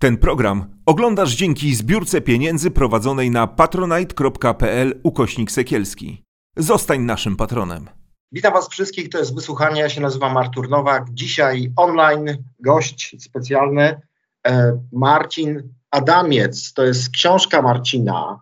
Ten 0.00 0.16
program 0.16 0.64
oglądasz 0.86 1.34
dzięki 1.34 1.74
zbiórce 1.74 2.20
pieniędzy 2.20 2.70
prowadzonej 2.70 3.30
na 3.30 3.46
patronite.pl 3.46 5.00
ukośnik 5.02 5.50
sekielski. 5.50 6.24
Zostań 6.56 7.00
naszym 7.00 7.36
patronem. 7.36 7.90
Witam 8.32 8.52
Was 8.52 8.68
wszystkich, 8.68 9.08
to 9.08 9.18
jest 9.18 9.34
wysłuchanie. 9.34 9.80
Ja 9.80 9.88
się 9.88 10.00
nazywam 10.00 10.36
Artur 10.36 10.68
Nowak. 10.68 11.04
Dzisiaj 11.10 11.72
online 11.76 12.44
gość 12.60 13.16
specjalny 13.18 14.00
e, 14.46 14.80
Marcin 14.92 15.74
Adamiec. 15.90 16.72
To 16.72 16.84
jest 16.84 17.10
książka 17.10 17.62
Marcina. 17.62 18.40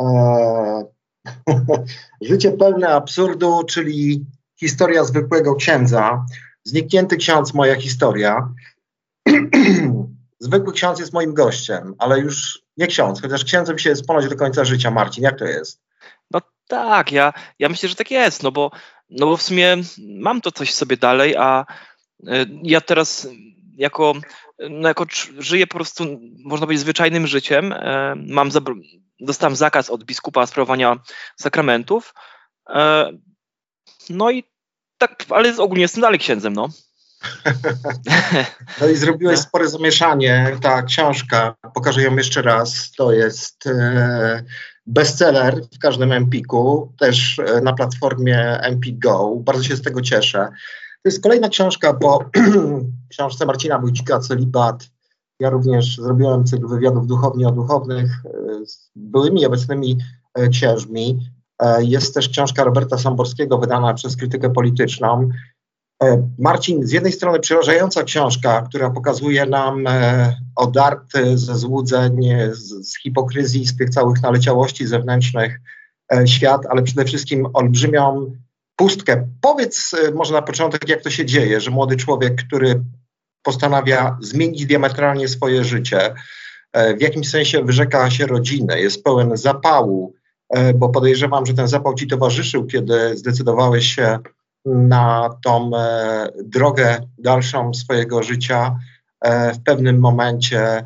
E, 0.00 0.84
Życie 2.28 2.52
pełne 2.52 2.88
absurdu, 2.88 3.64
czyli 3.68 4.26
historia 4.60 5.04
zwykłego 5.04 5.54
księdza. 5.54 6.26
Zniknięty 6.64 7.16
ksiądz, 7.16 7.54
moja 7.54 7.74
historia. 7.74 8.54
Zwykły 10.38 10.72
ksiądz 10.72 10.98
jest 10.98 11.12
moim 11.12 11.34
gościem, 11.34 11.94
ale 11.98 12.20
już 12.20 12.62
nie 12.76 12.86
ksiądz, 12.86 13.22
chociaż 13.22 13.44
księdzem 13.44 13.78
się 13.78 13.90
jest 13.90 14.06
ponoć 14.06 14.28
do 14.28 14.36
końca 14.36 14.64
życia. 14.64 14.90
Marcin, 14.90 15.24
jak 15.24 15.38
to 15.38 15.44
jest? 15.44 15.82
No 16.30 16.40
tak, 16.66 17.12
ja, 17.12 17.32
ja 17.58 17.68
myślę, 17.68 17.88
że 17.88 17.94
tak 17.94 18.10
jest, 18.10 18.42
no 18.42 18.52
bo, 18.52 18.70
no 19.10 19.26
bo 19.26 19.36
w 19.36 19.42
sumie 19.42 19.76
mam 19.98 20.40
to 20.40 20.52
coś 20.52 20.74
sobie 20.74 20.96
dalej, 20.96 21.36
a 21.36 21.66
y, 22.20 22.26
ja 22.62 22.80
teraz 22.80 23.28
jako, 23.76 24.14
no 24.70 24.88
jako 24.88 25.06
żyję 25.38 25.66
po 25.66 25.74
prostu, 25.74 26.04
można 26.44 26.66
powiedzieć, 26.66 26.80
zwyczajnym 26.80 27.26
życiem. 27.26 27.72
E, 27.72 28.14
mam 28.16 28.50
dostałem 29.20 29.56
zakaz 29.56 29.90
od 29.90 30.04
biskupa 30.04 30.46
sprawowania 30.46 30.96
sakramentów. 31.36 32.14
E, 32.68 33.10
no 34.10 34.30
i 34.30 34.44
tak, 34.98 35.24
ale 35.30 35.56
ogólnie 35.56 35.82
jestem 35.82 36.00
dalej 36.00 36.18
księdzem, 36.18 36.52
no. 36.52 36.68
No 38.80 38.86
i 38.88 38.96
zrobiłeś 38.96 39.38
spore 39.38 39.68
zamieszanie. 39.68 40.56
Ta 40.62 40.82
książka, 40.82 41.54
pokażę 41.74 42.02
ją 42.02 42.16
jeszcze 42.16 42.42
raz, 42.42 42.92
to 42.96 43.12
jest 43.12 43.66
e, 43.66 44.42
bestseller 44.86 45.60
w 45.74 45.78
każdym 45.78 46.12
Empiku, 46.12 46.92
też 46.98 47.38
e, 47.38 47.60
na 47.60 47.72
platformie 47.72 48.60
Empik 48.60 48.98
Go. 48.98 49.36
Bardzo 49.36 49.62
się 49.62 49.76
z 49.76 49.82
tego 49.82 50.02
cieszę. 50.02 50.48
To 51.02 51.08
jest 51.08 51.22
kolejna 51.22 51.48
książka 51.48 51.94
po 51.94 52.24
książce 53.12 53.46
Marcina 53.46 53.78
Wójcika 53.78 54.18
Celibat. 54.18 54.88
Ja 55.40 55.50
również 55.50 55.96
zrobiłem 55.96 56.44
cykl 56.44 56.68
wywiadów 56.68 57.06
duchownie 57.06 57.48
o 57.48 57.52
duchownych 57.52 58.10
e, 58.24 58.66
z 58.66 58.90
byłymi 58.96 59.40
i 59.40 59.46
obecnymi 59.46 59.98
księżmi. 60.52 61.30
Jest 61.80 62.14
też 62.14 62.28
książka 62.28 62.64
Roberta 62.64 62.98
Samborskiego 62.98 63.58
wydana 63.58 63.94
przez 63.94 64.16
krytykę 64.16 64.50
polityczną. 64.50 65.30
E, 66.02 66.30
Marcin, 66.38 66.86
z 66.86 66.92
jednej 66.92 67.12
strony 67.12 67.40
przerażająca 67.40 68.02
książka, 68.02 68.62
która 68.62 68.90
pokazuje 68.90 69.46
nam 69.46 69.86
e, 69.86 70.36
odarty 70.56 71.38
ze 71.38 71.54
złudzeń, 71.54 72.28
z, 72.52 72.90
z 72.90 72.98
hipokryzji, 72.98 73.66
z 73.66 73.76
tych 73.76 73.90
całych 73.90 74.22
naleciałości 74.22 74.86
zewnętrznych 74.86 75.60
e, 76.12 76.26
świat, 76.26 76.66
ale 76.70 76.82
przede 76.82 77.04
wszystkim 77.04 77.46
olbrzymią 77.52 78.32
pustkę. 78.76 79.28
Powiedz 79.40 79.96
może 80.14 80.34
na 80.34 80.42
początek, 80.42 80.88
jak 80.88 81.02
to 81.02 81.10
się 81.10 81.26
dzieje, 81.26 81.60
że 81.60 81.70
młody 81.70 81.96
człowiek, 81.96 82.34
który 82.46 82.84
postanawia 83.42 84.18
zmienić 84.20 84.66
diametralnie 84.66 85.28
swoje 85.28 85.64
życie, 85.64 86.14
w 86.98 87.02
jakimś 87.02 87.28
sensie 87.28 87.64
wyrzeka 87.64 88.10
się 88.10 88.26
rodziny, 88.26 88.80
jest 88.80 89.04
pełen 89.04 89.36
zapału, 89.36 90.14
bo 90.74 90.88
podejrzewam, 90.88 91.46
że 91.46 91.54
ten 91.54 91.68
zapał 91.68 91.94
ci 91.94 92.06
towarzyszył, 92.06 92.66
kiedy 92.66 93.16
zdecydowałeś 93.16 93.86
się 93.86 94.18
na 94.66 95.38
tą 95.42 95.70
e, 95.76 96.28
drogę 96.44 97.08
dalszą 97.18 97.74
swojego 97.74 98.22
życia 98.22 98.78
e, 99.20 99.52
w 99.52 99.62
pewnym 99.62 99.98
momencie, 99.98 100.84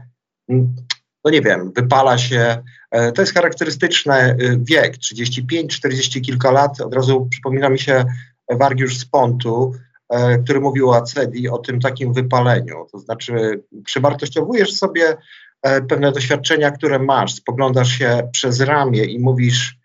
no 1.24 1.30
nie 1.30 1.40
wiem, 1.40 1.72
wypala 1.76 2.18
się. 2.18 2.62
E, 2.90 3.12
to 3.12 3.22
jest 3.22 3.34
charakterystyczny 3.34 4.36
wiek, 4.58 4.98
35, 4.98 5.76
40 5.76 6.20
kilka 6.20 6.50
lat. 6.50 6.80
Od 6.80 6.94
razu 6.94 7.28
przypomina 7.30 7.68
mi 7.68 7.78
się 7.78 8.04
Wargiusz 8.50 8.98
z 8.98 9.04
Pontu, 9.04 9.72
który 10.44 10.60
mówił 10.60 10.90
o 10.90 10.96
acedii, 10.96 11.48
o 11.48 11.58
tym 11.58 11.80
takim 11.80 12.12
wypaleniu. 12.12 12.86
To 12.92 12.98
znaczy, 12.98 13.62
przewartościowujesz 13.84 14.76
sobie 14.76 15.16
pewne 15.88 16.12
doświadczenia, 16.12 16.70
które 16.70 16.98
masz, 16.98 17.34
spoglądasz 17.34 17.88
się 17.88 18.28
przez 18.32 18.60
ramię 18.60 19.04
i 19.04 19.20
mówisz, 19.20 19.78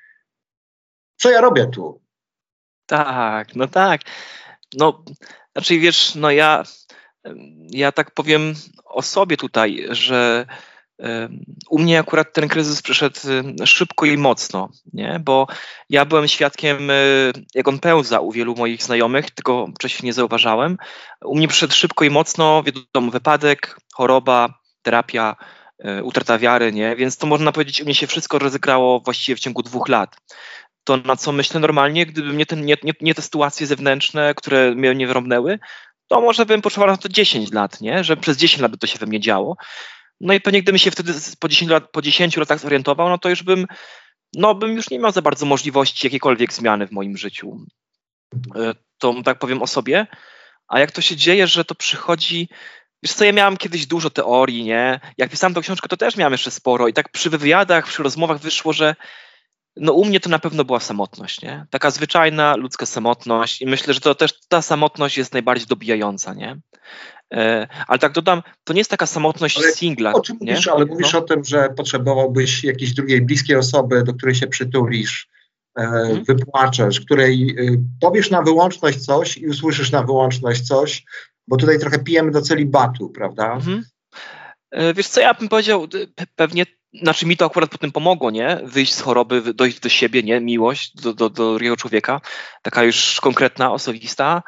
co 1.18 1.32
ja 1.32 1.42
robię 1.42 1.66
tu? 1.66 2.05
Tak, 2.86 3.56
no 3.56 3.68
tak. 3.68 4.02
No, 4.74 5.04
znaczy 5.56 5.80
wiesz, 5.80 6.16
no 6.16 6.32
ja, 6.32 6.64
ja 7.70 7.92
tak 7.92 8.12
powiem 8.12 8.54
o 8.86 9.02
sobie 9.02 9.38
tutaj, 9.38 9.88
że 9.90 10.46
u 11.70 11.80
mnie 11.80 12.00
akurat 12.00 12.34
ten 12.34 12.48
kryzys 12.48 12.82
przyszedł 12.82 13.20
szybko 13.66 14.06
i 14.06 14.18
mocno, 14.18 14.70
nie? 14.94 15.20
bo 15.24 15.48
ja 15.90 16.06
byłem 16.06 16.28
świadkiem, 16.28 16.90
y, 16.90 17.34
jak 17.56 17.68
on 17.68 17.80
pełza 17.80 18.20
u 18.20 18.32
wielu 18.32 18.56
moich 18.56 18.84
znajomych, 18.84 19.32
tylko 19.32 19.68
wcześniej 19.76 20.08
nie 20.08 20.14
zauważałem. 20.14 20.78
U 21.26 21.38
mnie 21.38 21.48
przyszedł 21.48 21.74
szybko 21.74 22.06
i 22.06 22.10
mocno, 22.10 22.64
wiadomo, 22.64 23.12
wypadek, 23.12 23.78
choroba, 23.94 24.60
terapia, 24.82 25.36
y, 25.86 26.04
utrata 26.04 26.38
wiary, 26.38 26.74
nie? 26.74 26.96
więc 26.96 27.18
to 27.18 27.28
można 27.28 27.52
powiedzieć, 27.52 27.82
u 27.82 27.86
mnie 27.86 27.96
się 27.96 28.08
wszystko 28.08 28.40
rozegrało 28.40 29.00
właściwie 29.00 29.36
w 29.36 29.40
ciągu 29.40 29.64
dwóch 29.64 29.88
lat 29.88 30.16
to 30.86 30.98
na 30.98 31.16
co 31.16 31.32
myślę 31.32 31.60
normalnie, 31.60 32.06
gdyby 32.06 32.34
nie, 32.34 32.46
ten, 32.46 32.66
nie, 32.66 32.76
nie, 32.84 32.94
nie 33.02 33.16
te 33.16 33.22
sytuacje 33.22 33.68
zewnętrzne, 33.68 34.34
które 34.36 34.76
mnie 34.76 34.96
nie 34.96 35.08
wyrąbnęły, 35.08 35.60
to 36.08 36.22
może 36.22 36.46
bym 36.46 36.62
potrzebował 36.62 36.94
na 36.94 37.02
to 37.02 37.10
10 37.10 37.52
lat, 37.52 37.82
nie? 37.82 38.04
że 38.04 38.18
przez 38.18 38.38
10 38.38 38.62
lat 38.62 38.72
by 38.72 38.78
to 38.78 38.88
się 38.88 39.00
we 39.00 39.06
mnie 39.06 39.20
działo. 39.20 39.58
No 40.22 40.34
i 40.34 40.42
pewnie 40.42 40.62
gdybym 40.62 40.80
się 40.80 40.92
wtedy 40.92 41.14
po 41.40 41.48
10, 41.48 41.72
lat, 41.72 41.92
po 41.92 42.02
10 42.02 42.38
latach 42.38 42.60
zorientował, 42.60 43.10
no 43.10 43.18
to 43.18 43.30
już 43.30 43.44
bym, 43.44 43.66
no 44.36 44.56
bym 44.56 44.76
już 44.76 44.90
nie 44.90 45.00
miał 45.00 45.12
za 45.12 45.22
bardzo 45.22 45.46
możliwości 45.46 46.08
jakiejkolwiek 46.08 46.54
zmiany 46.54 46.88
w 46.88 46.92
moim 46.92 47.18
życiu. 47.18 47.66
E, 48.56 48.74
to 48.98 49.16
tak 49.24 49.40
powiem 49.40 49.62
o 49.62 49.68
sobie. 49.68 50.08
A 50.68 50.80
jak 50.80 50.92
to 50.92 51.02
się 51.02 51.16
dzieje, 51.16 51.48
że 51.48 51.66
to 51.66 51.76
przychodzi 51.76 52.50
Wiesz 53.04 53.14
co, 53.14 53.26
ja 53.26 53.32
miałem 53.32 53.58
kiedyś 53.58 53.86
dużo 53.86 54.10
teorii, 54.10 54.64
nie? 54.64 55.00
Jak 55.18 55.30
pisałem 55.30 55.54
tę 55.54 55.62
książkę, 55.62 55.90
to 55.90 55.98
też 55.98 56.16
miałem 56.16 56.32
jeszcze 56.32 56.52
sporo 56.52 56.88
i 56.88 56.94
tak 56.94 57.10
przy 57.10 57.30
wywiadach, 57.30 57.88
przy 57.88 58.04
rozmowach 58.04 58.40
wyszło, 58.40 58.74
że 58.74 58.96
no 59.78 59.94
u 59.94 60.06
mnie 60.06 60.20
to 60.20 60.30
na 60.30 60.40
pewno 60.40 60.66
była 60.66 60.80
samotność, 60.80 61.42
nie? 61.42 61.66
Taka 61.70 61.92
zwyczajna 61.92 62.56
ludzka 62.56 62.86
samotność 62.86 63.62
i 63.62 63.66
myślę, 63.66 63.94
że 63.94 64.00
to 64.00 64.16
też 64.16 64.48
ta 64.48 64.62
samotność 64.62 65.18
jest 65.18 65.34
najbardziej 65.34 65.68
dobijająca, 65.68 66.34
nie? 66.34 66.60
E, 67.34 67.68
ale 67.88 68.00
tak 68.00 68.12
dodam, 68.12 68.44
to 68.64 68.74
nie 68.74 68.80
jest 68.80 68.92
taka 68.92 69.06
samotność 69.06 69.58
ale 69.58 69.72
singla. 69.72 70.14
O 70.14 70.22
czym 70.22 70.38
mówisz, 70.42 70.68
ale 70.68 70.86
mówisz 70.86 71.14
no. 71.14 71.20
o 71.20 71.22
tym, 71.22 71.44
że 71.44 71.70
potrzebowałbyś 71.70 72.64
jakiejś 72.64 72.94
drugiej 72.94 73.22
bliskiej 73.22 73.56
osoby, 73.56 74.04
do 74.04 74.14
której 74.14 74.36
się 74.36 74.48
przytulisz, 74.48 75.28
hmm. 75.78 76.24
wypłaczesz, 76.24 77.00
której 77.00 77.56
y, 77.60 77.80
powiesz 78.02 78.32
na 78.32 78.42
wyłączność 78.42 79.06
coś 79.06 79.38
i 79.38 79.48
usłyszysz 79.48 79.92
na 79.92 80.04
wyłączność 80.04 80.62
coś, 80.62 81.06
bo 81.48 81.58
tutaj 81.58 81.80
trochę 81.80 82.00
pijemy 82.00 82.32
do 82.32 82.42
celibatu, 82.42 83.10
prawda? 83.10 83.60
Hmm. 83.60 83.84
Wiesz 84.96 85.08
co, 85.08 85.22
ja 85.22 85.34
bym 85.34 85.50
powiedział, 85.50 85.88
pewnie 86.36 86.66
znaczy 87.02 87.26
mi 87.26 87.38
to 87.38 87.46
akurat 87.46 87.70
potem 87.70 87.92
pomogło, 87.92 88.32
nie? 88.32 88.60
Wyjść 88.64 88.94
z 88.94 89.02
choroby, 89.02 89.54
dojść 89.54 89.80
do 89.80 89.90
siebie, 89.90 90.24
nie? 90.24 90.40
Miłość 90.40 90.96
do, 90.96 91.14
do, 91.14 91.30
do 91.30 91.54
drugiego 91.54 91.78
człowieka, 91.78 92.22
taka 92.62 92.84
już 92.84 93.22
konkretna, 93.22 93.72
osobista, 93.72 94.44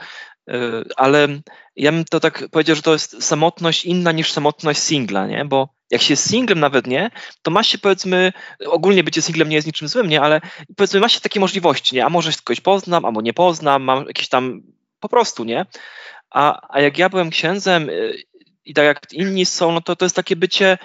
y, 0.50 0.54
ale 0.98 1.28
ja 1.76 1.92
bym 1.92 2.06
to 2.06 2.20
tak 2.20 2.44
powiedział, 2.52 2.76
że 2.76 2.82
to 2.82 2.94
jest 2.94 3.24
samotność 3.24 3.86
inna 3.86 4.12
niż 4.12 4.32
samotność 4.32 4.80
singla, 4.80 5.28
nie? 5.28 5.46
Bo 5.46 5.70
jak 5.92 6.02
się 6.02 6.14
jest 6.14 6.30
singlem 6.30 6.60
nawet, 6.60 6.88
nie? 6.88 7.12
To 7.42 7.52
ma 7.52 7.64
się 7.64 7.78
powiedzmy, 7.78 8.34
ogólnie 8.66 9.04
bycie 9.04 9.22
singlem 9.22 9.50
nie 9.50 9.56
jest 9.56 9.68
niczym 9.68 9.88
złym, 9.88 10.10
nie? 10.10 10.22
Ale 10.22 10.42
powiedzmy 10.78 11.00
ma 11.00 11.10
się 11.10 11.22
takie 11.22 11.40
możliwości, 11.40 11.96
nie? 11.96 12.06
A 12.06 12.10
może 12.10 12.32
kogoś 12.44 12.62
poznam, 12.62 13.06
albo 13.06 13.22
nie 13.22 13.34
poznam, 13.34 13.84
mam 13.84 14.08
jakieś 14.08 14.30
tam 14.30 14.62
po 15.00 15.10
prostu, 15.10 15.44
nie? 15.44 15.66
A, 16.30 16.68
a 16.70 16.82
jak 16.82 16.98
ja 16.98 17.10
byłem 17.10 17.30
księdzem 17.30 17.90
y, 17.90 18.14
i 18.66 18.74
tak 18.74 18.86
jak 18.86 19.14
inni 19.14 19.46
są, 19.46 19.72
no 19.72 19.82
to 19.82 19.96
to 19.96 20.06
jest 20.06 20.16
takie 20.16 20.36
bycie 20.36 20.78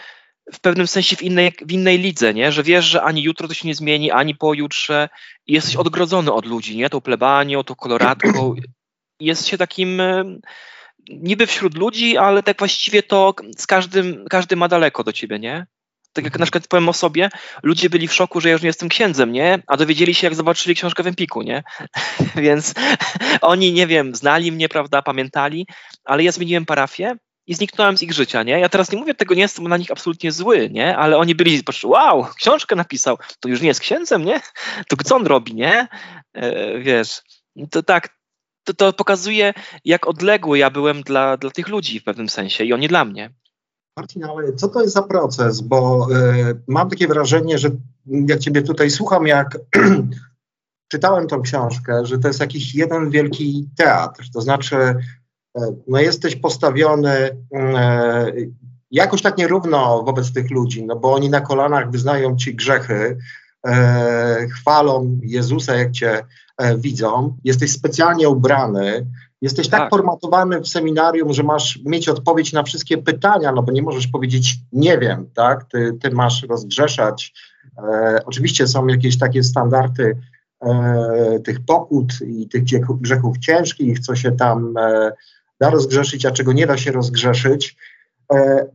w 0.52 0.60
pewnym 0.60 0.86
sensie 0.86 1.16
w 1.16 1.22
innej, 1.22 1.52
w 1.66 1.72
innej 1.72 1.98
lidze, 1.98 2.34
nie? 2.34 2.52
że 2.52 2.62
wiesz, 2.62 2.84
że 2.84 3.02
ani 3.02 3.22
jutro 3.22 3.48
to 3.48 3.54
się 3.54 3.68
nie 3.68 3.74
zmieni, 3.74 4.10
ani 4.10 4.34
pojutrze 4.34 5.08
i 5.46 5.52
jesteś 5.52 5.76
odgrodzony 5.76 6.32
od 6.32 6.46
ludzi, 6.46 6.76
nie? 6.76 6.90
tą 6.90 7.00
plebanią, 7.00 7.64
tą 7.64 7.74
koloratką. 7.74 8.54
Jest 9.20 9.46
się 9.46 9.58
takim 9.58 10.02
niby 11.08 11.46
wśród 11.46 11.74
ludzi, 11.74 12.16
ale 12.16 12.42
tak 12.42 12.58
właściwie 12.58 13.02
to 13.02 13.34
z 13.58 13.66
każdym, 13.66 14.24
każdy 14.30 14.56
ma 14.56 14.68
daleko 14.68 15.04
do 15.04 15.12
ciebie, 15.12 15.38
nie? 15.38 15.66
Tak 16.12 16.24
jak 16.24 16.38
na 16.38 16.44
przykład 16.44 16.68
powiem 16.68 16.88
o 16.88 16.92
sobie, 16.92 17.30
ludzie 17.62 17.90
byli 17.90 18.08
w 18.08 18.14
szoku, 18.14 18.40
że 18.40 18.48
ja 18.48 18.52
już 18.52 18.62
nie 18.62 18.66
jestem 18.66 18.88
księdzem, 18.88 19.32
nie? 19.32 19.62
A 19.66 19.76
dowiedzieli 19.76 20.14
się, 20.14 20.26
jak 20.26 20.34
zobaczyli 20.34 20.74
książkę 20.74 21.02
w 21.02 21.06
Empiku, 21.06 21.42
nie? 21.42 21.62
Więc 22.36 22.74
oni, 23.40 23.72
nie 23.72 23.86
wiem, 23.86 24.14
znali 24.14 24.52
mnie, 24.52 24.68
prawda, 24.68 25.02
pamiętali, 25.02 25.66
ale 26.04 26.24
ja 26.24 26.32
zmieniłem 26.32 26.66
parafię 26.66 27.16
i 27.46 27.54
zniknąłem 27.54 27.98
z 27.98 28.02
ich 28.02 28.12
życia, 28.12 28.42
nie? 28.42 28.60
Ja 28.60 28.68
teraz 28.68 28.92
nie 28.92 28.98
mówię 28.98 29.14
tego, 29.14 29.34
nie 29.34 29.42
jestem 29.42 29.68
na 29.68 29.76
nich 29.76 29.90
absolutnie 29.90 30.32
zły, 30.32 30.70
nie? 30.70 30.96
Ale 30.96 31.18
oni 31.18 31.34
byli, 31.34 31.64
patrz, 31.64 31.84
wow, 31.84 32.26
książkę 32.36 32.76
napisał, 32.76 33.18
to 33.40 33.48
już 33.48 33.60
nie 33.60 33.68
jest 33.68 33.80
księdzem, 33.80 34.24
nie? 34.24 34.40
To 34.88 34.96
co 35.04 35.16
on 35.16 35.26
robi, 35.26 35.54
nie? 35.54 35.88
E, 36.34 36.78
wiesz, 36.78 37.22
to 37.70 37.82
tak, 37.82 38.08
to, 38.64 38.74
to 38.74 38.92
pokazuje, 38.92 39.54
jak 39.84 40.06
odległy 40.06 40.58
ja 40.58 40.70
byłem 40.70 41.02
dla, 41.02 41.36
dla 41.36 41.50
tych 41.50 41.68
ludzi 41.68 42.00
w 42.00 42.04
pewnym 42.04 42.28
sensie 42.28 42.64
i 42.64 42.72
oni 42.72 42.88
dla 42.88 43.04
mnie. 43.04 43.34
Marcin, 43.96 44.24
ale 44.24 44.52
co 44.52 44.68
to 44.68 44.82
jest 44.82 44.94
za 44.94 45.02
proces? 45.02 45.60
Bo 45.60 46.08
y, 46.10 46.62
mam 46.68 46.90
takie 46.90 47.08
wrażenie, 47.08 47.58
że 47.58 47.70
jak 48.06 48.38
ciebie 48.38 48.62
tutaj 48.62 48.90
słucham, 48.90 49.26
jak 49.26 49.58
czytałem 50.92 51.26
tą 51.26 51.42
książkę, 51.42 52.06
że 52.06 52.18
to 52.18 52.28
jest 52.28 52.40
jakiś 52.40 52.74
jeden 52.74 53.10
wielki 53.10 53.68
teatr. 53.76 54.24
To 54.32 54.40
znaczy, 54.40 54.76
no 55.88 56.00
jesteś 56.00 56.36
postawiony 56.36 57.16
y, 57.16 58.52
jakoś 58.90 59.22
tak 59.22 59.38
nierówno 59.38 60.02
wobec 60.02 60.32
tych 60.32 60.50
ludzi, 60.50 60.86
no 60.86 60.96
bo 60.96 61.14
oni 61.14 61.30
na 61.30 61.40
kolanach 61.40 61.90
wyznają 61.90 62.36
ci 62.36 62.54
grzechy, 62.54 63.18
chwalą 64.50 65.18
Jezusa, 65.22 65.74
jak 65.74 65.92
cię 65.92 66.24
widzą. 66.78 67.36
Jesteś 67.44 67.72
specjalnie 67.72 68.28
ubrany, 68.28 69.06
Jesteś 69.42 69.68
tak. 69.68 69.80
tak. 69.80 69.90
formatowany 69.90 70.60
w 70.60 70.68
seminarium, 70.68 71.32
że 71.32 71.42
masz 71.42 71.80
mieć 71.84 72.08
odpowiedź 72.08 72.52
na 72.52 72.62
wszystkie 72.62 72.98
pytania, 72.98 73.52
no 73.52 73.62
bo 73.62 73.72
nie 73.72 73.82
możesz 73.82 74.06
powiedzieć 74.06 74.56
nie 74.72 74.98
wiem, 74.98 75.26
tak? 75.34 75.64
Ty, 75.64 75.92
ty 76.00 76.10
masz 76.10 76.42
rozgrzeszać. 76.42 77.34
E, 77.78 78.20
oczywiście 78.26 78.66
są 78.66 78.86
jakieś 78.86 79.18
takie 79.18 79.42
standardy 79.42 80.16
e, 80.60 81.40
tych 81.44 81.64
pokut 81.64 82.12
i 82.26 82.48
tych 82.48 82.62
grzechów 83.00 83.38
ciężkich, 83.38 84.00
co 84.00 84.16
się 84.16 84.32
tam 84.32 84.74
e, 84.76 85.12
da 85.62 85.70
rozgrzeszyć, 85.70 86.26
a 86.26 86.30
czego 86.30 86.52
nie 86.52 86.66
da 86.66 86.76
się 86.76 86.92
rozgrzeszyć. 86.92 87.76
E, 88.32 88.66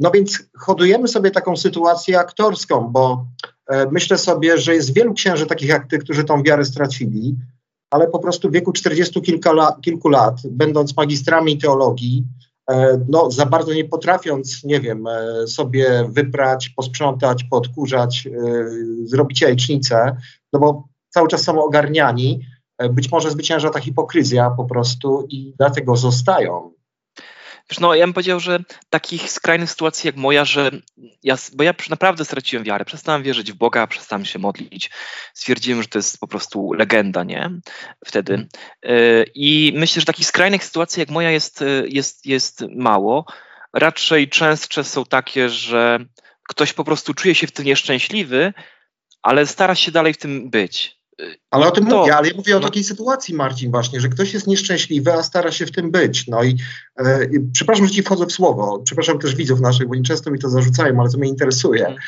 no 0.00 0.10
więc 0.10 0.42
hodujemy 0.58 1.08
sobie 1.08 1.30
taką 1.30 1.56
sytuację 1.56 2.18
aktorską, 2.18 2.88
bo 2.92 3.26
e, 3.68 3.86
myślę 3.90 4.18
sobie, 4.18 4.58
że 4.58 4.74
jest 4.74 4.94
wielu 4.94 5.14
księży 5.14 5.46
takich 5.46 5.68
jak 5.68 5.86
ty, 5.86 5.98
którzy 5.98 6.24
tą 6.24 6.42
wiarę 6.42 6.64
stracili 6.64 7.36
ale 7.90 8.08
po 8.08 8.18
prostu 8.18 8.48
w 8.48 8.52
wieku 8.52 8.72
40 8.72 9.22
kilka 9.22 9.76
kilku 9.82 10.08
lat, 10.08 10.40
będąc 10.50 10.96
magistrami 10.96 11.58
teologii, 11.58 12.24
e, 12.70 13.04
no, 13.08 13.30
za 13.30 13.46
bardzo 13.46 13.74
nie 13.74 13.84
potrafiąc, 13.84 14.64
nie 14.64 14.80
wiem, 14.80 15.04
sobie 15.46 16.08
wyprać, 16.08 16.68
posprzątać, 16.68 17.44
podkurzać, 17.44 18.28
zrobić 19.04 19.40
jajecznicę, 19.40 20.16
no 20.52 20.60
bo 20.60 20.88
cały 21.08 21.28
czas 21.28 21.42
są 21.42 21.64
ogarniani, 21.64 22.40
być 22.90 23.10
może 23.10 23.30
zwycięża 23.30 23.70
ta 23.70 23.80
hipokryzja 23.80 24.50
po 24.50 24.64
prostu 24.64 25.26
i 25.30 25.54
dlatego 25.58 25.96
zostają. 25.96 26.74
Wiesz, 27.70 27.80
no, 27.80 27.94
ja 27.94 28.06
bym 28.06 28.14
powiedział, 28.14 28.40
że 28.40 28.58
takich 28.90 29.30
skrajnych 29.30 29.70
sytuacji 29.70 30.08
jak 30.08 30.16
moja, 30.16 30.44
że 30.44 30.70
ja, 31.22 31.36
bo 31.52 31.64
ja 31.64 31.74
naprawdę 31.90 32.24
straciłem 32.24 32.64
wiarę, 32.64 32.84
przestałem 32.84 33.22
wierzyć 33.22 33.52
w 33.52 33.56
Boga, 33.56 33.86
przestałem 33.86 34.24
się 34.24 34.38
modlić, 34.38 34.90
stwierdziłem, 35.34 35.82
że 35.82 35.88
to 35.88 35.98
jest 35.98 36.20
po 36.20 36.28
prostu 36.28 36.72
legenda, 36.72 37.24
nie? 37.24 37.50
Wtedy. 38.04 38.48
E, 38.82 39.24
I 39.34 39.72
myślę, 39.76 40.00
że 40.00 40.06
takich 40.06 40.26
skrajnych 40.26 40.64
sytuacji 40.64 41.00
jak 41.00 41.10
moja 41.10 41.30
jest, 41.30 41.62
e, 41.62 41.66
jest, 41.88 42.26
jest 42.26 42.64
mało. 42.76 43.24
Raczej 43.72 44.28
częstsze 44.28 44.84
są 44.84 45.04
takie, 45.04 45.48
że 45.48 45.98
ktoś 46.48 46.72
po 46.72 46.84
prostu 46.84 47.14
czuje 47.14 47.34
się 47.34 47.46
w 47.46 47.52
tym 47.52 47.64
nieszczęśliwy, 47.64 48.52
ale 49.22 49.46
stara 49.46 49.74
się 49.74 49.92
dalej 49.92 50.14
w 50.14 50.18
tym 50.18 50.50
być. 50.50 51.03
Ale 51.50 51.66
o 51.66 51.70
tym 51.70 51.86
to, 51.86 51.98
mówię, 51.98 52.16
ale 52.16 52.28
ja 52.28 52.34
mówię 52.36 52.56
o 52.56 52.60
no. 52.60 52.66
takiej 52.66 52.84
sytuacji, 52.84 53.34
Marcin, 53.34 53.70
właśnie, 53.70 54.00
że 54.00 54.08
ktoś 54.08 54.34
jest 54.34 54.46
nieszczęśliwy, 54.46 55.12
a 55.12 55.22
stara 55.22 55.52
się 55.52 55.66
w 55.66 55.72
tym 55.72 55.90
być. 55.90 56.26
No 56.26 56.42
i 56.42 56.56
e, 56.98 57.26
przepraszam, 57.52 57.86
że 57.86 57.92
ci 57.92 58.02
wchodzę 58.02 58.26
w 58.26 58.32
słowo, 58.32 58.82
przepraszam 58.84 59.18
też 59.18 59.34
widzów 59.34 59.60
naszych, 59.60 59.86
bo 59.86 59.92
oni 59.92 60.02
często 60.02 60.30
mi 60.30 60.38
to 60.38 60.48
zarzucają, 60.48 61.00
ale 61.00 61.10
to 61.10 61.18
mnie 61.18 61.28
interesuje. 61.28 61.86
Mhm. 61.86 62.00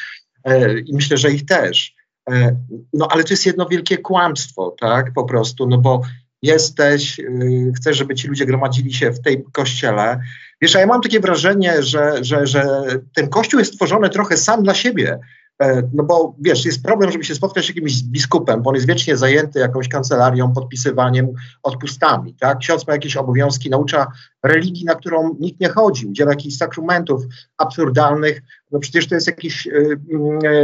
E, 0.44 0.78
I 0.78 0.94
myślę, 0.94 1.16
że 1.16 1.30
ich 1.30 1.46
też. 1.46 1.94
E, 2.30 2.56
no 2.92 3.08
ale 3.10 3.24
to 3.24 3.32
jest 3.32 3.46
jedno 3.46 3.66
wielkie 3.66 3.98
kłamstwo, 3.98 4.76
tak, 4.80 5.12
po 5.12 5.24
prostu, 5.24 5.66
no 5.66 5.78
bo 5.78 6.02
jesteś, 6.42 7.18
y, 7.18 7.72
chcesz, 7.76 7.96
żeby 7.96 8.14
ci 8.14 8.28
ludzie 8.28 8.46
gromadzili 8.46 8.92
się 8.92 9.10
w 9.10 9.20
tej 9.20 9.44
kościele. 9.52 10.20
Wiesz, 10.60 10.76
a 10.76 10.80
ja 10.80 10.86
mam 10.86 11.00
takie 11.00 11.20
wrażenie, 11.20 11.82
że, 11.82 12.24
że, 12.24 12.46
że 12.46 12.82
ten 13.14 13.28
kościół 13.28 13.60
jest 13.60 13.72
stworzony 13.72 14.10
trochę 14.10 14.36
sam 14.36 14.62
dla 14.62 14.74
siebie. 14.74 15.18
E, 15.62 15.82
no 15.92 16.04
bo 16.04 16.34
wiesz, 16.40 16.64
jest 16.64 16.82
problem, 16.82 17.12
żeby 17.12 17.24
się 17.24 17.34
spotkać 17.34 17.64
z 17.64 17.68
jakimś 17.68 18.02
biskupem, 18.02 18.62
bo 18.62 18.70
on 18.70 18.74
jest 18.74 18.86
wiecznie 18.86 19.16
zajęty 19.16 19.58
jakąś 19.58 19.88
kancelarią, 19.88 20.52
podpisywaniem, 20.52 21.28
odpustami. 21.62 22.34
Tak? 22.34 22.58
Ksiądz 22.58 22.86
ma 22.86 22.92
jakieś 22.92 23.16
obowiązki, 23.16 23.70
naucza 23.70 24.06
religii, 24.42 24.84
na 24.84 24.94
którą 24.94 25.36
nikt 25.40 25.60
nie 25.60 25.68
chodzi, 25.68 26.06
udziela 26.06 26.30
jakichś 26.30 26.56
sakramentów 26.56 27.22
absurdalnych. 27.58 28.42
No 28.70 28.78
przecież 28.78 29.08
to 29.08 29.14
jest 29.14 29.26
jakieś 29.26 29.66
y, 29.66 30.00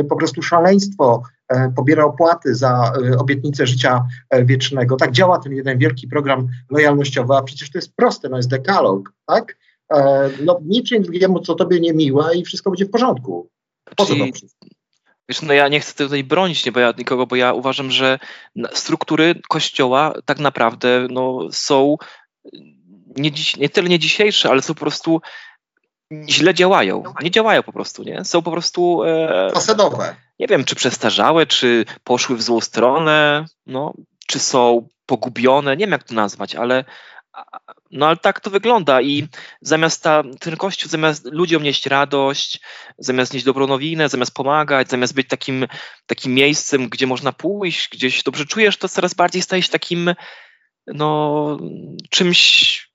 y, 0.00 0.04
po 0.04 0.16
prostu 0.16 0.42
szaleństwo. 0.42 1.22
Y, 1.52 1.72
pobiera 1.76 2.04
opłaty 2.04 2.54
za 2.54 2.92
obietnicę 3.18 3.66
życia 3.66 4.04
wiecznego. 4.44 4.96
Tak 4.96 5.12
działa 5.12 5.38
ten 5.38 5.52
jeden 5.52 5.78
wielki 5.78 6.08
program 6.08 6.48
lojalnościowy, 6.70 7.34
a 7.34 7.42
przecież 7.42 7.70
to 7.70 7.78
jest 7.78 7.96
proste, 7.96 8.28
no 8.28 8.36
jest 8.36 8.50
dekalog, 8.50 9.12
tak? 9.26 9.56
No 10.44 10.60
niczym 10.64 11.02
drugiemu, 11.02 11.40
co 11.40 11.54
tobie 11.54 11.80
niemiłe 11.80 12.36
i 12.36 12.44
wszystko 12.44 12.70
będzie 12.70 12.84
w 12.84 12.90
porządku. 12.90 13.48
Po 13.96 14.06
co 14.06 14.14
to 14.16 14.24
wszystko? 14.34 14.66
Wiesz, 15.32 15.42
no 15.42 15.52
ja 15.52 15.68
nie 15.68 15.80
chcę 15.80 15.94
tutaj 15.94 16.24
bronić 16.24 16.66
nie, 16.66 16.72
bo 16.72 16.80
ja, 16.80 16.92
nikogo, 16.98 17.26
bo 17.26 17.36
ja 17.36 17.52
uważam, 17.52 17.90
że 17.90 18.18
struktury 18.72 19.40
kościoła 19.48 20.12
tak 20.24 20.38
naprawdę 20.38 21.06
no, 21.10 21.48
są 21.52 21.96
nie, 23.16 23.32
dziś, 23.32 23.56
nie 23.56 23.68
tyle 23.68 23.88
nie 23.88 23.98
dzisiejsze, 23.98 24.50
ale 24.50 24.62
są 24.62 24.74
po 24.74 24.80
prostu 24.80 25.20
źle 26.28 26.54
działają. 26.54 27.02
Nie 27.22 27.30
działają 27.30 27.62
po 27.62 27.72
prostu, 27.72 28.02
nie? 28.02 28.24
Są 28.24 28.42
po 28.42 28.50
prostu. 28.50 29.02
E, 29.04 29.50
Fasadowe. 29.54 30.16
Nie 30.38 30.46
wiem, 30.46 30.64
czy 30.64 30.74
przestarzałe, 30.74 31.46
czy 31.46 31.84
poszły 32.04 32.36
w 32.36 32.42
złą 32.42 32.60
stronę, 32.60 33.44
no, 33.66 33.94
czy 34.26 34.38
są 34.38 34.88
pogubione, 35.06 35.76
nie 35.76 35.84
wiem 35.84 35.92
jak 35.92 36.04
to 36.04 36.14
nazwać, 36.14 36.54
ale, 36.54 36.84
no 37.92 38.06
ale 38.06 38.16
tak 38.16 38.40
to 38.40 38.50
wygląda 38.50 39.02
i 39.02 39.28
zamiast 39.60 40.02
ta, 40.02 40.22
ten 40.40 40.56
kościół, 40.56 40.90
zamiast 40.90 41.24
ludziom 41.24 41.62
nieść 41.62 41.86
radość, 41.86 42.60
zamiast 42.98 43.32
nieść 43.32 43.44
dobrą 43.44 43.66
nowinę, 43.66 44.08
zamiast 44.08 44.34
pomagać, 44.34 44.90
zamiast 44.90 45.14
być 45.14 45.28
takim, 45.28 45.66
takim 46.06 46.34
miejscem, 46.34 46.88
gdzie 46.88 47.06
można 47.06 47.32
pójść, 47.32 47.88
gdzieś 47.88 48.22
dobrze 48.22 48.46
czujesz, 48.46 48.76
to 48.76 48.88
coraz 48.88 49.14
bardziej 49.14 49.42
staje 49.42 49.62
się 49.62 49.68
takim 49.68 50.14
no, 50.86 51.58
czymś 52.10 52.92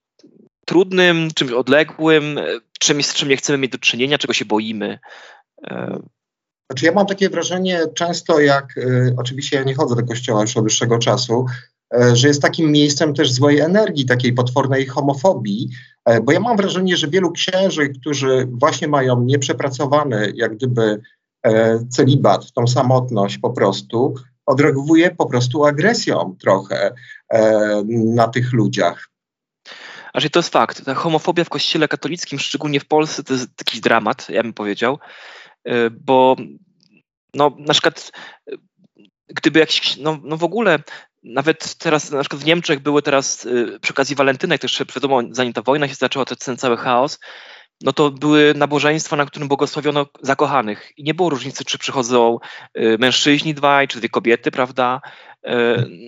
trudnym, 0.65 1.29
czymś 1.35 1.51
odległym, 1.51 2.39
czymś, 2.79 3.05
z 3.05 3.13
czym 3.13 3.29
nie 3.29 3.37
chcemy 3.37 3.57
mieć 3.57 3.71
do 3.71 3.77
czynienia, 3.77 4.17
czego 4.17 4.33
się 4.33 4.45
boimy. 4.45 4.99
E, 5.67 5.99
znaczy 6.71 6.85
ja 6.85 6.91
mam 6.91 7.05
takie 7.05 7.29
wrażenie 7.29 7.81
często, 7.95 8.39
jak 8.39 8.77
y, 8.77 9.15
oczywiście 9.17 9.57
ja 9.57 9.63
nie 9.63 9.75
chodzę 9.75 9.95
do 9.95 10.03
kościoła 10.03 10.41
już 10.41 10.57
od 10.57 10.63
dłuższego 10.63 10.99
czasu, 10.99 11.45
że 12.13 12.27
jest 12.27 12.41
takim 12.41 12.71
miejscem 12.71 13.13
też 13.13 13.31
złej 13.31 13.59
energii, 13.59 14.05
takiej 14.05 14.33
potwornej 14.33 14.85
homofobii, 14.85 15.69
e, 16.05 16.21
bo 16.21 16.31
ja 16.31 16.39
mam 16.39 16.57
wrażenie, 16.57 16.97
że 16.97 17.07
wielu 17.07 17.31
księży, 17.31 17.89
którzy 17.89 18.47
właśnie 18.51 18.87
mają 18.87 19.21
nieprzepracowany 19.21 20.33
jak 20.35 20.55
gdyby 20.55 21.01
e, 21.43 21.79
celibat, 21.89 22.51
tą 22.51 22.67
samotność 22.67 23.37
po 23.37 23.49
prostu, 23.49 24.15
odreaguje 24.45 25.15
po 25.15 25.25
prostu 25.25 25.65
agresją 25.65 26.35
trochę 26.41 26.93
na 27.89 28.27
tych 28.27 28.53
ludziach. 28.53 29.09
Znaczy 30.11 30.29
to 30.29 30.39
jest 30.39 30.49
fakt. 30.49 30.85
Ta 30.85 30.93
homofobia 30.93 31.43
w 31.43 31.49
kościele 31.49 31.87
katolickim, 31.87 32.39
szczególnie 32.39 32.79
w 32.79 32.87
Polsce, 32.87 33.23
to 33.23 33.33
jest 33.33 33.49
jakiś 33.59 33.79
dramat, 33.79 34.29
ja 34.29 34.43
bym 34.43 34.53
powiedział, 34.53 34.99
bo 35.91 36.35
no, 37.33 37.55
na 37.59 37.73
przykład 37.73 38.11
gdyby 39.29 39.59
jakiś, 39.59 39.97
no, 39.97 40.19
no 40.23 40.37
w 40.37 40.43
ogóle 40.43 40.79
nawet 41.23 41.75
teraz 41.75 42.11
na 42.11 42.19
przykład 42.19 42.41
w 42.41 42.45
Niemczech 42.45 42.79
były 42.79 43.01
teraz 43.01 43.45
y, 43.45 43.79
przy 43.81 43.93
okazji 43.93 44.15
walentynek, 44.15 44.61
też 44.61 44.83
wiadomo, 44.95 45.21
zanim 45.31 45.53
ta 45.53 45.61
wojna 45.61 45.87
się 45.87 45.95
zaczęła, 45.95 46.25
ten 46.25 46.57
cały 46.57 46.77
chaos, 46.77 47.19
no 47.81 47.93
to 47.93 48.11
były 48.11 48.53
nabożeństwa, 48.55 49.15
na 49.15 49.25
którym 49.25 49.47
błogosławiono 49.47 50.05
zakochanych. 50.21 50.91
I 50.97 51.03
nie 51.03 51.13
było 51.13 51.29
różnicy, 51.29 51.65
czy 51.65 51.77
przychodzą 51.77 52.39
y, 52.77 52.97
mężczyźni 52.99 53.53
dwaj, 53.53 53.87
czy 53.87 53.99
dwie 53.99 54.09
kobiety, 54.09 54.51
prawda? 54.51 55.01
Y, 55.47 55.49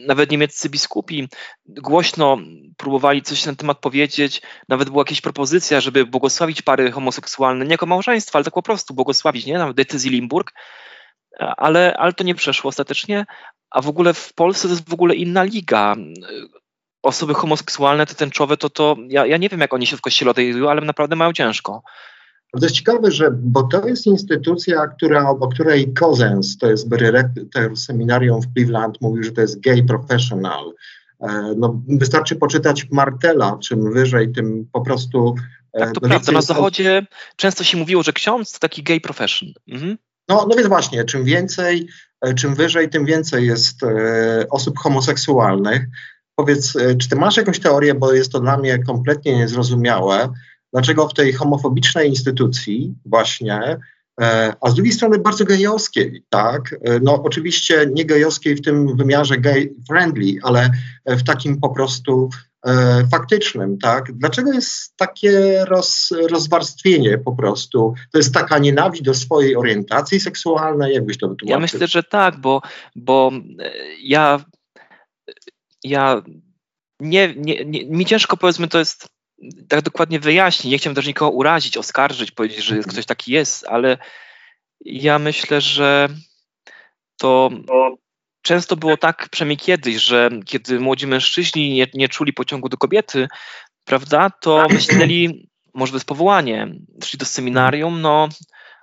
nawet 0.08 0.32
niemieccy 0.32 0.70
biskupi 0.70 1.28
głośno 1.66 2.38
próbowali 2.78 3.22
coś 3.22 3.46
na 3.46 3.50
ten 3.50 3.56
temat 3.56 3.80
powiedzieć. 3.80 4.42
Nawet 4.70 4.90
była 4.90 5.02
jakaś 5.02 5.22
propozycja, 5.22 5.82
żeby 5.82 6.06
błogosławić 6.06 6.62
pary 6.62 6.92
homoseksualne, 6.92 7.66
nie 7.66 7.72
jako 7.72 7.86
małżeństwo, 7.86 8.38
ale 8.38 8.46
tak 8.46 8.54
po 8.54 8.62
prostu 8.62 8.94
błogosławić, 8.94 9.46
nie? 9.46 9.58
Nawet 9.58 9.76
decyzji 9.76 10.12
Limburg 10.12 10.54
ale, 11.40 11.98
ale 11.98 12.14
to 12.14 12.24
nie 12.24 12.36
przeszło 12.36 12.70
ostatecznie. 12.70 13.26
A 13.72 13.82
w 13.82 13.88
ogóle 13.88 14.14
w 14.14 14.34
Polsce 14.34 14.68
to 14.68 14.74
jest 14.74 14.90
w 14.90 14.94
ogóle 14.94 15.16
inna 15.16 15.44
liga. 15.44 15.96
Osoby 17.04 17.34
homoseksualne, 17.34 18.06
te 18.06 18.16
tęczowe, 18.16 18.58
to, 18.58 18.70
to 18.70 18.96
ja, 19.08 19.26
ja 19.26 19.38
nie 19.38 19.50
wiem, 19.50 19.60
jak 19.60 19.74
oni 19.74 19.88
się 19.88 19.98
w 19.98 20.02
kościele 20.02 20.34
ale 20.70 20.82
naprawdę 20.82 21.16
mają 21.16 21.34
ciężko. 21.34 21.84
To 22.54 22.66
jest 22.66 22.76
ciekawe, 22.76 23.12
że, 23.12 23.32
bo 23.32 23.64
to 23.64 23.88
jest 23.88 24.08
instytucja, 24.08 24.88
która, 24.88 25.30
o 25.30 25.48
której 25.48 25.94
Cousins, 25.94 26.58
to 26.58 26.70
jest 26.70 26.90
dyrektor 26.90 27.78
seminarium 27.78 28.42
w 28.42 28.54
Cleveland, 28.54 29.02
mówił, 29.02 29.24
że 29.24 29.32
to 29.32 29.42
jest 29.42 29.60
gay 29.60 29.84
professional. 29.84 30.74
E, 31.22 31.54
no, 31.58 31.82
wystarczy 31.88 32.36
poczytać 32.36 32.88
Martela, 32.92 33.58
czym 33.64 33.94
wyżej, 33.94 34.32
tym 34.32 34.68
po 34.74 34.82
prostu. 34.82 35.36
E, 35.74 35.80
tak, 35.80 35.94
to 35.94 36.00
no, 36.02 36.10
prawda. 36.10 36.32
Na 36.32 36.42
Zachodzie 36.42 37.06
często 37.36 37.64
się 37.64 37.78
mówiło, 37.78 38.04
że 38.04 38.14
ksiądz 38.14 38.52
to 38.52 38.60
taki 38.60 38.84
gay 38.84 39.02
profession. 39.02 39.50
Mhm. 39.68 39.98
No, 40.30 40.46
no 40.50 40.56
więc 40.56 40.68
właśnie, 40.68 41.04
czym 41.04 41.24
więcej, 41.24 41.88
e, 42.22 42.34
czym 42.34 42.56
wyżej, 42.56 42.90
tym 42.90 43.06
więcej 43.06 43.48
jest 43.48 43.84
e, 43.84 44.46
osób 44.50 44.78
homoseksualnych. 44.78 45.86
Powiedz, 46.36 46.76
e, 46.76 46.96
czy 46.96 47.10
ty 47.10 47.16
masz 47.16 47.38
jakąś 47.38 47.60
teorię, 47.60 47.94
bo 47.94 48.14
jest 48.14 48.32
to 48.32 48.40
dla 48.40 48.58
mnie 48.58 48.84
kompletnie 48.84 49.38
niezrozumiałe, 49.38 50.30
dlaczego 50.74 51.08
w 51.08 51.14
tej 51.14 51.34
homofobicznej 51.34 52.10
instytucji 52.10 52.96
właśnie, 53.06 53.78
a 54.62 54.70
z 54.70 54.74
drugiej 54.74 54.94
strony 54.94 55.20
bardzo 55.20 55.46
gejowskiej, 55.46 56.24
tak, 56.30 56.76
no 57.02 57.24
oczywiście 57.24 57.90
nie 57.94 58.06
gejowskiej 58.06 58.56
w 58.56 58.62
tym 58.62 58.98
wymiarze 58.98 59.38
gay 59.38 59.76
friendly, 59.88 60.40
ale 60.44 60.70
w 61.06 61.24
takim 61.24 61.60
po 61.60 61.70
prostu 61.70 62.30
faktycznym, 63.12 63.78
tak? 63.78 64.12
Dlaczego 64.14 64.54
jest 64.54 64.98
takie 64.98 65.66
roz, 65.66 66.10
rozwarstwienie 66.30 67.18
po 67.18 67.36
prostu? 67.36 67.94
To 68.12 68.18
jest 68.18 68.34
taka 68.34 68.58
nienawiść 68.58 69.04
do 69.04 69.14
swojej 69.14 69.56
orientacji 69.56 70.20
seksualnej, 70.20 70.94
jakbyś 70.94 71.18
to 71.18 71.30
wytłumaczył? 71.30 71.52
Ja 71.52 71.60
myślę, 71.60 71.88
że 71.88 72.04
tak, 72.04 72.38
bo, 72.38 72.62
bo 72.96 73.32
e, 73.60 73.72
ja, 74.02 74.46
ja 75.84 76.22
nie, 77.00 77.34
nie, 77.38 77.66
nie, 77.66 77.86
mi 77.86 78.06
ciężko 78.06 78.38
powiedzmy 78.38 78.68
to 78.68 78.80
jest 78.80 79.08
tak 79.68 79.82
dokładnie 79.82 80.20
wyjaśnić. 80.20 80.72
Nie 80.72 80.78
chciałem 80.78 80.96
też 80.96 81.08
nikogo 81.08 81.32
urazić, 81.32 81.78
oskarżyć, 81.78 82.32
powiedzieć, 82.32 82.66
że 82.66 82.80
ktoś 82.80 83.06
taki 83.06 83.32
jest, 83.32 83.66
ale 83.68 83.98
ja 84.82 85.20
myślę, 85.20 85.62
że 85.62 86.10
to 87.18 87.50
często 88.42 88.76
było 88.76 88.98
tak, 88.98 89.28
przynajmniej 89.32 89.58
kiedyś, 89.58 89.96
że 89.96 90.30
kiedy 90.46 90.80
młodzi 90.80 91.08
mężczyźni 91.08 91.74
nie, 91.74 91.88
nie 91.94 92.10
czuli 92.10 92.34
pociągu 92.34 92.70
do 92.70 92.78
kobiety, 92.78 93.28
prawda, 93.86 94.30
to 94.30 94.66
myśleli, 94.70 95.50
może 95.74 95.94
bez 95.94 96.06
powołania, 96.06 96.68
szli 97.04 97.20
do 97.20 97.26
seminarium, 97.26 98.02
no 98.02 98.30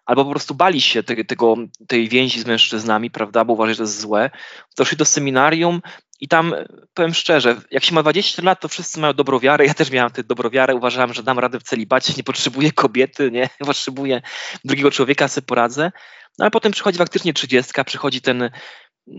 albo 0.06 0.24
po 0.24 0.30
prostu 0.30 0.54
bali 0.54 0.80
się 0.80 1.02
te, 1.02 1.24
tego, 1.24 1.56
tej 1.88 2.08
więzi 2.08 2.40
z 2.40 2.46
mężczyznami, 2.46 3.10
prawda, 3.10 3.44
bo 3.44 3.52
uważali, 3.52 3.74
że 3.74 3.78
to 3.78 3.82
jest 3.82 4.00
złe, 4.00 4.30
doszli 4.76 4.96
do 4.96 5.04
seminarium 5.04 5.80
i 6.20 6.28
tam, 6.28 6.54
powiem 6.94 7.14
szczerze, 7.14 7.56
jak 7.70 7.84
się 7.84 7.94
ma 7.94 8.02
20 8.02 8.42
lat, 8.42 8.60
to 8.60 8.68
wszyscy 8.68 9.00
mają 9.00 9.12
dobrą 9.12 9.38
wiarę, 9.38 9.66
ja 9.66 9.74
też 9.74 9.90
miałem 9.90 10.10
tę 10.10 10.24
dobrą 10.24 10.50
wiarę, 10.50 10.74
uważałem, 10.74 11.14
że 11.14 11.22
dam 11.22 11.38
radę 11.38 11.60
w 11.60 11.62
celibacie, 11.62 12.14
nie 12.16 12.24
potrzebuję 12.24 12.72
kobiety, 12.72 13.30
nie, 13.30 13.48
potrzebuję 13.66 14.22
drugiego 14.64 14.90
człowieka, 14.90 15.28
sobie 15.28 15.46
poradzę, 15.46 15.92
no 16.38 16.44
ale 16.44 16.50
potem 16.50 16.72
przychodzi 16.72 16.98
faktycznie 16.98 17.34
30, 17.34 17.72
przychodzi 17.86 18.20
ten 18.20 18.50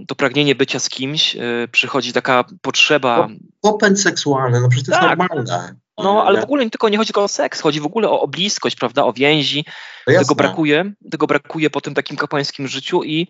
to 0.07 0.15
pragnienie 0.15 0.55
bycia 0.55 0.79
z 0.79 0.89
kimś, 0.89 1.35
yy, 1.35 1.67
przychodzi 1.71 2.13
taka 2.13 2.43
potrzeba. 2.61 3.27
Popęd 3.61 4.01
seksualny, 4.01 4.61
no 4.61 4.69
przecież 4.69 4.85
to 4.85 4.91
tak. 4.91 5.01
jest 5.01 5.17
normalne. 5.17 5.75
No, 5.97 6.23
ale 6.25 6.41
w 6.41 6.43
ogóle 6.43 6.65
nie 6.65 6.71
tylko 6.71 6.89
nie 6.89 6.97
chodzi 6.97 7.07
tylko 7.07 7.23
o 7.23 7.27
seks, 7.27 7.61
chodzi 7.61 7.79
w 7.79 7.85
ogóle 7.85 8.09
o, 8.09 8.21
o 8.21 8.27
bliskość, 8.27 8.75
prawda, 8.75 9.03
o 9.03 9.13
więzi. 9.13 9.65
No 10.07 10.19
tego 10.19 10.35
brakuje, 10.35 10.93
tego 11.11 11.27
brakuje 11.27 11.69
po 11.69 11.81
tym 11.81 11.93
takim 11.93 12.17
kapłańskim 12.17 12.67
życiu 12.67 13.03
i, 13.03 13.27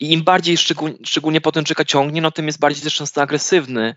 i 0.00 0.12
im 0.12 0.24
bardziej 0.24 0.56
szczegól, 0.56 0.98
szczególnie 1.04 1.40
potem 1.40 1.64
czeka 1.64 1.84
ciągnie, 1.84 2.22
no 2.22 2.30
tym 2.30 2.46
jest 2.46 2.58
bardziej 2.58 2.82
też 2.82 2.94
często 2.94 3.22
agresywny. 3.22 3.94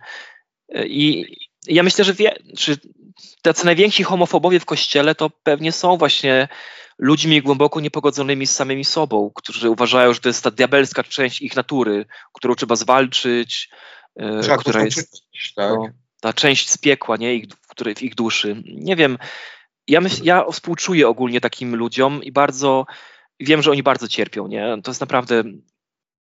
I, 0.86 1.26
i 1.68 1.76
ja 1.76 1.84
myślę, 1.84 2.06
że 2.06 2.14
wie, 2.14 2.36
czy 2.58 2.78
tacy 3.42 3.66
najwięksi 3.66 4.04
homofobowie 4.04 4.60
w 4.60 4.66
kościele 4.66 5.16
to 5.16 5.30
pewnie 5.44 5.72
są 5.72 5.98
właśnie 5.98 6.48
ludźmi 7.00 7.42
głęboko 7.42 7.80
niepogodzonymi 7.80 8.48
z 8.48 8.56
samymi 8.56 8.86
sobą, 8.86 9.32
którzy 9.36 9.70
uważają, 9.70 10.14
że 10.14 10.20
to 10.20 10.30
jest 10.30 10.44
ta 10.44 10.52
diabelska 10.52 11.04
część 11.04 11.42
ich 11.42 11.56
natury, 11.56 12.06
którą 12.34 12.56
trzeba 12.56 12.76
zwalczyć, 12.76 13.70
e, 14.16 14.42
trzeba 14.42 14.58
która 14.58 14.84
jest 14.84 15.24
tak? 15.56 15.74
no, 15.74 15.88
ta 16.22 16.34
część 16.34 16.70
z 16.70 16.78
piekła, 16.78 17.18
nie, 17.18 17.36
ich, 17.36 17.46
w, 17.62 17.68
której, 17.68 17.96
w 17.96 18.02
ich 18.02 18.16
duszy. 18.16 18.64
Nie 18.66 18.96
wiem, 18.96 19.18
ja, 19.88 20.02
myśl, 20.02 20.24
ja 20.24 20.44
współczuję 20.52 21.08
ogólnie 21.08 21.42
takim 21.42 21.76
ludziom 21.76 22.24
i 22.24 22.32
bardzo 22.32 22.86
wiem, 23.40 23.62
że 23.62 23.72
oni 23.72 23.84
bardzo 23.84 24.08
cierpią, 24.08 24.48
nie? 24.48 24.78
To 24.84 24.92
jest 24.92 25.02
naprawdę, 25.02 25.44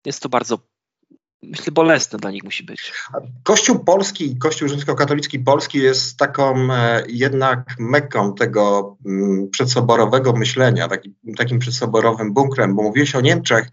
jest 0.05 0.24
to 0.24 0.29
bardzo 0.29 0.59
myślę, 1.44 1.72
bolesne 1.72 2.20
dla 2.20 2.32
nich 2.32 2.44
musi 2.44 2.63
być. 2.63 2.94
Kościół 3.44 3.79
polski, 3.79 4.38
Kościół 4.38 4.67
rzymskokatolicki 4.67 5.39
polski 5.39 5.79
jest 5.79 6.17
taką 6.17 6.74
e, 6.74 7.03
jednak 7.08 7.75
mekką 7.79 8.34
tego 8.34 8.96
mm, 9.06 9.50
przedsoborowego 9.50 10.34
myślenia, 10.34 10.88
taki, 10.88 11.15
takim 11.38 11.60
przedsoborowym 11.60 12.34
bunkrem, 12.34 12.75
bo 12.75 12.84
mówiłeś 12.84 13.15
o 13.15 13.22
Niemczech, 13.22 13.70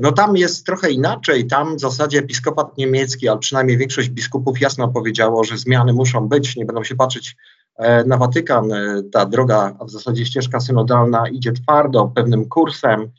no 0.00 0.12
tam 0.12 0.36
jest 0.36 0.66
trochę 0.66 0.90
inaczej. 0.90 1.46
Tam 1.46 1.76
w 1.76 1.80
zasadzie 1.80 2.18
episkopat 2.18 2.78
niemiecki, 2.78 3.28
ale 3.28 3.38
przynajmniej 3.38 3.78
większość 3.78 4.08
biskupów 4.08 4.60
jasno 4.60 4.88
powiedziało, 4.88 5.44
że 5.44 5.58
zmiany 5.58 5.92
muszą 5.92 6.28
być, 6.28 6.56
nie 6.56 6.64
będą 6.64 6.84
się 6.84 6.94
patrzeć 6.94 7.36
e, 7.76 8.04
na 8.04 8.16
Watykan. 8.16 8.72
E, 8.72 9.02
ta 9.12 9.26
droga, 9.26 9.76
a 9.80 9.84
w 9.84 9.90
zasadzie 9.90 10.26
ścieżka 10.26 10.60
synodalna 10.60 11.28
idzie 11.28 11.52
twardo, 11.52 12.12
pewnym 12.14 12.48
kursem 12.48 13.10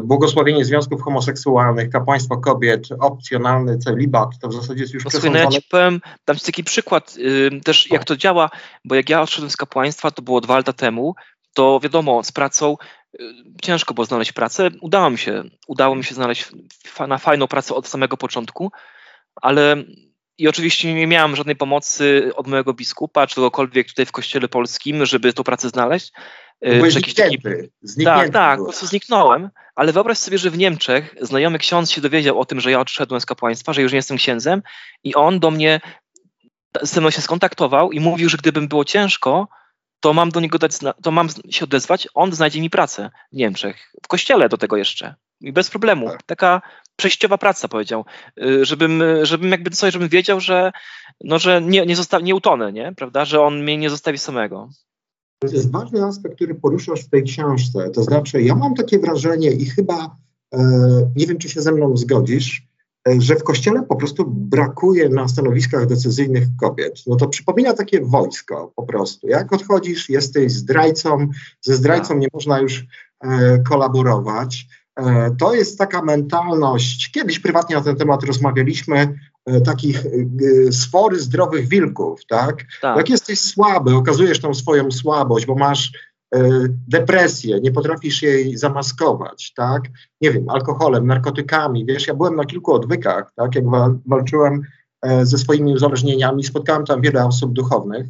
błogosławienie 0.00 0.64
związków 0.64 1.02
homoseksualnych, 1.02 1.90
kapłaństwo 1.90 2.36
kobiet, 2.36 2.88
opcjonalny 3.00 3.78
celibat, 3.78 4.38
to 4.38 4.48
w 4.48 4.54
zasadzie 4.54 4.80
jest 4.80 4.94
już 4.94 5.04
Posłuchaj, 5.04 5.30
no 5.30 5.38
ja 5.38 5.46
ci 5.46 5.62
powiem, 5.70 6.00
dam 6.26 6.36
ci 6.36 6.44
taki 6.44 6.64
przykład 6.64 7.16
yy, 7.16 7.60
też 7.64 7.90
jak 7.90 8.04
to 8.04 8.16
działa, 8.16 8.50
bo 8.84 8.94
jak 8.94 9.08
ja 9.08 9.22
odszedłem 9.22 9.50
z 9.50 9.56
kapłaństwa, 9.56 10.10
to 10.10 10.22
było 10.22 10.40
dwa 10.40 10.56
lata 10.56 10.72
temu, 10.72 11.14
to 11.54 11.80
wiadomo, 11.82 12.22
z 12.24 12.32
pracą 12.32 12.76
yy, 13.18 13.34
ciężko 13.62 13.94
było 13.94 14.04
znaleźć 14.04 14.32
pracę. 14.32 14.70
Udało 14.80 15.10
mi 15.10 15.18
się, 15.18 15.42
udało 15.66 15.94
mi 15.94 16.04
się 16.04 16.14
znaleźć 16.14 16.48
fa 16.86 17.06
na 17.06 17.18
fajną 17.18 17.46
pracę 17.48 17.74
od 17.74 17.88
samego 17.88 18.16
początku, 18.16 18.72
ale 19.42 19.76
i 20.38 20.48
oczywiście 20.48 20.94
nie 20.94 21.06
miałem 21.06 21.36
żadnej 21.36 21.56
pomocy 21.56 22.30
od 22.36 22.46
mojego 22.46 22.74
biskupa, 22.74 23.26
czy 23.26 23.34
kogokolwiek 23.34 23.88
tutaj 23.88 24.06
w 24.06 24.12
kościele 24.12 24.48
polskim, 24.48 25.06
żeby 25.06 25.32
tą 25.32 25.42
pracę 25.44 25.68
znaleźć. 25.68 26.12
Byłeś 26.62 26.92
zniknięty, 26.92 27.70
Tak, 28.04 28.30
tak, 28.30 28.58
po 28.58 28.64
prostu 28.64 28.86
zniknąłem, 28.86 29.50
ale 29.74 29.92
wyobraź 29.92 30.18
sobie, 30.18 30.38
że 30.38 30.50
w 30.50 30.58
Niemczech 30.58 31.14
znajomy 31.20 31.58
ksiądz 31.58 31.90
się 31.90 32.00
dowiedział 32.00 32.40
o 32.40 32.44
tym, 32.44 32.60
że 32.60 32.70
ja 32.70 32.80
odszedłem 32.80 33.20
z 33.20 33.26
kapłaństwa, 33.26 33.72
że 33.72 33.82
już 33.82 33.92
nie 33.92 33.96
jestem 33.96 34.16
księdzem 34.16 34.62
i 35.04 35.14
on 35.14 35.40
do 35.40 35.50
mnie, 35.50 35.80
ze 36.82 37.00
mną 37.00 37.10
się 37.10 37.20
skontaktował 37.20 37.92
i 37.92 38.00
mówił, 38.00 38.28
że 38.28 38.36
gdybym 38.36 38.68
było 38.68 38.84
ciężko, 38.84 39.48
to 40.00 40.12
mam 40.12 40.30
do 40.30 40.40
niego 40.40 40.58
dać, 40.58 40.72
to 41.02 41.10
mam 41.10 41.28
się 41.50 41.64
odezwać, 41.64 42.08
on 42.14 42.32
znajdzie 42.32 42.60
mi 42.60 42.70
pracę 42.70 43.10
w 43.32 43.36
Niemczech, 43.36 43.92
w 44.04 44.08
kościele 44.08 44.48
do 44.48 44.58
tego 44.58 44.76
jeszcze 44.76 45.14
i 45.40 45.52
bez 45.52 45.70
problemu. 45.70 46.10
Tak. 46.10 46.22
Taka 46.22 46.62
przejściowa 46.96 47.38
praca, 47.38 47.68
powiedział, 47.68 48.04
y, 48.44 48.64
żebym, 48.64 49.02
żebym 49.22 49.50
jakby 49.50 49.70
coś, 49.70 49.92
żebym 49.92 50.08
wiedział, 50.08 50.40
że, 50.40 50.72
no, 51.20 51.38
że 51.38 51.60
nie, 51.62 51.86
nie, 51.86 51.96
zosta- 51.96 52.22
nie 52.22 52.34
utonę, 52.34 52.72
nie? 52.72 52.92
Prawda? 52.96 53.24
że 53.24 53.40
on 53.40 53.62
mnie 53.62 53.76
nie 53.76 53.90
zostawi 53.90 54.18
samego. 54.18 54.68
To 55.42 55.56
jest 55.56 55.70
ważny 55.70 56.04
aspekt, 56.04 56.34
który 56.34 56.54
poruszasz 56.54 57.04
w 57.04 57.08
tej 57.08 57.22
książce. 57.22 57.90
To 57.90 58.02
znaczy, 58.02 58.42
ja 58.42 58.54
mam 58.54 58.74
takie 58.74 58.98
wrażenie 58.98 59.50
i 59.50 59.66
chyba, 59.66 60.16
e, 60.54 60.58
nie 61.16 61.26
wiem, 61.26 61.38
czy 61.38 61.48
się 61.48 61.62
ze 61.62 61.72
mną 61.72 61.96
zgodzisz, 61.96 62.68
e, 63.08 63.20
że 63.20 63.36
w 63.36 63.44
kościele 63.44 63.82
po 63.82 63.96
prostu 63.96 64.24
brakuje 64.26 65.08
na 65.08 65.28
stanowiskach 65.28 65.86
decyzyjnych 65.86 66.44
kobiet. 66.60 66.94
No 67.06 67.16
to 67.16 67.28
przypomina 67.28 67.72
takie 67.72 68.00
wojsko 68.00 68.72
po 68.76 68.82
prostu. 68.82 69.28
Jak 69.28 69.52
odchodzisz, 69.52 70.08
jesteś 70.08 70.52
zdrajcą, 70.52 71.28
ze 71.60 71.76
zdrajcą 71.76 72.18
nie 72.18 72.28
można 72.32 72.60
już 72.60 72.86
e, 73.20 73.58
kolaborować. 73.58 74.66
To 75.38 75.54
jest 75.54 75.78
taka 75.78 76.02
mentalność. 76.02 77.10
Kiedyś 77.12 77.38
prywatnie 77.38 77.76
na 77.76 77.82
ten 77.82 77.96
temat 77.96 78.24
rozmawialiśmy, 78.24 79.14
takich 79.64 80.06
e, 80.06 80.72
sfory 80.72 81.20
zdrowych 81.20 81.68
wilków, 81.68 82.26
tak? 82.26 82.64
tak? 82.80 82.96
Jak 82.96 83.10
jesteś 83.10 83.40
słaby, 83.40 83.94
okazujesz 83.94 84.40
tą 84.40 84.54
swoją 84.54 84.90
słabość, 84.90 85.46
bo 85.46 85.54
masz 85.54 86.12
depresję, 86.88 87.60
nie 87.60 87.72
potrafisz 87.72 88.22
jej 88.22 88.56
zamaskować, 88.56 89.52
tak? 89.56 89.82
Nie 90.20 90.30
wiem, 90.30 90.48
alkoholem, 90.48 91.06
narkotykami, 91.06 91.86
wiesz, 91.86 92.06
ja 92.06 92.14
byłem 92.14 92.36
na 92.36 92.44
kilku 92.44 92.72
odwykach, 92.72 93.32
tak? 93.36 93.54
Jak 93.54 93.64
walczyłem 94.06 94.62
ze 95.22 95.38
swoimi 95.38 95.72
uzależnieniami, 95.72 96.44
spotkałem 96.44 96.84
tam 96.84 97.00
wiele 97.00 97.26
osób 97.26 97.52
duchownych 97.52 98.06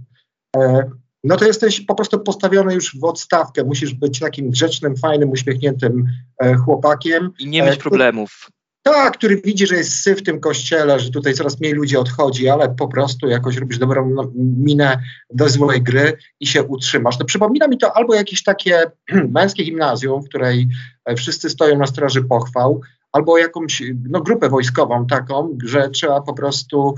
no 1.25 1.37
to 1.37 1.45
jesteś 1.45 1.81
po 1.81 1.95
prostu 1.95 2.21
postawiony 2.21 2.75
już 2.75 2.99
w 2.99 3.05
odstawkę. 3.05 3.65
Musisz 3.65 3.95
być 3.95 4.19
takim 4.19 4.51
grzecznym, 4.51 4.97
fajnym, 4.97 5.31
uśmiechniętym 5.31 6.07
e, 6.43 6.55
chłopakiem. 6.55 7.33
I 7.39 7.49
nie 7.49 7.63
mieć 7.63 7.75
e, 7.75 7.79
problemów. 7.79 8.51
Tak, 8.83 9.17
który 9.17 9.37
widzi, 9.37 9.67
że 9.67 9.77
jest 9.77 10.03
syf 10.03 10.19
w 10.19 10.23
tym 10.23 10.41
kościele, 10.41 11.01
że 11.01 11.11
tutaj 11.11 11.35
coraz 11.35 11.61
mniej 11.61 11.73
ludzi 11.73 11.97
odchodzi, 11.97 12.49
ale 12.49 12.75
po 12.75 12.89
prostu 12.89 13.29
jakoś 13.29 13.57
robisz 13.57 13.79
dobrą 13.79 14.11
no, 14.11 14.31
minę 14.37 15.03
do 15.31 15.49
złej 15.49 15.83
gry 15.83 16.19
i 16.41 16.47
się 16.47 16.63
utrzymasz. 16.63 17.19
No 17.19 17.25
przypomina 17.25 17.69
mi 17.69 17.79
to 17.79 17.97
albo 17.97 18.15
jakieś 18.15 18.43
takie 18.43 18.91
męskie 19.29 19.65
gimnazjum, 19.65 20.23
w 20.23 20.29
której 20.29 20.69
e, 21.05 21.17
wszyscy 21.17 21.51
stoją 21.51 21.79
na 21.79 21.87
straży 21.87 22.23
pochwał, 22.23 22.81
albo 23.13 23.39
jakąś 23.39 23.83
no, 24.11 24.21
grupę 24.21 24.49
wojskową 24.49 25.07
taką, 25.07 25.59
że 25.65 25.91
trzeba 25.91 26.21
po 26.21 26.35
prostu 26.35 26.95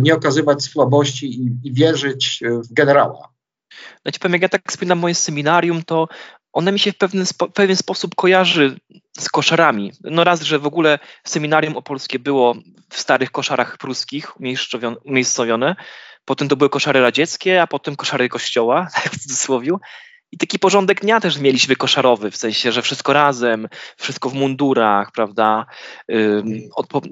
nie 0.00 0.14
okazywać 0.14 0.62
słabości 0.62 1.42
i, 1.42 1.50
i 1.64 1.72
wierzyć 1.72 2.40
w 2.68 2.72
generała. 2.72 3.28
No 4.04 4.12
ci 4.12 4.20
powiem, 4.20 4.32
jak 4.32 4.42
ja 4.42 4.48
tak 4.48 4.62
wspominam 4.68 4.98
moje 4.98 5.14
seminarium, 5.14 5.82
to 5.82 6.08
one 6.58 6.72
mi 6.72 6.78
się 6.78 6.92
w 6.92 6.96
pewien, 6.96 7.26
spo, 7.26 7.48
pewien 7.48 7.76
sposób 7.76 8.14
kojarzy 8.14 8.80
z 9.18 9.28
koszarami. 9.28 9.92
No 10.04 10.24
raz, 10.24 10.42
że 10.42 10.58
w 10.58 10.66
ogóle 10.66 10.98
seminarium 11.24 11.76
opolskie 11.76 12.18
było 12.18 12.54
w 12.90 13.00
starych 13.00 13.30
koszarach 13.30 13.78
pruskich 13.78 14.32
umiejscowione, 15.04 15.76
potem 16.24 16.48
to 16.48 16.56
były 16.56 16.70
koszary 16.70 17.00
radzieckie, 17.00 17.62
a 17.62 17.66
potem 17.66 17.96
koszary 17.96 18.28
kościoła, 18.28 18.88
tak 18.94 19.12
w 19.12 19.22
cudzysłowie. 19.22 19.72
I 20.32 20.38
taki 20.38 20.58
porządek 20.58 21.00
dnia 21.00 21.20
też 21.20 21.38
mieliśmy 21.38 21.76
koszarowy, 21.76 22.30
w 22.30 22.36
sensie, 22.36 22.72
że 22.72 22.82
wszystko 22.82 23.12
razem, 23.12 23.68
wszystko 23.96 24.30
w 24.30 24.34
mundurach, 24.34 25.12
prawda? 25.12 25.66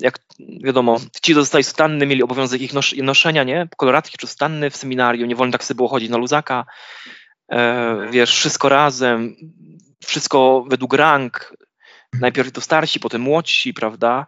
jak 0.01 0.19
wiadomo, 0.65 1.01
ci, 1.23 1.35
zostali 1.35 1.65
sutanny, 1.65 2.07
mieli 2.07 2.23
obowiązek 2.23 2.61
ich 2.61 2.73
nos 2.73 2.95
noszenia, 3.03 3.45
nie? 3.45 3.69
Koloratki 3.77 4.19
czy 4.19 4.27
sutanny 4.27 4.71
w 4.71 4.77
seminarium, 4.77 5.29
nie 5.29 5.37
wolno 5.37 5.53
tak 5.53 5.65
sobie 5.65 5.77
było 5.77 5.89
chodzić 5.89 6.11
na 6.11 6.17
luzaka. 6.17 6.65
E, 7.53 8.11
wiesz, 8.11 8.37
wszystko 8.37 8.69
razem, 8.69 9.37
wszystko 10.05 10.65
według 10.69 10.95
rang. 10.95 11.57
Najpierw 12.21 12.53
to 12.53 12.61
starsi, 12.61 13.01
potem 13.01 13.21
młodsi, 13.21 13.75
prawda? 13.75 14.27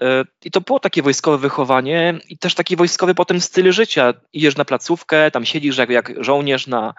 E, 0.00 0.24
I 0.44 0.50
to 0.50 0.60
było 0.60 0.80
takie 0.80 1.02
wojskowe 1.02 1.38
wychowanie 1.38 2.18
i 2.28 2.38
też 2.38 2.54
taki 2.54 2.76
wojskowy 2.76 3.14
potem 3.14 3.40
styl 3.40 3.72
życia. 3.72 4.14
Idziesz 4.32 4.56
na 4.56 4.64
placówkę, 4.64 5.30
tam 5.30 5.44
siedzisz 5.44 5.78
jak, 5.78 5.90
jak 5.90 6.24
żołnierz 6.24 6.66
na 6.66 6.94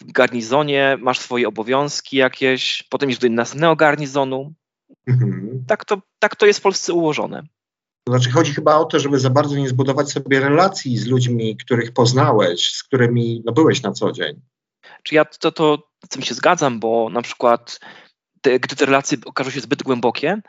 w 0.00 0.12
garnizonie, 0.12 0.98
masz 1.00 1.18
swoje 1.18 1.48
obowiązki 1.48 2.16
jakieś, 2.16 2.82
potem 2.82 3.10
idziesz 3.10 3.18
do 3.18 3.28
następnego 3.28 3.76
garnizonu. 3.76 4.52
Mhm. 5.06 5.64
Tak, 5.68 5.84
to, 5.84 6.02
tak 6.18 6.36
to 6.36 6.46
jest 6.46 6.58
w 6.58 6.62
Polsce 6.62 6.92
ułożone. 6.92 7.42
To 8.04 8.12
znaczy 8.12 8.30
chodzi 8.30 8.54
chyba 8.54 8.76
o 8.76 8.84
to, 8.84 8.98
żeby 8.98 9.18
za 9.18 9.30
bardzo 9.30 9.56
nie 9.56 9.68
zbudować 9.68 10.10
sobie 10.10 10.40
relacji 10.40 10.98
z 10.98 11.06
ludźmi, 11.06 11.56
których 11.56 11.92
poznałeś, 11.92 12.74
z 12.74 12.82
którymi 12.82 13.42
no, 13.44 13.52
byłeś 13.52 13.82
na 13.82 13.92
co 13.92 14.12
dzień. 14.12 14.40
Czy 15.02 15.14
ja 15.14 15.24
to, 15.24 15.52
to 15.52 15.88
z 16.04 16.08
tym 16.08 16.22
się 16.22 16.34
zgadzam, 16.34 16.80
bo 16.80 17.08
na 17.10 17.22
przykład 17.22 17.80
te, 18.40 18.60
gdy 18.60 18.76
te 18.76 18.86
relacje 18.86 19.18
okażą 19.24 19.50
się 19.50 19.60
zbyt 19.60 19.82
głębokie, 19.82 20.40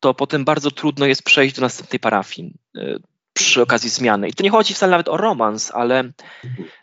to 0.00 0.14
potem 0.14 0.44
bardzo 0.44 0.70
trudno 0.70 1.06
jest 1.06 1.22
przejść 1.22 1.54
do 1.54 1.62
następnej 1.62 2.00
parafii 2.00 2.54
y, 2.76 3.02
przy 3.32 3.62
okazji 3.62 3.90
zmiany. 3.90 4.28
I 4.28 4.32
to 4.32 4.42
nie 4.42 4.50
chodzi 4.50 4.74
wcale 4.74 4.90
nawet 4.90 5.08
o 5.08 5.16
romans, 5.16 5.70
ale 5.74 6.04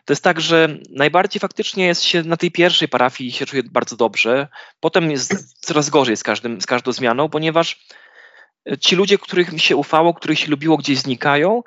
to 0.04 0.12
jest 0.12 0.24
tak, 0.24 0.40
że 0.40 0.78
najbardziej 0.90 1.40
faktycznie 1.40 1.86
jest 1.86 2.02
się 2.02 2.22
na 2.22 2.36
tej 2.36 2.50
pierwszej 2.50 2.88
parafii 2.88 3.32
się 3.32 3.46
czuje 3.46 3.62
bardzo 3.62 3.96
dobrze. 3.96 4.48
Potem 4.80 5.10
jest 5.10 5.54
coraz 5.60 5.90
gorzej 5.90 6.16
z, 6.16 6.22
każdym, 6.22 6.60
z 6.60 6.66
każdą 6.66 6.92
zmianą, 6.92 7.28
ponieważ 7.28 7.86
ci 8.80 8.96
ludzie, 8.96 9.18
których 9.18 9.52
mi 9.52 9.60
się 9.60 9.76
ufało, 9.76 10.14
których 10.14 10.38
się 10.38 10.50
lubiło, 10.50 10.76
gdzieś 10.76 10.98
znikają 10.98 11.62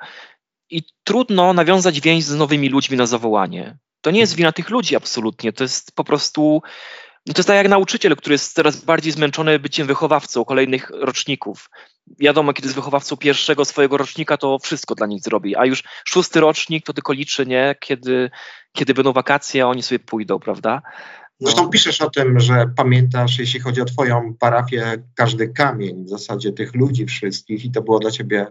i 0.70 0.82
trudno 1.04 1.52
nawiązać 1.52 2.00
więź 2.00 2.24
z 2.24 2.34
nowymi 2.34 2.68
ludźmi 2.68 2.96
na 2.96 3.06
zawołanie. 3.06 3.78
To 4.00 4.10
nie 4.10 4.20
jest 4.20 4.34
wina 4.34 4.52
tych 4.52 4.70
ludzi 4.70 4.96
absolutnie, 4.96 5.52
to 5.52 5.64
jest 5.64 5.92
po 5.92 6.04
prostu 6.04 6.62
no 7.26 7.34
to 7.34 7.40
jest 7.40 7.46
tak 7.46 7.56
jak 7.56 7.68
nauczyciel, 7.68 8.16
który 8.16 8.34
jest 8.34 8.54
coraz 8.54 8.84
bardziej 8.84 9.12
zmęczony 9.12 9.58
byciem 9.58 9.86
wychowawcą 9.86 10.44
kolejnych 10.44 10.90
roczników. 10.90 11.70
Wiadomo, 12.18 12.52
kiedy 12.52 12.66
jest 12.66 12.76
wychowawcą 12.76 13.16
pierwszego 13.16 13.64
swojego 13.64 13.96
rocznika, 13.96 14.36
to 14.36 14.58
wszystko 14.58 14.94
dla 14.94 15.06
nich 15.06 15.22
zrobi, 15.22 15.56
a 15.56 15.64
już 15.66 15.82
szósty 16.04 16.40
rocznik 16.40 16.86
to 16.86 16.92
tylko 16.92 17.12
liczy, 17.12 17.46
nie? 17.46 17.74
Kiedy, 17.80 18.30
kiedy 18.72 18.94
będą 18.94 19.12
wakacje, 19.12 19.64
a 19.64 19.66
oni 19.66 19.82
sobie 19.82 19.98
pójdą, 19.98 20.38
prawda? 20.38 20.82
No. 21.40 21.50
Zresztą 21.50 21.70
piszesz 21.70 22.00
o 22.00 22.10
tym, 22.10 22.40
że 22.40 22.70
pamiętasz, 22.76 23.38
jeśli 23.38 23.60
chodzi 23.60 23.80
o 23.80 23.84
Twoją 23.84 24.34
parafię, 24.38 25.02
każdy 25.14 25.48
kamień 25.48 26.04
w 26.04 26.08
zasadzie 26.08 26.52
tych 26.52 26.74
ludzi 26.74 27.06
wszystkich, 27.06 27.64
i 27.64 27.70
to 27.70 27.82
było 27.82 27.98
dla 27.98 28.10
Ciebie 28.10 28.46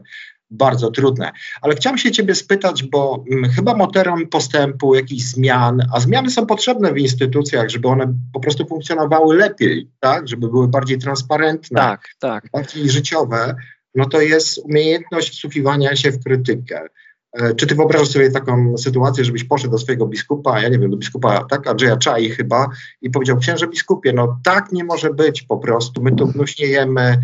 bardzo 0.51 0.91
trudne. 0.91 1.31
Ale 1.61 1.75
chciałem 1.75 1.97
się 1.97 2.11
Ciebie 2.11 2.35
spytać, 2.35 2.83
bo 2.83 3.23
mm, 3.31 3.51
chyba 3.51 3.75
motorem 3.75 4.27
postępu, 4.27 4.95
jakichś 4.95 5.23
zmian, 5.23 5.81
a 5.93 5.99
zmiany 5.99 6.31
są 6.31 6.45
potrzebne 6.45 6.93
w 6.93 6.97
instytucjach, 6.97 7.69
żeby 7.69 7.87
one 7.87 8.13
po 8.33 8.39
prostu 8.39 8.67
funkcjonowały 8.67 9.35
lepiej, 9.35 9.89
tak? 9.99 10.27
żeby 10.27 10.47
były 10.47 10.67
bardziej 10.67 10.97
transparentne, 10.97 11.79
tak, 11.79 12.09
tak. 12.19 12.43
bardziej 12.53 12.89
życiowe, 12.89 13.55
no 13.95 14.05
to 14.05 14.21
jest 14.21 14.57
umiejętność 14.57 15.31
wsłuchiwania 15.31 15.95
się 15.95 16.11
w 16.11 16.23
krytykę. 16.23 16.87
E, 17.33 17.55
czy 17.55 17.67
ty 17.67 17.75
wyobrażasz 17.75 18.09
sobie 18.09 18.31
taką 18.31 18.77
sytuację, 18.77 19.25
żebyś 19.25 19.43
poszedł 19.43 19.71
do 19.71 19.77
swojego 19.77 20.07
biskupa, 20.07 20.61
ja 20.61 20.69
nie 20.69 20.79
wiem, 20.79 20.91
do 20.91 20.97
biskupa, 20.97 21.45
tak, 21.49 21.67
Andrzeja 21.67 21.97
Czai 21.97 22.29
chyba, 22.29 22.69
i 23.01 23.09
powiedział, 23.09 23.37
księże 23.37 23.67
biskupie, 23.67 24.13
no 24.13 24.39
tak 24.43 24.71
nie 24.71 24.83
może 24.83 25.13
być 25.13 25.41
po 25.41 25.57
prostu, 25.57 26.01
my 26.01 26.15
tu 26.15 26.27
gnuśniejemy, 26.27 27.21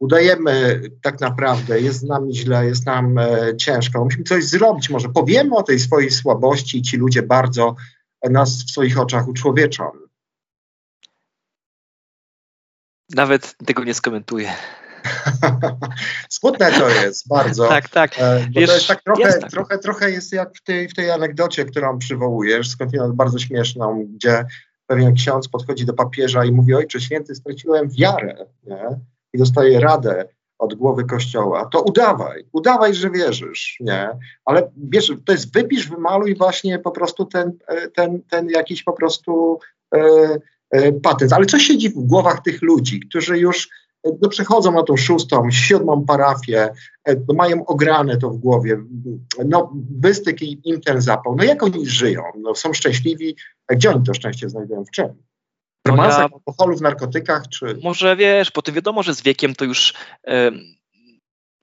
udajemy 0.00 0.80
tak 1.02 1.20
naprawdę, 1.20 1.80
jest 1.80 2.02
nam 2.02 2.32
źle, 2.32 2.66
jest 2.66 2.86
nam 2.86 3.18
e, 3.18 3.56
ciężko, 3.56 4.04
musimy 4.04 4.24
coś 4.24 4.44
zrobić, 4.44 4.90
może 4.90 5.08
powiemy 5.08 5.56
o 5.56 5.62
tej 5.62 5.78
swojej 5.80 6.10
słabości 6.10 6.78
i 6.78 6.82
ci 6.82 6.96
ludzie 6.96 7.22
bardzo 7.22 7.74
nas 8.30 8.64
w 8.64 8.70
swoich 8.70 9.00
oczach 9.00 9.28
uczłowieczą. 9.28 9.90
Nawet 13.10 13.56
tego 13.66 13.84
nie 13.84 13.94
skomentuję. 13.94 14.52
Smutne 16.28 16.72
to 16.72 16.88
jest 16.88 17.28
bardzo. 17.28 17.68
tak, 17.68 17.88
tak. 17.88 18.18
E, 18.18 18.46
Wiesz, 18.50 18.68
to 18.68 18.74
jest 18.74 18.86
tak 18.86 19.02
trochę, 19.02 19.22
jest 19.22 19.40
tak. 19.40 19.50
trochę, 19.50 19.78
trochę 19.78 20.10
jest 20.10 20.32
jak 20.32 20.56
w 20.56 20.62
tej, 20.62 20.88
w 20.88 20.94
tej 20.94 21.10
anegdocie, 21.10 21.64
którą 21.64 21.98
przywołujesz, 21.98 22.70
skądinąd 22.70 23.14
bardzo 23.14 23.38
śmieszną, 23.38 24.06
gdzie 24.14 24.44
pewien 24.86 25.14
ksiądz 25.14 25.48
podchodzi 25.48 25.84
do 25.84 25.94
papieża 25.94 26.44
i 26.44 26.52
mówi, 26.52 26.74
ojcze 26.74 27.00
święty, 27.00 27.34
straciłem 27.34 27.90
wiarę. 27.90 28.46
Nie? 28.66 29.00
I 29.34 29.38
dostaje 29.38 29.80
radę 29.80 30.28
od 30.58 30.74
głowy 30.74 31.04
kościoła, 31.04 31.66
to 31.66 31.82
udawaj, 31.82 32.44
udawaj, 32.52 32.94
że 32.94 33.10
wierzysz, 33.10 33.76
nie? 33.80 34.08
Ale 34.44 34.70
wiesz, 34.76 35.12
to 35.24 35.32
jest 35.32 35.52
wypisz, 35.52 35.88
wymaluj 35.88 36.34
właśnie 36.34 36.78
po 36.78 36.90
prostu 36.90 37.24
ten, 37.24 37.52
e, 37.66 37.88
ten, 37.88 38.22
ten 38.22 38.48
jakiś 38.48 38.82
po 38.82 38.92
prostu 38.92 39.58
e, 39.94 40.00
e, 40.70 40.92
patent. 40.92 41.32
Ale 41.32 41.46
co 41.46 41.58
siedzi 41.58 41.88
w 41.88 41.94
głowach 41.94 42.42
tych 42.42 42.62
ludzi, 42.62 43.00
którzy 43.00 43.38
już 43.38 43.68
e, 44.04 44.10
no, 44.22 44.28
przechodzą 44.28 44.72
na 44.72 44.82
tą 44.82 44.96
szóstą, 44.96 45.50
siódmą 45.50 46.04
parafię, 46.04 46.72
e, 47.04 47.14
no, 47.28 47.34
mają 47.34 47.66
ograne 47.66 48.16
to 48.16 48.30
w 48.30 48.36
głowie, 48.36 48.78
no 49.46 49.72
wystyk 50.00 50.42
im 50.42 50.80
ten 50.80 51.00
zapał. 51.00 51.36
No 51.36 51.44
jak 51.44 51.62
oni 51.62 51.86
żyją? 51.86 52.22
No, 52.38 52.54
są 52.54 52.72
szczęśliwi, 52.72 53.36
gdzie 53.68 53.90
oni 53.90 54.04
to 54.04 54.14
szczęście 54.14 54.48
znajdują? 54.48 54.84
W 54.84 54.90
czym? 54.90 55.08
W 55.86 55.88
romansach, 55.88 56.18
ja, 56.18 56.28
alkoholu, 56.46 56.76
w 56.76 56.82
narkotykach, 56.82 57.48
czy... 57.48 57.78
Może 57.82 58.16
wiesz, 58.16 58.50
bo 58.50 58.62
ty 58.62 58.72
wiadomo, 58.72 59.02
że 59.02 59.14
z 59.14 59.22
wiekiem 59.22 59.54
to 59.54 59.64
już... 59.64 59.94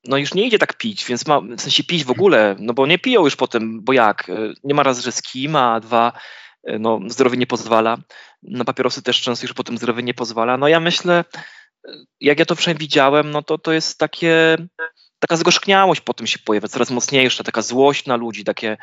no 0.06 0.18
już 0.18 0.34
nie 0.34 0.48
idzie 0.48 0.60
tak 0.60 0.78
pić, 0.78 1.06
więc 1.06 1.28
ma, 1.28 1.42
w 1.42 1.62
sensie 1.62 1.84
pić 1.84 2.04
w 2.04 2.12
ogóle, 2.12 2.56
no 2.60 2.74
bo 2.74 2.88
nie 2.88 3.00
piją 3.00 3.24
już 3.26 3.36
potem, 3.36 3.84
bo 3.84 3.94
jak? 3.94 4.30
E, 4.30 4.54
nie 4.64 4.74
ma 4.74 4.84
raz, 4.84 5.00
że 5.00 5.12
z 5.12 5.22
kim, 5.22 5.56
a 5.56 5.80
dwa, 5.80 6.14
e, 6.64 6.80
no 6.80 7.00
zdrowie 7.08 7.38
nie 7.38 7.48
pozwala. 7.48 7.98
Na 8.44 8.66
papierosy 8.66 9.02
też 9.02 9.22
często 9.22 9.46
już 9.46 9.54
potem 9.54 9.78
zdrowie 9.78 10.04
nie 10.04 10.14
pozwala. 10.14 10.58
No 10.58 10.68
ja 10.68 10.80
myślę, 10.80 11.26
e, 11.88 11.92
jak 12.20 12.40
ja 12.40 12.46
to 12.46 12.56
przynajmniej 12.56 12.88
widziałem, 12.88 13.32
no 13.32 13.44
to 13.44 13.58
to 13.58 13.72
jest 13.72 13.98
takie, 13.98 14.58
taka 15.20 15.38
zgorzkniałość 15.38 16.02
potem 16.02 16.28
się 16.28 16.40
pojawia, 16.40 16.68
coraz 16.68 16.92
mocniejsza, 16.92 17.44
taka 17.44 17.62
złość 17.62 18.06
na 18.06 18.16
ludzi, 18.16 18.44
takie 18.44 18.78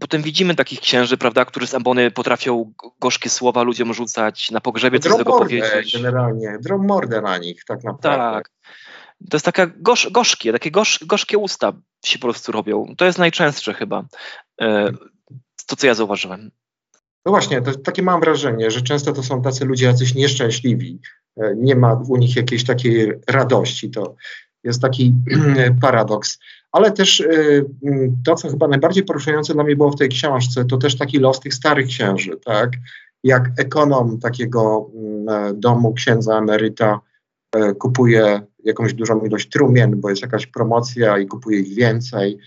Potem 0.00 0.22
widzimy 0.22 0.54
takich 0.54 0.80
księży, 0.80 1.16
prawda, 1.16 1.44
którzy 1.44 1.66
z 1.66 1.74
ambony 1.74 2.10
potrafią 2.10 2.72
gorzkie 3.00 3.30
słowa 3.30 3.62
ludziom 3.62 3.94
rzucać, 3.94 4.50
na 4.50 4.60
pogrzebie 4.60 5.00
coś 5.00 5.16
tego 5.16 5.38
powiedzieć. 5.38 5.92
generalnie, 5.92 6.58
drą 6.60 6.78
mordę 6.78 7.20
na 7.20 7.38
nich 7.38 7.64
tak 7.64 7.84
naprawdę. 7.84 8.18
Tak. 8.18 8.50
To 9.30 9.36
jest 9.36 9.44
taka 9.44 9.66
gorzkie, 9.76 10.10
gorzkie 10.10 10.52
takie 10.52 10.70
gorz, 10.70 10.98
gorzkie 11.06 11.38
usta 11.38 11.72
się 12.04 12.18
po 12.18 12.26
prostu 12.26 12.52
robią. 12.52 12.94
To 12.96 13.04
jest 13.04 13.18
najczęstsze 13.18 13.74
chyba, 13.74 14.04
e, 14.60 14.92
to 15.66 15.76
co 15.76 15.86
ja 15.86 15.94
zauważyłem. 15.94 16.50
No 17.26 17.32
właśnie, 17.32 17.62
to, 17.62 17.74
takie 17.74 18.02
mam 18.02 18.20
wrażenie, 18.20 18.70
że 18.70 18.82
często 18.82 19.12
to 19.12 19.22
są 19.22 19.42
tacy 19.42 19.64
ludzie 19.64 19.86
jacyś 19.86 20.14
nieszczęśliwi. 20.14 21.00
E, 21.36 21.54
nie 21.56 21.76
ma 21.76 22.02
u 22.08 22.16
nich 22.16 22.36
jakiejś 22.36 22.64
takiej 22.64 23.12
radości. 23.28 23.90
To 23.90 24.14
jest 24.64 24.82
taki 24.82 25.14
paradoks. 25.82 26.38
Ale 26.72 26.92
też 26.92 27.20
y, 27.20 27.64
mm, 27.84 28.16
to, 28.24 28.34
co 28.34 28.48
chyba 28.48 28.68
najbardziej 28.68 29.04
poruszające 29.04 29.54
dla 29.54 29.64
mnie 29.64 29.76
było 29.76 29.90
w 29.90 29.98
tej 29.98 30.08
książce, 30.08 30.64
to 30.64 30.76
też 30.76 30.98
taki 30.98 31.18
los 31.18 31.40
tych 31.40 31.54
starych 31.54 31.86
księży, 31.86 32.36
tak? 32.44 32.70
Jak 33.24 33.50
ekonom 33.58 34.18
takiego 34.18 34.90
mm, 34.94 35.60
domu 35.60 35.94
księdza 35.94 36.38
emeryta 36.38 37.00
e, 37.52 37.74
kupuje 37.74 38.40
jakąś 38.64 38.94
dużą 38.94 39.20
ilość 39.20 39.48
trumien, 39.48 40.00
bo 40.00 40.10
jest 40.10 40.22
jakaś 40.22 40.46
promocja 40.46 41.18
i 41.18 41.26
kupuje 41.26 41.60
ich 41.60 41.74
więcej. 41.74 42.38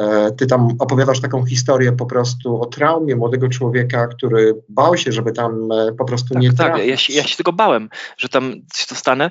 E, 0.00 0.32
ty 0.32 0.46
tam 0.46 0.68
opowiadasz 0.78 1.20
taką 1.20 1.46
historię 1.46 1.92
po 1.92 2.06
prostu 2.06 2.60
o 2.60 2.66
traumie 2.66 3.16
młodego 3.16 3.48
człowieka, 3.48 4.06
który 4.06 4.62
bał 4.68 4.96
się, 4.96 5.12
żeby 5.12 5.32
tam 5.32 5.72
e, 5.72 5.92
po 5.92 6.04
prostu 6.04 6.34
tak, 6.34 6.42
nie 6.42 6.52
trafić. 6.52 6.76
Tak, 6.76 6.86
ja 6.86 6.96
się, 6.96 7.12
ja 7.12 7.22
się 7.22 7.36
tego 7.36 7.52
bałem, 7.52 7.88
że 8.16 8.28
tam 8.28 8.52
się 8.74 8.86
dostanę. 8.90 9.30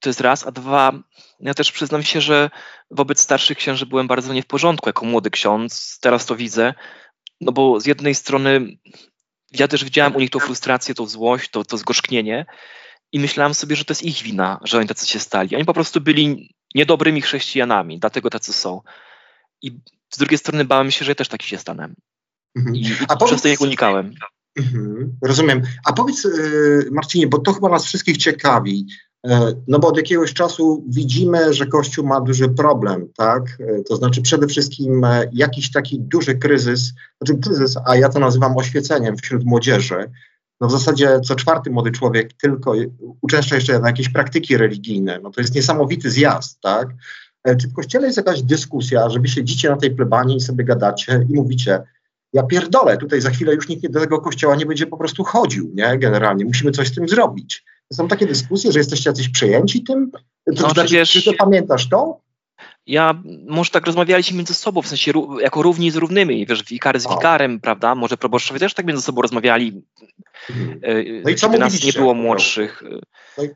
To 0.00 0.08
jest 0.08 0.20
raz, 0.20 0.46
a 0.46 0.50
dwa, 0.50 0.92
ja 1.40 1.54
też 1.54 1.72
przyznam 1.72 2.02
się, 2.02 2.20
że 2.20 2.50
wobec 2.90 3.20
starszych 3.20 3.58
księży 3.58 3.86
byłem 3.86 4.06
bardzo 4.06 4.32
nie 4.32 4.42
w 4.42 4.46
porządku 4.46 4.88
jako 4.88 5.06
młody 5.06 5.30
ksiądz. 5.30 5.98
Teraz 6.00 6.26
to 6.26 6.36
widzę, 6.36 6.74
no 7.40 7.52
bo 7.52 7.80
z 7.80 7.86
jednej 7.86 8.14
strony 8.14 8.78
ja 9.52 9.68
też 9.68 9.84
widziałem 9.84 10.16
u 10.16 10.20
nich 10.20 10.30
tą 10.30 10.38
frustrację, 10.38 10.94
tą 10.94 11.06
złość, 11.06 11.50
to, 11.50 11.64
to 11.64 11.78
zgorzknienie 11.78 12.46
i 13.12 13.20
myślałem 13.20 13.54
sobie, 13.54 13.76
że 13.76 13.84
to 13.84 13.92
jest 13.92 14.02
ich 14.02 14.22
wina, 14.22 14.60
że 14.64 14.78
oni 14.78 14.88
tacy 14.88 15.06
się 15.06 15.18
stali. 15.18 15.56
Oni 15.56 15.64
po 15.64 15.74
prostu 15.74 16.00
byli 16.00 16.54
niedobrymi 16.74 17.22
chrześcijanami, 17.22 17.98
dlatego 17.98 18.30
tacy 18.30 18.52
są. 18.52 18.80
I 19.62 19.80
z 20.10 20.18
drugiej 20.18 20.38
strony 20.38 20.64
bałem 20.64 20.90
się, 20.90 21.04
że 21.04 21.10
ja 21.10 21.14
też 21.14 21.28
taki 21.28 21.46
się 21.48 21.58
stanę. 21.58 21.88
Mhm. 22.56 22.76
I, 22.76 22.84
A 23.08 23.16
powiedz, 23.16 23.44
ich 23.44 23.60
unikałem. 23.60 24.14
Mhm, 24.56 25.16
rozumiem. 25.22 25.62
A 25.84 25.92
powiedz, 25.92 26.24
yy, 26.24 26.88
Marcinie, 26.92 27.26
bo 27.26 27.38
to 27.38 27.52
chyba 27.52 27.68
nas 27.68 27.84
wszystkich 27.84 28.16
ciekawi. 28.16 28.86
E, 29.26 29.52
no 29.68 29.78
bo 29.78 29.88
od 29.88 29.96
jakiegoś 29.96 30.34
czasu 30.34 30.84
widzimy, 30.88 31.54
że 31.54 31.66
Kościół 31.66 32.06
ma 32.06 32.20
duży 32.20 32.48
problem, 32.48 33.08
tak? 33.16 33.42
E, 33.60 33.82
to 33.82 33.96
znaczy 33.96 34.22
przede 34.22 34.46
wszystkim 34.46 35.04
e, 35.04 35.30
jakiś 35.32 35.70
taki 35.70 36.00
duży 36.00 36.34
kryzys, 36.34 36.92
znaczy 37.22 37.40
kryzys, 37.42 37.76
a 37.86 37.96
ja 37.96 38.08
to 38.08 38.18
nazywam 38.18 38.56
oświeceniem 38.56 39.16
wśród 39.16 39.44
młodzieży. 39.44 40.10
no 40.60 40.68
w 40.68 40.72
zasadzie 40.72 41.20
co 41.20 41.34
czwarty 41.34 41.70
młody 41.70 41.90
człowiek 41.90 42.32
tylko 42.32 42.72
uczęszcza 43.20 43.54
jeszcze 43.54 43.78
na 43.78 43.88
jakieś 43.88 44.08
praktyki 44.08 44.56
religijne. 44.56 45.20
No 45.22 45.30
to 45.30 45.40
jest 45.40 45.54
niesamowity 45.54 46.10
zjazd, 46.10 46.60
tak? 46.60 46.88
Czy 47.60 47.68
w 47.68 47.72
kościele 47.72 48.06
jest 48.06 48.16
jakaś 48.16 48.42
dyskusja, 48.42 49.10
że 49.10 49.20
wy 49.20 49.28
siedzicie 49.28 49.70
na 49.70 49.76
tej 49.76 49.90
plebanii 49.90 50.36
i 50.36 50.40
sobie 50.40 50.64
gadacie 50.64 51.26
i 51.30 51.34
mówicie, 51.34 51.82
ja 52.32 52.42
pierdolę, 52.42 52.96
tutaj 52.96 53.20
za 53.20 53.30
chwilę 53.30 53.54
już 53.54 53.68
nikt 53.68 53.88
do 53.90 54.00
tego 54.00 54.20
kościoła 54.20 54.56
nie 54.56 54.66
będzie 54.66 54.86
po 54.86 54.96
prostu 54.96 55.24
chodził, 55.24 55.70
nie? 55.74 55.98
Generalnie 55.98 56.44
musimy 56.44 56.70
coś 56.70 56.88
z 56.88 56.94
tym 56.94 57.08
zrobić. 57.08 57.64
Są 57.92 58.08
takie 58.08 58.26
dyskusje, 58.26 58.72
że 58.72 58.78
jesteście 58.78 59.10
jacyś 59.10 59.28
przejęci 59.28 59.84
tym? 59.84 60.10
No, 60.46 60.70
znaczy, 60.70 60.94
wiesz, 60.94 61.10
czy 61.10 61.22
to 61.22 61.32
pamiętasz 61.32 61.88
to? 61.88 62.20
Ja, 62.86 63.22
może 63.48 63.70
tak 63.70 63.86
rozmawialiśmy 63.86 64.36
między 64.36 64.54
sobą, 64.54 64.82
w 64.82 64.86
sensie 64.88 65.12
jako 65.40 65.62
równi 65.62 65.90
z 65.90 65.96
równymi, 65.96 66.46
wiesz, 66.46 66.64
wikary 66.64 67.00
z 67.00 67.08
wikarem, 67.08 67.60
prawda? 67.60 67.94
Może 67.94 68.16
proboszczowie 68.16 68.60
też 68.60 68.74
tak 68.74 68.86
między 68.86 69.02
sobą 69.02 69.22
rozmawiali. 69.22 69.82
E, 70.82 71.02
No 71.24 71.30
i 71.30 71.34
co 71.34 71.48
nas 71.48 71.84
nie 71.84 71.92
było 71.92 72.14
młodszych. 72.14 72.82
No 73.38 73.44
i- 73.44 73.48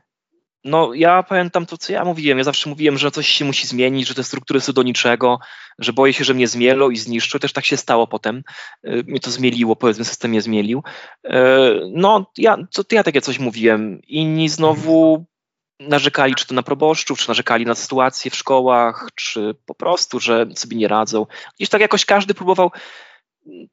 No 0.63 0.93
ja 0.93 1.23
pamiętam 1.23 1.65
to, 1.65 1.77
co 1.77 1.93
ja 1.93 2.05
mówiłem. 2.05 2.37
Ja 2.37 2.43
zawsze 2.43 2.69
mówiłem, 2.69 2.97
że 2.97 3.11
coś 3.11 3.27
się 3.27 3.45
musi 3.45 3.67
zmienić, 3.67 4.07
że 4.07 4.15
te 4.15 4.23
struktury 4.23 4.61
są 4.61 4.73
do 4.73 4.83
niczego, 4.83 5.39
że 5.79 5.93
boję 5.93 6.13
się, 6.13 6.23
że 6.23 6.33
mnie 6.33 6.47
zmielą 6.47 6.89
i 6.89 6.97
zniszczą. 6.97 7.39
Też 7.39 7.53
tak 7.53 7.65
się 7.65 7.77
stało 7.77 8.07
potem. 8.07 8.43
E, 8.83 9.03
Mnie 9.03 9.19
to 9.19 9.31
zmieliło, 9.31 9.75
powiedzmy, 9.75 10.05
system 10.05 10.31
mnie 10.31 10.41
zmielił. 10.41 10.83
E, 11.23 11.59
No 11.91 12.31
ja, 12.37 12.57
to, 12.73 12.83
ja 12.91 13.03
takie 13.03 13.21
coś 13.21 13.39
mówiłem. 13.39 14.01
Inni 14.07 14.49
znowu 14.49 15.25
narzekali 15.79 16.35
czy 16.35 16.47
to 16.47 16.55
na 16.55 16.63
proboszczów, 16.63 17.19
czy 17.19 17.27
narzekali 17.27 17.65
na 17.65 17.75
sytuację 17.75 18.31
w 18.31 18.35
szkołach, 18.35 19.09
czy 19.15 19.55
po 19.65 19.75
prostu, 19.75 20.19
że 20.19 20.47
sobie 20.55 20.77
nie 20.77 20.87
radzą. 20.87 21.25
Gdzieś 21.55 21.69
tak 21.69 21.81
jakoś 21.81 22.05
każdy 22.05 22.33
próbował 22.33 22.71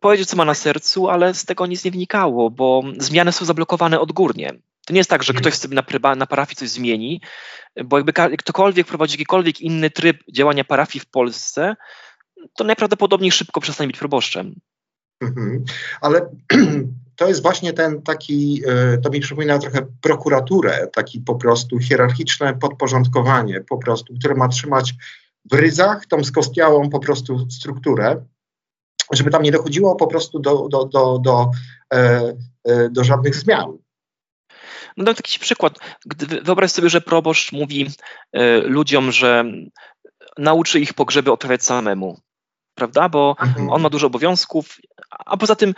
powiedzieć, 0.00 0.28
co 0.28 0.36
ma 0.36 0.44
na 0.44 0.54
sercu, 0.54 1.08
ale 1.08 1.34
z 1.34 1.44
tego 1.44 1.66
nic 1.66 1.84
nie 1.84 1.90
wnikało, 1.90 2.50
bo 2.50 2.82
zmiany 2.98 3.32
są 3.32 3.44
zablokowane 3.44 4.00
odgórnie. 4.00 4.54
To 4.90 4.94
nie 4.94 5.00
jest 5.00 5.10
tak, 5.10 5.22
że 5.22 5.30
Mhm. 5.32 5.40
ktoś 5.42 5.54
sobie 5.54 5.74
na, 5.74 5.82
pryba- 5.82 6.16
na 6.16 6.26
parafii 6.26 6.56
coś 6.56 6.68
zmieni, 6.68 7.20
bo 7.84 7.96
jakby 7.98 8.12
ktokolwiek 8.36 8.86
prowadzi 8.86 9.14
jakikolwiek 9.14 9.60
inny 9.60 9.90
tryb 9.90 10.16
działania 10.32 10.64
parafii 10.64 11.00
w 11.00 11.10
Polsce, 11.10 11.76
to 12.56 12.64
najprawdopodobniej 12.64 13.32
szybko 13.32 13.60
przestanie 13.60 13.86
być 13.88 13.98
proboszczem. 13.98 14.54
Mhm. 15.20 15.64
Ale 16.00 16.30
to 17.18 17.28
jest 17.28 17.42
właśnie 17.42 17.72
ten 17.72 18.02
taki, 18.02 18.62
e, 18.66 18.98
to 18.98 19.10
mi 19.10 19.20
przypomina 19.20 19.58
trochę 19.58 19.86
prokuraturę, 20.00 20.88
taki 20.92 21.20
po 21.20 21.34
prostu 21.34 21.78
hierarchiczne 21.78 22.54
podporządkowanie, 22.54 23.60
po 23.60 23.78
prostu, 23.78 24.14
które 24.18 24.34
ma 24.34 24.48
trzymać 24.48 24.94
w 25.50 25.54
ryzach 25.54 26.06
tą 26.06 26.24
skostniałą 26.24 26.90
po 26.90 26.98
prostu 27.00 27.50
strukturę, 27.50 28.24
żeby 29.12 29.30
tam 29.30 29.42
nie 29.42 29.52
dochodziło 29.52 29.96
po 29.96 30.06
prostu 30.06 30.38
do, 30.38 30.68
do, 30.68 30.84
do, 30.84 31.18
do, 31.18 31.50
e, 31.92 32.22
e, 32.64 32.90
do 32.90 33.04
żadnych 33.04 33.34
zmian. 33.34 33.78
No 34.96 35.04
dam 35.04 35.14
taki 35.14 35.38
przykład. 35.38 35.78
Gdy, 36.06 36.40
wyobraź 36.42 36.70
sobie, 36.70 36.90
że 36.90 37.00
proboszcz 37.00 37.52
mówi 37.52 37.90
e, 38.32 38.56
ludziom, 38.58 39.12
że 39.12 39.44
nauczy 40.38 40.80
ich 40.80 40.94
pogrzeby 40.94 41.32
odprawiać 41.32 41.64
samemu, 41.64 42.20
prawda? 42.74 43.08
Bo 43.08 43.36
Mhm. 43.40 43.70
on 43.70 43.82
ma 43.82 43.90
dużo 43.90 44.06
obowiązków, 44.06 44.78
a 45.10 45.36
poza 45.36 45.56
tym 45.56 45.74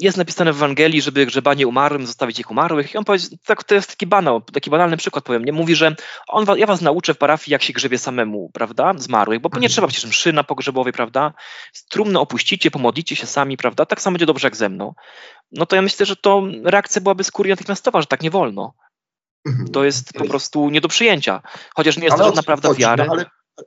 jest 0.00 0.16
napisane 0.16 0.52
w 0.52 0.56
Ewangelii, 0.56 1.02
żeby 1.02 1.26
grzebanie 1.26 1.66
umarłym 1.66 2.06
zostawić 2.06 2.40
ich 2.40 2.50
umarłych. 2.50 2.94
I 2.94 2.98
on 2.98 3.04
powie, 3.04 3.18
tak, 3.46 3.64
to 3.64 3.74
jest 3.74 3.88
taki 3.90 4.06
banał, 4.06 4.40
taki 4.40 4.70
banalny 4.70 4.96
przykład 4.96 5.24
powiem, 5.24 5.44
nie? 5.44 5.52
Mówi, 5.52 5.74
że 5.74 5.96
on, 6.28 6.46
ja 6.56 6.66
was 6.66 6.80
nauczę 6.80 7.14
w 7.14 7.18
parafii, 7.18 7.52
jak 7.52 7.62
się 7.62 7.72
grzebie 7.72 7.98
samemu, 7.98 8.50
prawda? 8.54 8.92
Zmarłych, 8.96 9.40
bo 9.40 9.48
nie 9.48 9.54
Mhm. 9.56 9.70
trzeba 9.70 9.86
przecież 9.88 10.10
mszy 10.10 10.32
na 10.32 10.44
pogrzebowej, 10.44 10.92
prawda? 10.92 11.32
Trumno 11.90 12.20
opuścicie, 12.20 12.70
pomodlicie 12.70 13.16
się 13.16 13.26
sami, 13.26 13.56
prawda? 13.56 13.86
Tak 13.86 14.00
samo 14.00 14.14
będzie 14.14 14.26
dobrze 14.26 14.46
jak 14.46 14.56
ze 14.56 14.68
mną. 14.68 14.94
No 15.52 15.66
to 15.66 15.76
ja 15.76 15.82
myślę, 15.82 16.06
że 16.06 16.16
to 16.16 16.42
reakcja 16.64 17.00
byłaby 17.00 17.24
kurii 17.32 17.50
natychmiastowa, 17.50 18.00
że 18.00 18.06
tak 18.06 18.22
nie 18.22 18.30
wolno. 18.30 18.74
Mhm. 19.46 19.68
To 19.68 19.84
jest 19.84 20.12
po 20.12 20.24
prostu 20.24 20.70
nie 20.70 20.80
do 20.80 20.88
przyjęcia. 20.88 21.42
Chociaż 21.74 21.96
nie 21.96 22.04
jest 22.04 22.14
Ale 22.14 22.22
to 22.22 22.28
żadna 22.28 22.42
prawda 22.42 22.68
chodzi? 22.68 22.80
wiary. 22.80 23.04
No, 23.06 23.12
ale, 23.12 23.24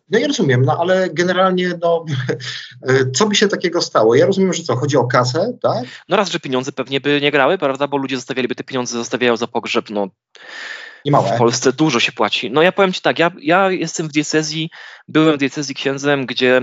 no 0.10 0.19
ja 0.19 0.28
rozumiem, 0.28 0.65
no 0.65 0.78
ale 0.80 1.10
generalnie, 1.10 1.73
no, 1.82 2.06
co 3.15 3.25
by 3.25 3.36
się 3.36 3.47
takiego 3.47 3.82
stało? 3.82 4.15
Ja 4.15 4.25
rozumiem, 4.25 4.54
że 4.54 4.63
co, 4.63 4.75
chodzi 4.75 4.97
o 4.97 5.08
kasę, 5.08 5.54
tak? 5.62 5.86
No 6.10 6.17
raz, 6.17 6.32
że 6.32 6.39
pieniądze 6.39 6.71
pewnie 6.71 7.02
by 7.02 7.21
nie 7.21 7.32
grały, 7.32 7.58
prawda? 7.58 7.88
Bo 7.88 7.97
ludzie 7.97 8.15
zostawialiby 8.15 8.56
te 8.56 8.63
pieniądze, 8.63 8.97
zostawiają 8.97 9.38
za 9.38 9.47
pogrzeb. 9.47 9.89
No, 9.89 10.08
Nie 11.06 11.12
małe. 11.12 11.36
w 11.36 11.38
Polsce 11.38 11.73
dużo 11.73 11.99
się 11.99 12.12
płaci. 12.12 12.52
No 12.52 12.62
ja 12.62 12.71
powiem 12.71 12.93
ci 12.93 13.02
tak, 13.02 13.19
ja, 13.19 13.32
ja 13.41 13.71
jestem 13.71 14.08
w 14.08 14.12
diecezji, 14.12 14.69
byłem 15.08 15.36
w 15.36 15.39
diecezji 15.39 15.75
księdzem, 15.75 16.25
gdzie, 16.25 16.62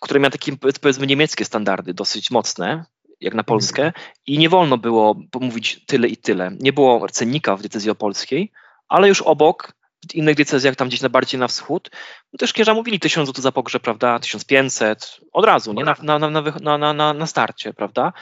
które 0.00 0.20
miał 0.20 0.30
takie 0.30 0.56
powiedzmy 0.56 1.06
niemieckie 1.06 1.44
standardy 1.44 1.94
dosyć 1.94 2.30
mocne, 2.30 2.84
jak 3.20 3.34
na 3.34 3.44
Polskę 3.44 3.92
i 4.26 4.38
nie 4.38 4.48
wolno 4.48 4.78
było 4.78 5.20
mówić 5.40 5.84
tyle 5.86 6.08
i 6.08 6.16
tyle. 6.16 6.50
Nie 6.60 6.72
było 6.72 7.08
cennika 7.08 7.56
w 7.56 7.60
diecezji 7.60 7.90
opolskiej, 7.90 8.52
ale 8.88 9.08
już 9.08 9.22
obok, 9.22 9.77
w 10.10 10.14
innych 10.14 10.36
diecezjach, 10.36 10.76
tam 10.76 10.88
gdzieś 10.88 11.00
na 11.00 11.08
bardziej 11.08 11.40
na 11.40 11.48
wschód, 11.48 11.90
no 12.32 12.36
też 12.38 12.52
księża 12.52 12.74
mówili 12.74 13.00
1000 13.00 13.28
zł 13.28 13.42
za 13.42 13.52
pogrzeb, 13.52 13.82
prawda, 13.82 14.18
1500, 14.18 15.20
od 15.32 15.44
razu, 15.44 15.72
nie, 15.72 15.84
na, 15.84 15.96
na, 16.02 16.18
na, 16.18 16.30
na, 16.78 16.92
na, 16.94 17.14
na, 17.14 17.26
starcie, 17.26 17.72
prawda. 17.72 18.12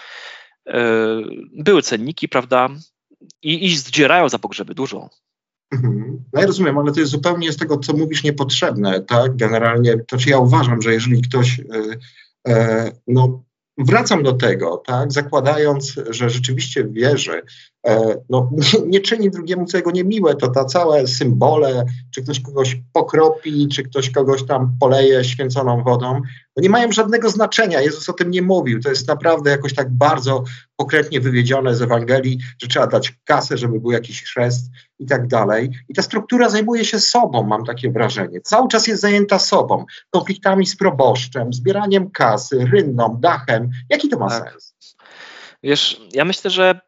Yy, 0.67 0.75
Były 1.53 1.83
cenniki, 1.83 2.29
prawda, 2.29 2.69
i, 3.43 3.65
i 3.65 3.77
zdzierają 3.77 4.29
za 4.29 4.39
pogrzeby 4.39 4.75
dużo. 4.75 5.11
Mhm. 5.73 6.25
No 6.33 6.41
ja 6.41 6.47
rozumiem, 6.47 6.79
ale 6.79 6.93
to 6.93 7.01
jest 7.01 7.12
zupełnie 7.12 7.53
z 7.53 7.57
tego, 7.57 7.79
co 7.79 7.93
mówisz, 7.93 8.25
niepotrzebne, 8.25 9.01
tak? 9.01 9.37
Generalnie, 9.37 9.99
to 10.09 10.17
czy 10.17 10.31
ja 10.31 10.39
uważam, 10.39 10.83
że 10.83 10.93
jeżeli 10.93 11.23
ktoś, 11.23 11.61
e, 11.61 11.65
e, 12.49 12.93
no 13.07 13.45
wracam 13.79 14.23
do 14.23 14.33
tego, 14.33 14.83
tak, 14.87 15.12
zakładając, 15.12 15.95
że 16.11 16.31
rzeczywiście 16.31 16.85
wierzy, 16.85 17.43
e, 17.87 18.17
no 18.31 18.51
nie, 18.87 19.01
czyni 19.01 19.31
drugiemu 19.31 19.67
czego 19.67 19.91
niemiłe, 19.91 20.35
to 20.35 20.49
ta 20.49 20.65
całe 20.65 21.07
symbole, 21.07 21.85
czy 22.15 22.23
ktoś 22.23 22.41
kogoś 22.41 22.81
pokropi, 22.93 23.69
czy 23.69 23.83
ktoś 23.83 24.11
kogoś 24.11 24.47
tam 24.47 24.77
poleje 24.81 25.25
święconą 25.25 25.83
wodą, 25.83 26.21
no 26.57 26.62
nie 26.62 26.71
mają 26.71 26.93
żadnego 26.93 27.31
znaczenia. 27.31 27.81
Jezus 27.81 28.09
o 28.09 28.12
tym 28.12 28.31
nie 28.31 28.43
mówił. 28.43 28.81
To 28.81 28.89
jest 28.89 29.09
naprawdę 29.09 29.51
jakoś 29.51 29.75
tak 29.75 29.91
bardzo 29.91 30.45
pokrętnie 30.77 31.21
wywiedzione 31.21 31.75
z 31.75 31.83
Ewangelii, 31.83 32.39
że 32.62 32.69
trzeba 32.69 32.87
dać 32.87 33.12
kasę, 33.25 33.59
żeby 33.59 33.81
był 33.81 33.93
jakiś 33.93 34.23
chrzest 34.23 34.71
i 34.99 35.07
tak 35.07 35.27
dalej. 35.27 35.71
I 35.89 35.95
ta 35.95 36.03
struktura 36.03 36.49
zajmuje 36.49 36.85
się 36.85 37.01
sobą, 37.01 37.43
mam 37.43 37.65
takie 37.65 37.91
wrażenie. 37.91 38.41
Cały 38.41 38.69
czas 38.69 38.87
jest 38.87 39.03
zajęta 39.03 39.39
sobą, 39.39 39.85
konfliktami 40.11 40.67
z 40.67 40.77
proboszczem, 40.77 41.53
zbieraniem 41.53 42.11
kasy, 42.11 42.69
rynną, 42.73 43.17
dachem. 43.21 43.71
Jaki 43.91 44.09
to 44.09 44.19
ma 44.19 44.29
Tak. 44.29 44.53
sens? 44.53 44.75
Wiesz, 45.62 46.01
ja 46.12 46.25
myślę, 46.25 46.51
że 46.51 46.81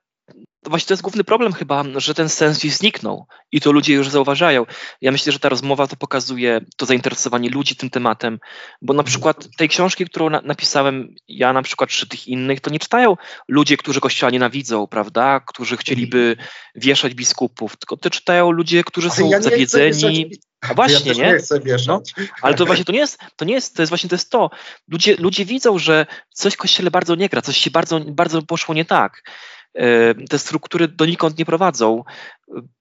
właśnie 0.66 0.86
to 0.88 0.94
jest 0.94 1.02
główny 1.02 1.24
problem 1.24 1.52
chyba, 1.52 1.84
że 1.96 2.14
ten 2.14 2.28
sens 2.28 2.58
gdzieś 2.58 2.72
zniknął 2.72 3.26
i 3.52 3.60
to 3.60 3.72
ludzie 3.72 3.94
już 3.94 4.08
zauważają. 4.08 4.66
Ja 5.00 5.12
myślę, 5.12 5.32
że 5.32 5.38
ta 5.38 5.48
rozmowa 5.48 5.86
to 5.86 5.96
pokazuje 5.96 6.60
to 6.76 6.86
zainteresowanie 6.86 7.50
ludzi 7.50 7.76
tym 7.76 7.90
tematem, 7.90 8.38
bo 8.82 8.94
na 8.94 9.02
przykład 9.02 9.48
tej 9.56 9.68
książki, 9.68 10.04
którą 10.04 10.30
na, 10.30 10.40
napisałem 10.40 11.14
ja 11.28 11.52
na 11.52 11.62
przykład 11.62 11.90
czy 11.90 12.08
tych 12.08 12.28
innych, 12.28 12.60
to 12.60 12.70
nie 12.70 12.78
czytają 12.78 13.16
ludzie, 13.48 13.76
którzy 13.76 14.00
Kościoła 14.00 14.30
nienawidzą, 14.30 14.86
prawda, 14.86 15.40
którzy 15.40 15.76
chcieliby 15.76 16.36
wieszać 16.74 17.14
biskupów, 17.14 17.76
tylko 17.76 17.96
to 17.96 18.10
czytają 18.10 18.50
ludzie, 18.50 18.84
którzy 18.84 19.10
są 19.10 19.30
ja 19.30 19.42
zawiedzeni. 19.42 20.30
A 20.60 20.74
właśnie, 20.74 21.12
ja 21.12 21.24
nie? 21.24 21.32
nie 21.32 21.38
chcę 21.38 21.60
wieszać. 21.60 22.14
Ale 22.42 22.54
to 22.54 22.66
właśnie 22.66 22.84
to 22.84 22.92
nie 22.92 22.98
jest, 22.98 23.18
to 23.36 23.44
nie 23.44 23.54
jest, 23.54 23.76
to 23.76 23.82
jest 23.82 23.90
właśnie 23.90 24.10
to 24.10 24.14
jest 24.14 24.30
to. 24.30 24.50
Ludzie, 24.88 25.16
ludzie 25.16 25.44
widzą, 25.44 25.78
że 25.78 26.06
coś 26.30 26.54
w 26.54 26.56
kościele 26.56 26.90
bardzo 26.90 27.14
nie 27.14 27.28
gra, 27.28 27.42
coś 27.42 27.56
się 27.56 27.70
bardzo, 27.70 28.00
bardzo 28.00 28.42
poszło 28.42 28.74
nie 28.74 28.84
tak. 28.84 29.22
Te 30.30 30.38
struktury 30.38 30.88
donikąd 30.88 31.38
nie 31.38 31.44
prowadzą. 31.44 32.04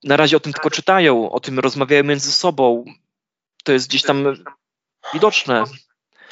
Na 0.04 0.16
razie 0.16 0.36
o 0.36 0.40
tym 0.40 0.52
tylko 0.52 0.70
czytają, 0.70 1.30
o 1.30 1.40
tym 1.40 1.58
rozmawiają 1.58 2.04
między 2.04 2.32
sobą. 2.32 2.84
To 3.64 3.72
jest 3.72 3.88
gdzieś 3.88 4.02
tam 4.02 4.24
widoczne. 5.14 5.64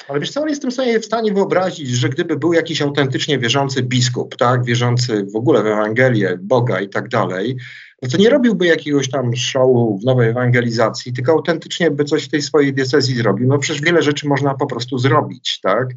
Ale 0.07 0.19
wiesz 0.19 0.31
co, 0.31 0.41
ale 0.41 0.49
jestem 0.49 0.71
sobie 0.71 0.99
w 0.99 1.05
stanie 1.05 1.33
wyobrazić, 1.33 1.89
że 1.89 2.09
gdyby 2.09 2.37
był 2.37 2.53
jakiś 2.53 2.81
autentycznie 2.81 3.39
wierzący 3.39 3.83
biskup, 3.83 4.35
tak, 4.35 4.65
wierzący 4.65 5.25
w 5.33 5.35
ogóle 5.35 5.63
w 5.63 5.67
Ewangelię, 5.67 6.37
Boga 6.41 6.79
i 6.79 6.89
tak 6.89 7.07
dalej, 7.07 7.57
no 8.01 8.09
to 8.09 8.17
nie 8.17 8.29
robiłby 8.29 8.65
jakiegoś 8.65 9.09
tam 9.09 9.35
showu 9.35 9.99
w 10.01 10.05
nowej 10.05 10.29
ewangelizacji, 10.29 11.13
tylko 11.13 11.31
autentycznie 11.31 11.91
by 11.91 12.03
coś 12.03 12.23
w 12.23 12.29
tej 12.29 12.41
swojej 12.41 12.73
diecezji 12.73 13.15
zrobił. 13.15 13.47
No 13.47 13.57
przecież 13.57 13.81
wiele 13.81 14.01
rzeczy 14.01 14.27
można 14.27 14.53
po 14.53 14.67
prostu 14.67 14.97
zrobić, 14.97 15.59
tak? 15.61 15.87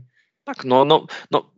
Tak, 0.45 0.65
no, 0.65 0.85
no, 0.85 1.07
no, 1.31 1.51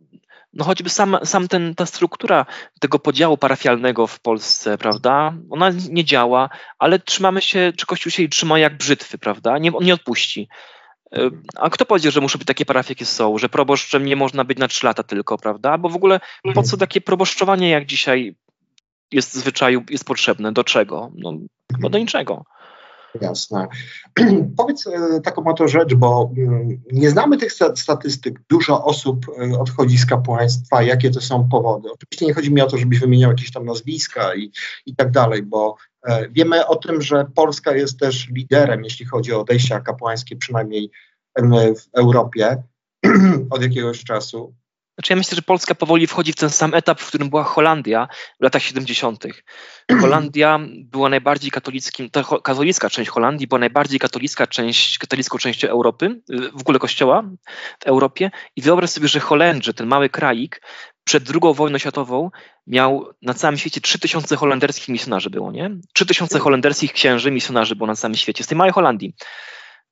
no 0.53 0.65
choćby 0.65 0.89
sam, 0.89 1.17
sam 1.23 1.47
ten, 1.47 1.75
ta 1.75 1.85
struktura 1.85 2.45
tego 2.79 2.99
podziału 2.99 3.37
parafialnego 3.37 4.07
w 4.07 4.19
Polsce, 4.19 4.77
prawda? 4.77 5.33
Ona 5.49 5.71
nie 5.89 6.05
działa, 6.05 6.49
ale 6.79 6.99
trzymamy 6.99 7.41
się, 7.41 7.73
czy 7.77 7.85
Kościół 7.85 8.11
się 8.11 8.27
trzyma 8.27 8.59
jak 8.59 8.77
brzytwy, 8.77 9.17
prawda? 9.17 9.57
Nie, 9.57 9.73
on 9.73 9.83
nie 9.83 9.93
odpuści. 9.93 10.49
E, 11.15 11.29
A 11.55 11.69
kto 11.69 11.85
powiedzie, 11.85 12.11
że 12.11 12.21
muszą 12.21 12.39
być 12.39 12.47
takie 12.47 12.65
parafie, 12.65 12.91
jakie 12.91 13.05
są, 13.05 13.37
że 13.37 13.49
proboszczem 13.49 14.05
nie 14.05 14.15
można 14.15 14.43
być 14.43 14.57
na 14.57 14.67
trzy 14.67 14.85
lata 14.85 15.03
tylko, 15.03 15.37
prawda? 15.37 15.77
Bo 15.77 15.89
w 15.89 15.95
ogóle 15.95 16.19
po 16.53 16.63
co 16.63 16.77
takie 16.77 17.01
proboszczowanie, 17.01 17.69
jak 17.69 17.85
dzisiaj 17.85 18.35
jest 19.11 19.31
w 19.31 19.33
zwyczaju, 19.33 19.83
jest 19.89 20.05
potrzebne? 20.05 20.51
Do 20.51 20.63
czego? 20.63 21.11
No, 21.15 21.33
chyba 21.75 21.89
do 21.89 21.97
niczego. 21.97 22.45
Jasne. 23.21 23.67
Powiedz 24.57 24.87
e, 24.87 25.21
taką 25.21 25.45
oto 25.45 25.67
rzecz, 25.67 25.95
bo 25.95 26.31
mm, 26.37 26.81
nie 26.91 27.09
znamy 27.09 27.37
tych 27.37 27.51
statystyk. 27.75 28.39
Dużo 28.49 28.83
osób 28.85 29.25
e, 29.29 29.59
odchodzi 29.59 29.97
z 29.97 30.05
kapłaństwa. 30.05 30.83
Jakie 30.83 31.11
to 31.11 31.21
są 31.21 31.49
powody? 31.49 31.89
Oczywiście 31.91 32.25
nie 32.25 32.33
chodzi 32.33 32.53
mi 32.53 32.61
o 32.61 32.67
to, 32.67 32.77
żebyś 32.77 32.99
wymieniał 32.99 33.31
jakieś 33.31 33.51
tam 33.51 33.65
nazwiska 33.65 34.35
i, 34.35 34.51
i 34.85 34.95
tak 34.95 35.11
dalej, 35.11 35.43
bo 35.43 35.75
e, 36.07 36.29
wiemy 36.29 36.67
o 36.67 36.75
tym, 36.75 37.01
że 37.01 37.25
Polska 37.35 37.75
jest 37.75 37.99
też 37.99 38.29
liderem, 38.29 38.83
jeśli 38.83 39.05
chodzi 39.05 39.33
o 39.33 39.41
odejścia 39.41 39.79
kapłańskie, 39.79 40.35
przynajmniej 40.35 40.91
w 41.75 41.97
Europie 41.97 42.63
od 43.49 43.61
jakiegoś 43.61 44.03
czasu. 44.03 44.53
Znaczy 44.97 45.13
ja 45.13 45.17
myślę, 45.17 45.35
że 45.35 45.41
Polska 45.41 45.75
powoli 45.75 46.07
wchodzi 46.07 46.33
w 46.33 46.35
ten 46.35 46.49
sam 46.49 46.73
etap, 46.73 47.01
w 47.01 47.07
którym 47.07 47.29
była 47.29 47.43
Holandia 47.43 48.07
w 48.39 48.43
latach 48.43 48.63
70. 48.63 49.23
Holandia 50.01 50.59
była 50.77 51.09
najbardziej 51.09 51.51
katolickim, 51.51 52.09
ta 52.09 52.23
katolicka 52.43 52.89
część 52.89 53.09
Holandii 53.09 53.47
była 53.47 53.59
najbardziej 53.59 53.99
katolicka 53.99 54.47
część, 54.47 54.97
katolicką 54.97 55.37
częścią 55.37 55.67
Europy, 55.67 56.21
w 56.53 56.61
ogóle 56.61 56.79
kościoła 56.79 57.23
w 57.79 57.85
Europie 57.85 58.31
i 58.55 58.61
wyobraź 58.61 58.89
sobie, 58.89 59.07
że 59.07 59.19
Holendrzy, 59.19 59.73
ten 59.73 59.87
mały 59.87 60.09
kraik, 60.09 60.61
przed 61.03 61.29
II 61.29 61.53
wojną 61.53 61.77
światową 61.77 62.31
miał 62.67 63.13
na 63.21 63.33
całym 63.33 63.57
świecie 63.57 63.81
3000 63.81 64.35
holenderskich 64.35 64.89
misjonarzy 64.89 65.29
było, 65.29 65.51
nie? 65.51 65.71
3000 65.93 66.39
holenderskich 66.39 66.93
księży 66.93 67.31
misjonarzy 67.31 67.75
było 67.75 67.87
na 67.87 67.95
całym 67.95 68.15
świecie, 68.15 68.43
z 68.43 68.47
tej 68.47 68.57
małej 68.57 68.73
Holandii. 68.73 69.13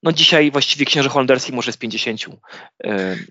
No 0.03 0.11
dzisiaj 0.11 0.51
właściwie 0.51 0.85
księży 0.85 1.09
holenderskich 1.09 1.55
może 1.55 1.71
z 1.71 1.77
50. 1.77 2.21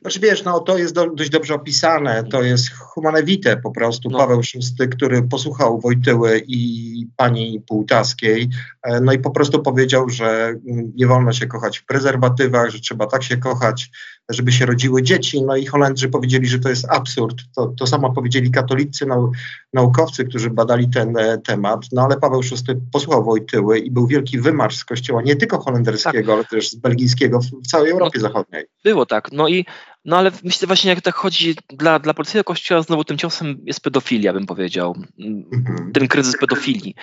Znaczy 0.01 0.21
wiesz, 0.21 0.45
no 0.45 0.61
to 0.61 0.79
jest 0.79 0.95
do, 0.95 1.11
dość 1.11 1.31
dobrze 1.31 1.55
opisane, 1.55 2.25
to 2.25 2.43
jest 2.43 2.71
humane 2.71 3.23
vitae 3.23 3.57
po 3.57 3.71
prostu. 3.71 4.11
No. 4.11 4.19
Paweł 4.19 4.41
VI, 4.41 4.89
który 4.89 5.23
posłuchał 5.23 5.81
Wojtyły 5.81 6.43
i 6.47 7.07
pani 7.17 7.63
Półtaskiej, 7.69 8.49
e, 8.83 9.01
no 9.01 9.13
i 9.13 9.19
po 9.19 9.31
prostu 9.31 9.63
powiedział, 9.63 10.09
że 10.09 10.55
nie 10.95 11.07
wolno 11.07 11.33
się 11.33 11.47
kochać 11.47 11.79
w 11.79 11.87
prezerwatywach, 11.87 12.71
że 12.71 12.81
trzeba 12.81 13.07
tak 13.07 13.23
się 13.23 13.37
kochać, 13.37 13.91
żeby 14.31 14.53
się 14.53 14.67
rodziły 14.67 15.03
dzieci. 15.03 15.43
No 15.43 15.57
i 15.57 15.67
Holendrzy 15.67 16.09
powiedzieli, 16.09 16.47
że 16.47 16.59
to 16.59 16.69
jest 16.69 16.91
absurd. 16.91 17.37
To, 17.57 17.67
to 17.67 17.87
samo 17.87 18.13
powiedzieli 18.13 18.51
katolicy 18.51 19.07
nau, 19.07 19.33
naukowcy, 19.73 20.25
którzy 20.25 20.51
badali 20.51 20.89
ten 20.89 21.17
e, 21.17 21.39
temat. 21.39 21.81
No 21.93 22.03
ale 22.03 22.17
Paweł 22.17 22.41
VI 22.43 22.75
posłuchał 22.93 23.25
Wojtyły 23.25 23.79
i 23.79 23.91
był 23.91 24.07
wielki 24.07 24.39
wymarsz 24.39 24.77
z 24.77 24.85
kościoła, 24.85 25.23
nie 25.23 25.37
tylko 25.37 25.61
holenderskiego, 25.61 26.27
tak. 26.27 26.35
ale 26.37 26.45
też 26.45 26.71
z 26.71 26.75
belgijskiego 26.75 27.41
w, 27.41 27.45
w 27.45 27.67
całej 27.67 27.91
Europie 27.91 28.19
no, 28.19 28.29
Zachodniej. 28.29 28.65
Było 28.85 29.07
tak. 29.07 29.33
No 29.33 29.49
i 29.49 29.65
no 30.05 30.17
ale 30.17 30.31
myślę 30.45 30.67
właśnie, 30.67 30.91
jak 30.91 31.01
tak 31.01 31.15
chodzi 31.15 31.55
dla, 31.69 31.99
dla 31.99 32.15
polskiego 32.15 32.45
kościoła, 32.45 32.83
znowu 32.83 33.05
tym 33.05 33.19
ciosem 33.19 33.61
jest 33.65 33.81
pedofilia, 33.81 34.33
bym 34.33 34.47
powiedział. 34.47 34.97
Mhm. 35.19 35.93
Ten 35.93 36.09
kryzys 36.09 36.39
pedofilii. 36.39 36.95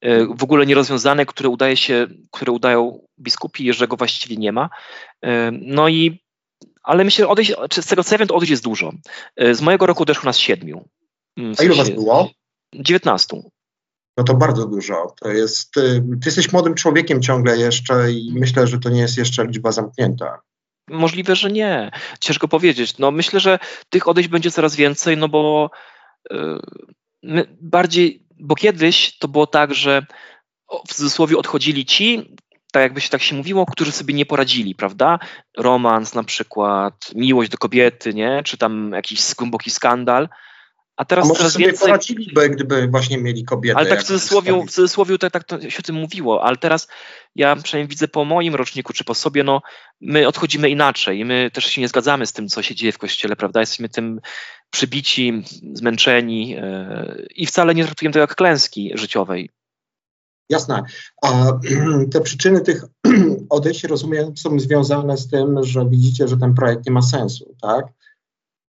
E, 0.00 0.26
w 0.26 0.42
ogóle 0.42 0.66
nierozwiązane, 0.66 1.26
które 1.26 1.48
udaje 1.48 1.76
się, 1.76 2.06
które 2.30 2.52
udają 2.52 3.00
biskupi, 3.20 3.72
że 3.72 3.88
go 3.88 3.96
właściwie 3.96 4.36
nie 4.36 4.52
ma. 4.52 4.68
E, 5.24 5.50
no 5.52 5.88
i 5.88 6.25
ale 6.86 7.04
myślę, 7.04 7.28
odejść, 7.28 7.52
z 7.80 7.86
tego 7.86 8.04
co 8.04 8.14
ja 8.14 8.18
wiem, 8.18 8.28
to 8.28 8.34
odejść 8.34 8.50
jest 8.50 8.62
dużo. 8.62 8.92
E, 9.36 9.54
z 9.54 9.60
mojego 9.60 9.86
roku 9.86 10.02
odeszło 10.02 10.24
nas 10.24 10.38
siedmiu. 10.38 10.88
Mm, 11.36 11.56
w 11.56 11.60
A 11.60 11.64
ile 11.64 11.74
was 11.74 11.90
było? 11.90 12.30
Dziewiętnastu. 12.74 13.50
No 14.16 14.24
to 14.24 14.34
bardzo 14.34 14.66
dużo. 14.66 15.14
To 15.20 15.28
jest, 15.28 15.72
ty 15.72 16.02
jesteś 16.26 16.52
młodym 16.52 16.74
człowiekiem 16.74 17.22
ciągle 17.22 17.56
jeszcze 17.56 18.12
i 18.12 18.32
myślę, 18.34 18.66
że 18.66 18.78
to 18.78 18.90
nie 18.90 19.00
jest 19.00 19.18
jeszcze 19.18 19.46
liczba 19.46 19.72
zamknięta. 19.72 20.40
Możliwe, 20.88 21.36
że 21.36 21.50
nie. 21.50 21.90
Ciężko 22.20 22.48
powiedzieć. 22.48 22.98
No 22.98 23.10
myślę, 23.10 23.40
że 23.40 23.58
tych 23.88 24.08
odejść 24.08 24.28
będzie 24.28 24.50
coraz 24.50 24.76
więcej, 24.76 25.16
no 25.16 25.28
bo 25.28 25.70
yy, 27.22 27.46
bardziej, 27.60 28.26
bo 28.40 28.54
kiedyś 28.54 29.18
to 29.18 29.28
było 29.28 29.46
tak, 29.46 29.74
że 29.74 30.06
w 30.88 30.94
cudzysłowie 30.94 31.38
odchodzili 31.38 31.86
ci, 31.86 32.36
tak 32.76 32.82
jakby 32.82 33.00
się 33.00 33.08
tak 33.08 33.22
się 33.22 33.34
mówiło, 33.34 33.66
którzy 33.66 33.92
sobie 33.92 34.14
nie 34.14 34.26
poradzili, 34.26 34.74
prawda? 34.74 35.18
Romans 35.56 36.14
na 36.14 36.24
przykład, 36.24 36.94
miłość 37.14 37.50
do 37.50 37.58
kobiety, 37.58 38.14
nie? 38.14 38.42
Czy 38.44 38.58
tam 38.58 38.92
jakiś 38.92 39.34
głęboki 39.34 39.70
skandal. 39.70 40.28
A 40.96 41.04
teraz 41.04 41.24
A 41.24 41.28
może 41.28 41.38
coraz 41.38 41.52
sobie 41.52 41.66
więcej... 41.66 41.86
poradziliby, 41.86 42.50
gdyby 42.50 42.88
właśnie 42.88 43.18
mieli 43.18 43.44
kobietę. 43.44 43.78
Ale 43.78 43.88
tak 43.88 44.00
w 44.00 44.04
cudzysłowie, 44.04 44.52
w 44.52 44.70
cudzysłowie 44.70 45.18
tak, 45.18 45.44
tak 45.44 45.70
się 45.70 45.78
o 45.78 45.82
tym 45.82 45.96
mówiło, 45.96 46.44
ale 46.44 46.56
teraz 46.56 46.88
ja 47.34 47.56
przynajmniej 47.56 47.88
widzę 47.88 48.08
po 48.08 48.24
moim 48.24 48.54
roczniku, 48.54 48.92
czy 48.92 49.04
po 49.04 49.14
sobie, 49.14 49.44
no 49.44 49.62
my 50.00 50.28
odchodzimy 50.28 50.70
inaczej. 50.70 51.24
My 51.24 51.50
też 51.52 51.64
się 51.64 51.80
nie 51.80 51.88
zgadzamy 51.88 52.26
z 52.26 52.32
tym, 52.32 52.48
co 52.48 52.62
się 52.62 52.74
dzieje 52.74 52.92
w 52.92 52.98
kościele, 52.98 53.36
prawda? 53.36 53.60
Jesteśmy 53.60 53.88
tym 53.88 54.20
przybici, 54.70 55.42
zmęczeni 55.72 56.48
yy, 56.48 57.26
i 57.34 57.46
wcale 57.46 57.74
nie 57.74 57.84
traktujemy 57.84 58.12
tego 58.12 58.20
jak 58.20 58.34
klęski 58.34 58.92
życiowej. 58.94 59.50
Jasne. 60.48 60.82
A 61.22 61.52
te 62.12 62.20
przyczyny 62.20 62.60
tych 62.60 62.84
odejść, 63.50 63.84
rozumiem, 63.84 64.36
są 64.36 64.60
związane 64.60 65.16
z 65.16 65.28
tym, 65.28 65.64
że 65.64 65.88
widzicie, 65.88 66.28
że 66.28 66.36
ten 66.36 66.54
projekt 66.54 66.86
nie 66.86 66.92
ma 66.92 67.02
sensu, 67.02 67.56
tak? 67.62 67.86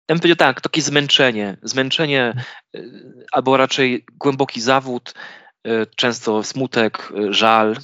Ja 0.08 0.14
bym 0.14 0.18
powiedział 0.18 0.36
tak, 0.36 0.60
takie 0.60 0.82
zmęczenie, 0.82 1.56
zmęczenie 1.62 2.44
y, 2.76 3.26
albo 3.32 3.56
raczej 3.56 4.04
głęboki 4.12 4.60
zawód, 4.60 5.14
y, 5.66 5.86
często 5.96 6.42
smutek, 6.42 7.12
y, 7.18 7.32
żal, 7.32 7.76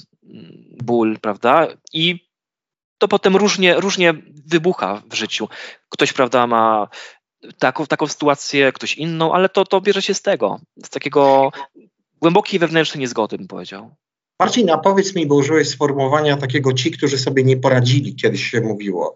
ból, 0.83 1.19
prawda? 1.19 1.67
I 1.93 2.29
to 2.97 3.07
potem 3.07 3.35
różnie, 3.35 3.75
różnie 3.75 4.13
wybucha 4.45 5.01
w 5.09 5.13
życiu. 5.13 5.49
Ktoś, 5.89 6.13
prawda, 6.13 6.47
ma 6.47 6.87
taką, 7.59 7.85
taką 7.85 8.07
sytuację, 8.07 8.71
ktoś 8.71 8.95
inną, 8.95 9.33
ale 9.33 9.49
to, 9.49 9.65
to 9.65 9.81
bierze 9.81 10.01
się 10.01 10.13
z 10.13 10.21
tego, 10.21 10.59
z 10.85 10.89
takiego 10.89 11.51
głębokiej 12.23 12.59
wewnętrznej 12.59 12.99
niezgody, 12.99 13.37
bym 13.37 13.47
powiedział. 13.47 13.89
Marcin, 14.39 14.69
a 14.69 14.77
powiedz 14.77 15.15
mi, 15.15 15.27
bo 15.27 15.35
użyłeś 15.35 15.69
sformułowania 15.69 16.37
takiego 16.37 16.73
ci, 16.73 16.91
którzy 16.91 17.17
sobie 17.17 17.43
nie 17.43 17.57
poradzili, 17.57 18.15
kiedyś 18.15 18.43
się 18.43 18.61
mówiło. 18.61 19.15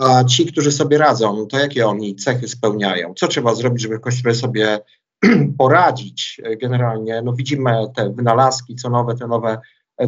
A 0.00 0.24
ci, 0.24 0.46
którzy 0.46 0.72
sobie 0.72 0.98
radzą, 0.98 1.46
to 1.46 1.58
jakie 1.58 1.86
oni 1.86 2.16
cechy 2.16 2.48
spełniają? 2.48 3.14
Co 3.14 3.28
trzeba 3.28 3.54
zrobić, 3.54 3.82
żeby 3.82 3.98
kościele 3.98 4.34
sobie 4.34 4.80
poradzić 5.58 6.40
generalnie? 6.60 7.22
No 7.22 7.32
widzimy 7.32 7.72
te 7.96 8.10
wynalazki, 8.10 8.74
co 8.74 8.90
nowe, 8.90 9.14
te 9.14 9.26
nowe 9.26 9.58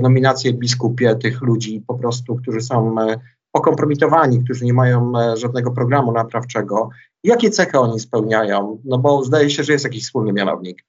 nominacje 0.00 0.52
biskupie 0.52 1.16
tych 1.16 1.42
ludzi 1.42 1.84
po 1.86 1.94
prostu, 1.94 2.36
którzy 2.36 2.60
są 2.60 3.00
e, 3.00 3.20
pokompromitowani, 3.52 4.44
którzy 4.44 4.64
nie 4.64 4.72
mają 4.72 5.12
e, 5.18 5.36
żadnego 5.36 5.70
programu 5.70 6.12
naprawczego. 6.12 6.88
Jakie 7.24 7.50
cechy 7.50 7.78
oni 7.78 8.00
spełniają? 8.00 8.80
No 8.84 8.98
bo 8.98 9.24
zdaje 9.24 9.50
się, 9.50 9.64
że 9.64 9.72
jest 9.72 9.84
jakiś 9.84 10.04
wspólny 10.04 10.32
mianownik. 10.32 10.84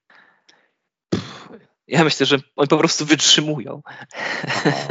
Ja 1.91 2.03
myślę, 2.03 2.25
że 2.25 2.39
oni 2.55 2.67
po 2.67 2.77
prostu 2.77 3.05
wytrzymują. 3.05 3.81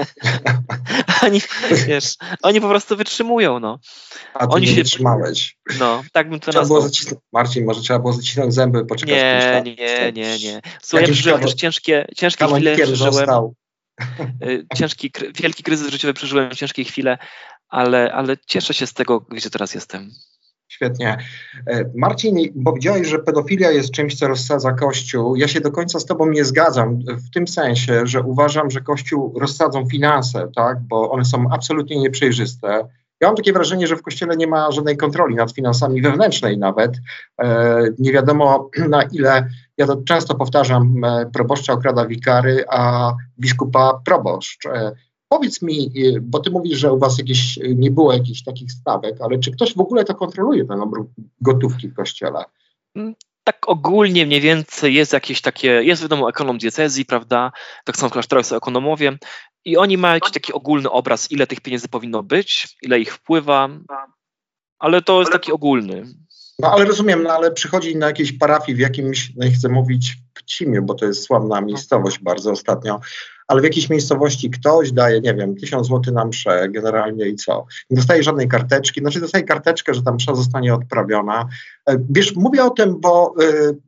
oni, 1.27 1.41
wiesz, 1.87 2.15
oni 2.43 2.61
po 2.61 2.69
prostu 2.69 2.97
wytrzymują, 2.97 3.61
no. 3.61 3.79
A 4.35 4.47
ty 4.47 4.55
oni 4.55 4.67
nie 4.67 4.75
się 4.75 4.83
wytrzymałeś. 4.83 5.57
No, 5.79 6.03
tak 6.13 6.31
bym 6.31 6.41
to 6.41 6.51
trzeba 6.51 6.63
nazwał. 6.63 6.81
Było 6.81 7.21
Marcin, 7.33 7.65
może 7.65 7.81
trzeba 7.81 7.99
było 7.99 8.13
zacisnąć 8.13 8.55
zęby, 8.55 8.85
poczekać. 8.85 9.15
Nie, 9.15 9.63
nie, 9.65 10.13
nie, 10.13 10.39
nie. 10.39 10.61
Słuchaj, 10.83 11.07
ja 11.07 11.13
przeżyłem 11.13 11.41
też 11.41 11.55
ciężkie, 11.55 12.07
ciężkie 12.17 12.47
chwile, 12.47 12.77
przeżyłem. 12.77 13.51
Y, 14.43 14.67
ciężki, 14.77 15.13
wielki 15.35 15.63
kryzys 15.63 15.91
życiowy 15.91 16.15
przeżyłem, 16.15 16.51
ciężkie 16.51 16.85
chwile, 16.85 17.19
ale, 17.69 18.13
ale 18.13 18.37
cieszę 18.47 18.75
się 18.75 18.87
z 18.87 18.95
tego, 18.95 19.21
gdzie 19.21 19.51
teraz 19.51 19.75
jestem. 19.75 20.11
Świetnie. 20.71 21.17
E, 21.67 21.85
Marcin, 21.97 22.65
powiedziałeś, 22.65 23.09
że 23.09 23.19
pedofilia 23.19 23.71
jest 23.71 23.91
czymś, 23.91 24.19
co 24.19 24.29
rozsadza 24.29 24.73
Kościół. 24.73 25.37
Ja 25.37 25.49
się 25.49 25.61
do 25.61 25.71
końca 25.71 26.01
z 26.01 26.07
Tobą 26.07 26.31
nie 26.31 26.45
zgadzam, 26.45 26.99
w 26.99 27.31
tym 27.31 27.49
sensie, 27.49 28.07
że 28.07 28.23
uważam, 28.23 28.71
że 28.71 28.81
Kościół 28.81 29.39
rozsadzą 29.41 29.87
finanse, 29.87 30.49
tak, 30.57 30.81
bo 30.81 31.11
one 31.11 31.25
są 31.25 31.45
absolutnie 31.51 32.01
nieprzejrzyste. 32.01 32.89
Ja 33.21 33.29
mam 33.29 33.37
takie 33.37 33.53
wrażenie, 33.53 33.87
że 33.87 33.97
w 33.97 34.03
Kościele 34.03 34.37
nie 34.37 34.47
ma 34.47 34.73
żadnej 34.73 34.97
kontroli 34.97 35.35
nad 35.35 35.53
finansami 35.53 36.03
wewnętrznej 36.03 36.59
nawet. 36.59 37.01
E, 37.43 37.83
nie 37.99 38.13
wiadomo 38.13 38.71
na 38.89 39.03
ile, 39.03 39.49
ja 39.77 39.87
to 39.87 39.97
często 39.97 40.35
powtarzam, 40.35 41.05
e, 41.05 41.31
proboszcza 41.33 41.73
okrada 41.73 42.07
wikary, 42.07 42.65
a 42.69 43.13
biskupa 43.39 44.01
proboszcz. 44.05 44.69
Powiedz 45.33 45.63
mi, 45.63 45.93
y, 45.97 46.21
bo 46.21 46.41
ty 46.41 46.51
mówisz, 46.51 46.79
że 46.79 46.93
u 46.93 46.99
was 46.99 47.19
jakieś, 47.19 47.59
y, 47.59 47.75
nie 47.75 47.91
było 47.91 48.13
jakichś 48.13 48.43
takich 48.43 48.73
stawek, 48.73 49.17
ale 49.21 49.39
czy 49.39 49.51
ktoś 49.51 49.75
w 49.75 49.81
ogóle 49.81 50.05
to 50.05 50.15
kontroluje, 50.15 50.65
ten 50.65 50.81
obrót 50.81 51.09
gotówki 51.41 51.89
w 51.89 51.95
kościele? 51.95 52.45
Mm, 52.95 53.15
tak 53.45 53.69
ogólnie 53.69 54.27
mniej 54.27 54.41
więcej 54.41 54.95
jest 54.95 55.13
jakieś 55.13 55.41
takie, 55.41 55.69
jest 55.69 56.03
wiadomo 56.03 56.29
ekonom 56.29 56.59
diecezji, 56.59 57.05
prawda, 57.05 57.53
tak 57.85 57.97
samo 57.97 58.11
w 58.11 58.13
klasztorach 58.13 58.47
są 58.47 58.57
ekonomowie 58.57 59.19
i 59.65 59.77
oni 59.77 59.99
mają 59.99 60.15
jakiś 60.15 60.33
taki 60.33 60.53
ogólny 60.53 60.91
obraz, 60.91 61.31
ile 61.31 61.47
tych 61.47 61.61
pieniędzy 61.61 61.89
powinno 61.89 62.23
być, 62.23 62.77
ile 62.83 63.01
ich 63.01 63.15
wpływa, 63.15 63.69
ale 64.79 65.03
to 65.03 65.21
jest 65.21 65.33
taki 65.33 65.53
ogólny. 65.53 66.03
No 66.59 66.73
ale 66.73 66.85
rozumiem, 66.85 67.23
no 67.23 67.31
ale 67.31 67.51
przychodzi 67.51 67.97
na 67.97 68.07
jakiejś 68.07 68.33
parafii 68.33 68.77
w 68.77 68.81
jakimś, 68.81 69.33
no 69.37 69.45
nie 69.45 69.53
chcę 69.53 69.69
mówić 69.69 70.17
Pcimiu, 70.35 70.83
bo 70.83 70.95
to 70.95 71.07
jest 71.07 71.23
sławna 71.23 71.61
miejscowość 71.61 72.19
bardzo 72.19 72.51
ostatnio, 72.51 73.01
ale 73.51 73.61
w 73.61 73.65
jakiejś 73.65 73.91
miejscowości 73.91 74.51
ktoś 74.51 74.93
daje, 74.93 75.21
nie 75.21 75.35
wiem, 75.35 75.57
tysiąc 75.57 75.87
złotych 75.87 76.15
na 76.15 76.25
mszę 76.25 76.69
generalnie 76.69 77.29
i 77.29 77.37
co? 77.37 77.67
Nie 77.91 77.97
dostaje 77.97 78.23
żadnej 78.23 78.49
karteczki, 78.49 79.01
znaczy 79.01 79.21
dostaje 79.21 79.45
karteczkę, 79.45 79.95
że 79.95 80.03
ta 80.03 80.13
msza 80.13 80.35
zostanie 80.35 80.75
odprawiona. 80.75 81.49
E, 81.87 81.97
wiesz, 82.11 82.37
mówię 82.37 82.65
o 82.65 82.71
tym, 82.71 83.01
bo 83.01 83.35
yy, 83.39 83.79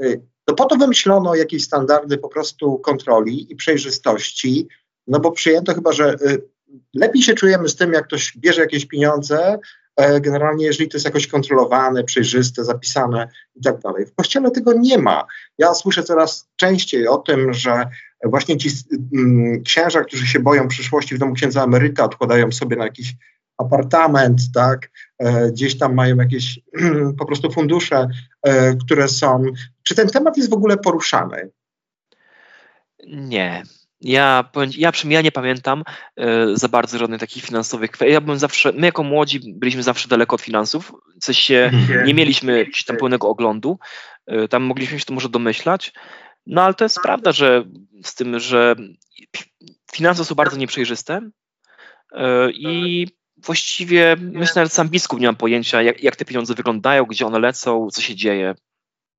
yy, 0.00 0.22
to 0.44 0.54
po 0.54 0.64
to 0.64 0.76
wymyślono 0.76 1.34
jakieś 1.34 1.64
standardy 1.64 2.18
po 2.18 2.28
prostu 2.28 2.78
kontroli 2.78 3.52
i 3.52 3.56
przejrzystości, 3.56 4.68
No 5.06 5.20
bo 5.20 5.32
przyjęto 5.32 5.74
chyba, 5.74 5.92
że 5.92 6.14
y, 6.14 6.42
lepiej 6.94 7.22
się 7.22 7.34
czujemy 7.34 7.68
z 7.68 7.76
tym, 7.76 7.92
jak 7.92 8.06
ktoś 8.06 8.36
bierze 8.36 8.60
jakieś 8.60 8.86
pieniądze, 8.86 9.58
generalnie 10.20 10.66
jeżeli 10.66 10.88
to 10.88 10.96
jest 10.96 11.04
jakoś 11.04 11.26
kontrolowane, 11.26 12.04
przejrzyste, 12.04 12.64
zapisane 12.64 13.28
i 13.54 13.62
tak 13.62 13.78
dalej. 13.78 14.06
W 14.06 14.14
kościele 14.14 14.50
tego 14.50 14.72
nie 14.72 14.98
ma. 14.98 15.24
Ja 15.58 15.74
słyszę 15.74 16.02
coraz 16.02 16.48
częściej 16.56 17.08
o 17.08 17.16
tym, 17.16 17.52
że 17.52 17.86
właśnie 18.24 18.56
ci 18.56 18.70
mm, 19.14 19.62
księża, 19.62 20.04
którzy 20.04 20.26
się 20.26 20.40
boją 20.40 20.68
przyszłości 20.68 21.14
w 21.14 21.18
domu 21.18 21.34
księdza 21.34 21.64
emeryta, 21.64 22.04
odkładają 22.04 22.52
sobie 22.52 22.76
na 22.76 22.84
jakiś 22.84 23.14
apartament, 23.58 24.40
tak, 24.54 24.90
e, 25.18 25.50
gdzieś 25.50 25.78
tam 25.78 25.94
mają 25.94 26.16
jakieś 26.16 26.60
po 27.18 27.26
prostu 27.26 27.52
fundusze, 27.52 28.08
e, 28.42 28.74
które 28.76 29.08
są. 29.08 29.44
Czy 29.82 29.94
ten 29.94 30.08
temat 30.08 30.36
jest 30.36 30.50
w 30.50 30.54
ogóle 30.54 30.76
poruszany? 30.76 31.50
Nie. 33.06 33.62
Ja, 34.04 34.50
ja 34.76 34.92
przynajmniej 34.92 35.16
ja 35.16 35.22
nie 35.22 35.32
pamiętam 35.32 35.82
e, 36.16 36.56
za 36.56 36.68
bardzo 36.68 36.98
żadnych 36.98 37.20
takich 37.20 37.44
finansowych 37.44 37.90
kwestii. 37.90 38.12
Ja 38.12 38.20
bym 38.20 38.38
zawsze, 38.38 38.72
my 38.72 38.86
jako 38.86 39.02
młodzi 39.02 39.40
byliśmy 39.54 39.82
zawsze 39.82 40.08
daleko 40.08 40.34
od 40.34 40.42
finansów, 40.42 40.92
w 41.20 41.24
sensie 41.24 41.70
nie 42.06 42.14
mieliśmy 42.14 42.66
tam 42.86 42.96
pełnego 42.96 43.28
oglądu, 43.28 43.78
e, 44.26 44.48
tam 44.48 44.62
mogliśmy 44.62 44.98
się 44.98 45.04
to 45.04 45.14
może 45.14 45.28
domyślać, 45.28 45.92
no 46.46 46.62
ale 46.62 46.74
to 46.74 46.84
jest 46.84 47.00
prawda, 47.02 47.32
że 47.32 47.64
z 48.04 48.14
tym, 48.14 48.38
że 48.38 48.76
finanse 49.92 50.24
są 50.24 50.34
bardzo 50.34 50.56
nieprzejrzyste 50.56 51.20
e, 52.12 52.50
i 52.50 53.06
właściwie 53.36 54.16
myślę, 54.20 54.64
że 54.64 54.68
sam 54.68 54.88
biskup 54.88 55.20
nie 55.20 55.26
ma 55.26 55.34
pojęcia, 55.34 55.82
jak, 55.82 56.02
jak 56.02 56.16
te 56.16 56.24
pieniądze 56.24 56.54
wyglądają, 56.54 57.04
gdzie 57.04 57.26
one 57.26 57.38
lecą, 57.38 57.88
co 57.92 58.02
się 58.02 58.14
dzieje. 58.14 58.54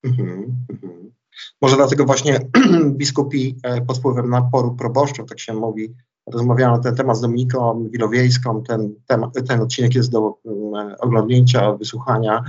Mhm, 0.04 0.56
mhm. 0.70 1.05
Może 1.62 1.76
dlatego 1.76 2.06
właśnie 2.06 2.40
biskupi 3.00 3.58
e, 3.64 3.82
pod 3.82 3.98
wpływem 3.98 4.30
naporu 4.30 4.76
proboszczów, 4.76 5.30
tak 5.30 5.40
się 5.40 5.54
mówi, 5.54 5.94
rozmawiałem 6.28 6.76
na 6.76 6.84
ten 6.84 6.96
temat 6.96 7.18
z 7.18 7.22
Dominiką 7.22 7.90
Wilowiejską, 7.92 8.64
ten, 8.64 8.96
temat, 9.08 9.34
ten 9.48 9.62
odcinek 9.62 9.96
jest 9.96 10.12
do 10.12 10.22
um, 10.22 10.96
oglądnięcia, 11.00 11.72
wysłuchania, 11.72 12.44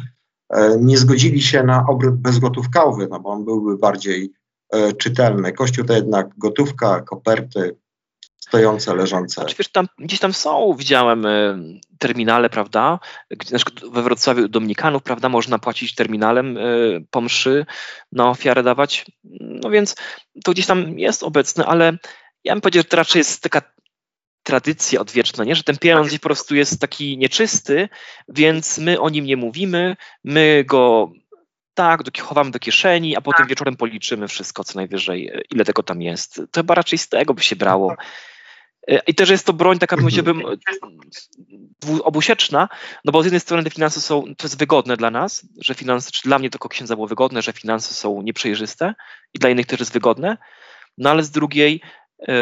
e, 0.51 0.77
nie 0.81 0.99
zgodzili 0.99 1.43
się 1.43 1.63
na 1.63 1.87
obrót 1.87 2.17
bezgotówkowy, 2.17 3.09
no 3.11 3.21
bo 3.21 3.29
on 3.29 3.45
byłby 3.45 3.79
bardziej 3.79 4.33
e, 4.73 4.93
czytelny. 4.93 5.53
Kościół 5.53 5.85
to 5.85 5.93
jednak 5.93 6.29
gotówka, 6.39 7.01
koperty, 7.01 7.77
stojące, 8.39 8.95
leżące. 8.95 9.35
Znaczy, 9.35 9.55
wiesz, 9.59 9.69
tam, 9.69 9.89
gdzieś 9.99 10.21
tam 10.21 10.35
są, 10.35 10.75
widziałem 10.79 11.27
y, 11.27 11.81
terminale, 11.99 12.51
prawda, 12.51 12.99
na 13.51 13.59
przykład 13.59 13.93
we 13.93 14.03
Wrocławiu 14.03 14.49
Dominikanów, 14.49 15.03
prawda, 15.03 15.29
można 15.29 15.59
płacić 15.59 15.95
terminalem 15.95 16.57
y, 16.57 17.05
po 17.11 17.21
mszy, 17.21 17.67
na 18.13 18.31
ofiarę 18.31 18.63
dawać, 18.63 19.07
no 19.41 19.71
więc 19.71 19.97
to 20.45 20.53
gdzieś 20.53 20.67
tam 20.67 20.99
jest 20.99 21.23
obecne, 21.23 21.67
ale 21.67 21.99
ja 22.45 22.55
bym 22.55 22.61
powiedział, 22.61 22.81
że 22.81 22.89
to 22.89 22.97
raczej 22.97 23.21
jest 23.21 23.43
taka 23.43 23.63
tradycja 24.43 25.01
odwieczna, 25.01 25.45
nie? 25.45 25.55
że 25.55 25.63
ten 25.63 25.79
pieniądz 25.79 26.13
po 26.13 26.19
prostu 26.19 26.55
jest 26.55 26.81
taki 26.81 27.19
nieczysty, 27.19 27.89
więc 28.29 28.79
my 28.79 29.01
o 29.01 29.11
nim 29.11 29.25
nie 29.25 29.37
mówimy, 29.37 29.97
my 30.25 30.65
go 30.67 31.13
tak, 31.77 32.03
do, 32.03 32.23
chowamy 32.23 32.51
do 32.51 32.59
kieszeni, 32.59 33.17
a 33.17 33.21
potem 33.21 33.39
tak. 33.39 33.49
wieczorem 33.49 33.77
policzymy 33.77 34.29
wszystko, 34.29 34.65
co 34.65 34.79
najwyżej, 34.79 35.31
ile 35.51 35.65
tego 35.65 35.83
tam 35.83 36.03
jest. 36.03 36.35
To 36.51 36.61
chyba 36.61 36.75
raczej 36.75 36.99
z 36.99 37.09
tego 37.09 37.35
by 37.35 37.43
się 37.43 37.57
brało. 37.57 37.97
I 39.07 39.15
też 39.15 39.31
jest 39.31 39.47
to 39.47 39.53
broń 39.53 39.79
taka, 39.79 39.97
powiedziałbym, 39.97 40.43
obusieczna, 42.03 42.69
no 43.05 43.13
bo 43.13 43.23
z 43.23 43.25
jednej 43.25 43.41
strony 43.41 43.65
te 43.65 43.71
finanse 43.71 44.01
są, 44.01 44.23
to 44.23 44.47
jest 44.47 44.59
wygodne 44.59 44.97
dla 44.97 45.11
nas, 45.11 45.47
że 45.61 45.75
finanse, 45.75 46.11
czy 46.11 46.23
dla 46.23 46.39
mnie 46.39 46.51
to 46.51 46.57
jako 46.57 46.69
księdza 46.69 46.95
było 46.95 47.07
wygodne, 47.07 47.43
że 47.43 47.53
finanse 47.53 47.95
są 47.95 48.23
nieprzejrzyste 48.23 48.95
i 49.35 49.39
dla 49.39 49.51
innych 49.51 49.67
też 49.67 49.81
jest 49.81 49.93
wygodne, 49.93 50.37
no 50.99 51.11
ale 51.11 51.23
z 51.23 51.31
drugiej 51.31 51.81
e, 52.29 52.35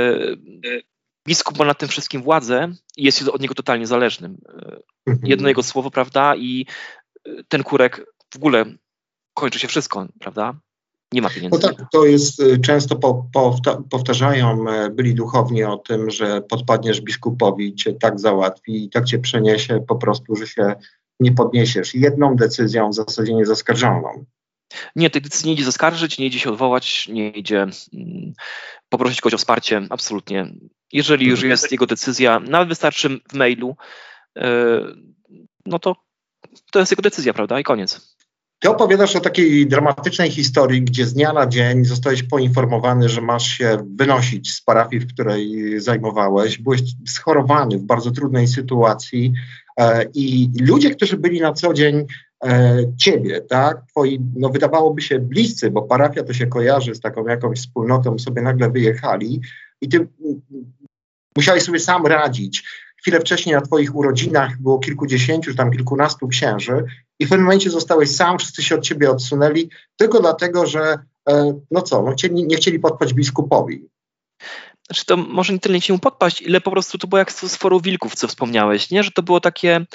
biskup 1.28 1.58
ma 1.58 1.64
nad 1.64 1.78
tym 1.78 1.88
wszystkim 1.88 2.22
władzę 2.22 2.72
i 2.96 3.04
jest 3.04 3.28
od 3.28 3.40
niego 3.40 3.54
totalnie 3.54 3.86
zależnym. 3.86 4.38
E, 4.48 4.76
mhm. 5.06 5.30
Jedno 5.30 5.48
jego 5.48 5.62
słowo, 5.62 5.90
prawda, 5.90 6.36
i 6.36 6.66
e, 7.26 7.30
ten 7.48 7.62
kurek 7.62 8.06
w 8.32 8.36
ogóle 8.36 8.64
kończy 9.34 9.58
się 9.58 9.68
wszystko, 9.68 10.06
prawda? 10.20 10.54
nie 11.14 11.22
ma 11.22 11.30
pieniędzy. 11.30 11.58
No 11.62 11.68
tak, 11.68 11.86
to 11.92 12.04
jest 12.04 12.40
y, 12.40 12.58
często 12.58 12.96
po, 12.96 13.26
po, 13.32 13.60
powtarzają 13.90 14.70
e, 14.70 14.90
byli 14.90 15.14
duchowni 15.14 15.64
o 15.64 15.76
tym, 15.76 16.10
że 16.10 16.40
podpadniesz 16.40 17.00
biskupowi, 17.00 17.74
cię 17.74 17.92
tak 17.92 18.20
załatwi 18.20 18.84
i 18.84 18.90
tak 18.90 19.04
cię 19.04 19.18
przeniesie 19.18 19.84
po 19.88 19.96
prostu, 19.96 20.36
że 20.36 20.46
się 20.46 20.74
nie 21.20 21.32
podniesiesz. 21.32 21.94
Jedną 21.94 22.36
decyzją 22.36 22.90
w 22.90 22.94
zasadzie 22.94 23.34
niezaskarżoną. 23.34 24.24
Nie, 24.96 25.10
tej 25.10 25.22
decyzji 25.22 25.46
nie 25.46 25.54
idzie 25.54 25.64
zaskarżyć, 25.64 26.18
nie 26.18 26.26
idzie 26.26 26.38
się 26.38 26.50
odwołać, 26.50 27.08
nie 27.08 27.30
idzie 27.30 27.62
mm, 27.62 28.32
poprosić 28.88 29.20
kogoś 29.20 29.34
o 29.34 29.38
wsparcie, 29.38 29.86
absolutnie. 29.90 30.54
Jeżeli 30.92 31.26
już 31.26 31.42
jest 31.42 31.72
jego 31.72 31.86
decyzja, 31.86 32.40
nawet 32.40 32.68
wystarczy 32.68 33.20
w 33.28 33.34
mailu, 33.34 33.76
yy, 34.36 34.42
no 35.66 35.78
to 35.78 35.96
to 36.72 36.78
jest 36.78 36.92
jego 36.92 37.02
decyzja, 37.02 37.34
prawda? 37.34 37.60
I 37.60 37.64
koniec. 37.64 38.13
Ty 38.64 38.70
opowiadasz 38.70 39.16
o 39.16 39.20
takiej 39.20 39.66
dramatycznej 39.66 40.30
historii, 40.30 40.82
gdzie 40.82 41.06
z 41.06 41.14
dnia 41.14 41.32
na 41.32 41.46
dzień 41.46 41.84
zostałeś 41.84 42.22
poinformowany, 42.22 43.08
że 43.08 43.20
masz 43.20 43.46
się 43.46 43.78
wynosić 43.96 44.52
z 44.52 44.62
parafii, 44.62 45.00
w 45.00 45.12
której 45.12 45.74
zajmowałeś. 45.80 46.58
Byłeś 46.58 46.82
schorowany 47.06 47.78
w 47.78 47.82
bardzo 47.82 48.10
trudnej 48.10 48.46
sytuacji 48.46 49.32
e, 49.80 50.04
i 50.14 50.50
ludzie, 50.60 50.90
którzy 50.90 51.16
byli 51.16 51.40
na 51.40 51.52
co 51.52 51.74
dzień 51.74 52.06
e, 52.44 52.76
ciebie, 52.96 53.40
tak, 53.40 53.86
twoi, 53.90 54.20
no 54.36 54.48
wydawałoby 54.48 55.02
się 55.02 55.18
bliscy, 55.18 55.70
bo 55.70 55.82
parafia 55.82 56.22
to 56.22 56.32
się 56.32 56.46
kojarzy 56.46 56.94
z 56.94 57.00
taką 57.00 57.26
jakąś 57.26 57.58
wspólnotą, 57.58 58.18
sobie 58.18 58.42
nagle 58.42 58.70
wyjechali 58.70 59.40
i 59.80 59.88
ty 59.88 60.08
musiałeś 61.36 61.62
sobie 61.62 61.80
sam 61.80 62.06
radzić. 62.06 62.64
Chwilę 63.04 63.20
wcześniej 63.20 63.54
na 63.54 63.60
Twoich 63.60 63.96
urodzinach 63.96 64.60
było 64.60 64.78
kilkudziesięciu, 64.78 65.54
tam 65.54 65.70
kilkunastu 65.70 66.28
księży, 66.28 66.84
i 67.18 67.26
w 67.26 67.28
pewnym 67.28 67.44
momencie 67.44 67.70
zostałeś 67.70 68.10
sam, 68.10 68.38
wszyscy 68.38 68.62
się 68.62 68.74
od 68.74 68.82
ciebie 68.82 69.10
odsunęli, 69.10 69.70
tylko 69.96 70.20
dlatego, 70.20 70.66
że 70.66 70.98
e, 71.28 71.60
no 71.70 71.82
co, 71.82 72.02
no 72.02 72.12
chcieli, 72.12 72.46
nie 72.46 72.56
chcieli 72.56 72.78
podpaść 72.78 73.14
biskupowi. 73.14 73.88
Znaczy 74.86 75.06
to 75.06 75.16
może 75.16 75.52
nie 75.52 75.58
tyle 75.58 75.78
nie 75.78 75.92
mu 75.92 75.98
podpaść, 75.98 76.42
ile 76.42 76.60
po 76.60 76.70
prostu 76.70 76.98
to 76.98 77.06
było 77.06 77.18
jak 77.18 77.32
z 77.32 77.56
foru 77.56 77.80
wilków, 77.80 78.14
co 78.14 78.28
wspomniałeś, 78.28 78.90
nie? 78.90 79.02
Że 79.02 79.10
to 79.10 79.22
było 79.22 79.40
takie, 79.40 79.86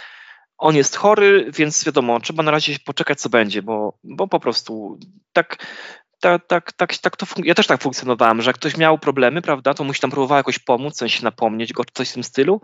on 0.58 0.76
jest 0.76 0.96
chory, 0.96 1.52
więc 1.56 1.86
wiadomo, 1.86 2.20
trzeba 2.20 2.44
na 2.44 2.52
razie 2.52 2.78
poczekać, 2.86 3.22
co 3.22 3.30
będzie, 3.30 3.62
bo, 3.62 3.98
bo 4.04 4.28
po 4.28 4.40
prostu 4.40 5.00
tak, 5.34 5.66
tak, 6.20 6.48
tak, 6.48 6.72
tak, 6.72 6.98
tak 6.98 7.18
to 7.18 7.26
ja 7.44 7.56
też 7.56 7.68
tak 7.68 7.82
funkcjonowałem, 7.82 8.42
że 8.42 8.50
jak 8.50 8.56
ktoś 8.56 8.78
miał 8.78 8.98
problemy, 8.98 9.42
prawda, 9.42 9.74
to 9.74 9.84
mu 9.84 9.94
się 9.94 10.00
tam 10.00 10.12
próbował 10.12 10.38
jakoś 10.38 10.60
pomóc, 10.60 10.94
w 10.94 10.98
sensie 10.98 11.24
napomnieć 11.24 11.74
go, 11.74 11.86
czy 11.86 11.94
coś 11.94 12.10
w 12.10 12.14
tym 12.14 12.24
stylu, 12.24 12.62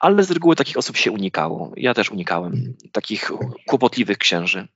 ale 0.00 0.24
z 0.24 0.30
reguły 0.30 0.56
takich 0.56 0.76
osób 0.76 0.96
się 0.96 1.10
unikało. 1.12 1.72
Ja 1.76 1.94
też 1.94 2.10
unikałem 2.10 2.52
mhm. 2.52 2.74
takich 2.92 3.32
kłopotliwych 3.66 4.18
księży. 4.18 4.68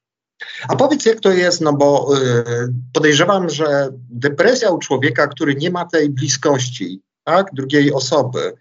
A 0.69 0.77
powiedz, 0.77 1.07
jak 1.07 1.21
to 1.21 1.33
jest, 1.33 1.61
no 1.61 1.73
bo 1.73 2.17
y, 2.17 2.45
podejrzewam, 2.93 3.51
że 3.51 3.89
depresja 4.11 4.71
u 4.71 4.79
człowieka, 4.79 5.27
który 5.27 5.55
nie 5.55 5.71
ma 5.71 5.85
tej 5.85 6.11
bliskości, 6.11 7.01
tak, 7.25 7.47
drugiej 7.53 7.93
osoby, 7.93 8.53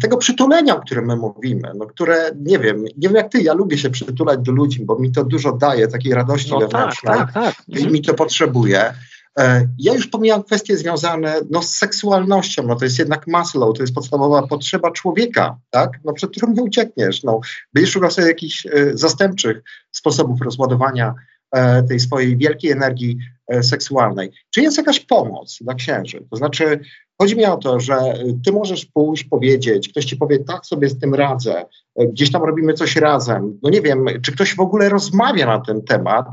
tego 0.00 0.16
przytulenia, 0.16 0.76
o 0.76 0.80
którym 0.80 1.06
my 1.06 1.16
mówimy, 1.16 1.72
no, 1.76 1.86
które, 1.86 2.30
nie 2.40 2.58
wiem, 2.58 2.84
nie 2.84 3.08
wiem 3.08 3.14
jak 3.14 3.32
ty, 3.32 3.42
ja 3.42 3.54
lubię 3.54 3.78
się 3.78 3.90
przytulać 3.90 4.40
do 4.40 4.52
ludzi, 4.52 4.84
bo 4.84 4.98
mi 4.98 5.12
to 5.12 5.24
dużo 5.24 5.52
daje, 5.52 5.88
takiej 5.88 6.14
radości 6.14 6.50
no, 6.50 6.58
wewnętrznej 6.58 7.18
tak, 7.18 7.32
tak, 7.32 7.56
tak. 7.56 7.80
i 7.80 7.86
mi 7.86 8.02
to 8.02 8.14
potrzebuje. 8.14 8.94
E, 9.38 9.68
ja 9.78 9.94
już 9.94 10.06
pomijam 10.06 10.42
kwestie 10.42 10.76
związane 10.76 11.40
no, 11.50 11.62
z 11.62 11.74
seksualnością, 11.74 12.62
no 12.62 12.76
to 12.76 12.84
jest 12.84 12.98
jednak 12.98 13.26
Maslow, 13.26 13.76
to 13.76 13.82
jest 13.82 13.94
podstawowa 13.94 14.46
potrzeba 14.46 14.90
człowieka, 14.90 15.58
tak, 15.70 15.90
no, 16.04 16.12
przed 16.12 16.30
którą 16.30 16.52
nie 16.52 16.62
uciekniesz. 16.62 17.22
No. 17.22 17.40
Będziesz 17.72 17.92
szukał 17.92 18.10
sobie 18.10 18.28
jakichś 18.28 18.66
e, 18.66 18.70
zastępczych 18.94 19.62
sposobów 19.90 20.40
rozładowania 20.40 21.14
e, 21.52 21.82
tej 21.82 22.00
swojej 22.00 22.36
wielkiej 22.36 22.70
energii 22.70 23.18
seksualnej. 23.62 24.30
Czy 24.50 24.60
jest 24.60 24.76
jakaś 24.78 25.00
pomoc 25.00 25.58
dla 25.60 25.74
księży? 25.74 26.26
To 26.30 26.36
znaczy, 26.36 26.80
Chodzi 27.20 27.36
mi 27.36 27.44
o 27.44 27.56
to, 27.56 27.80
że 27.80 27.98
ty 28.44 28.52
możesz 28.52 28.84
pójść, 28.84 29.24
powiedzieć, 29.24 29.88
ktoś 29.88 30.04
ci 30.04 30.16
powie, 30.16 30.38
tak 30.38 30.66
sobie 30.66 30.88
z 30.88 30.98
tym 30.98 31.14
radzę, 31.14 31.64
gdzieś 31.96 32.32
tam 32.32 32.42
robimy 32.42 32.74
coś 32.74 32.96
razem. 32.96 33.58
No 33.62 33.70
nie 33.70 33.82
wiem, 33.82 34.06
czy 34.22 34.32
ktoś 34.32 34.56
w 34.56 34.60
ogóle 34.60 34.88
rozmawia 34.88 35.46
na 35.46 35.60
ten 35.60 35.82
temat, 35.82 36.26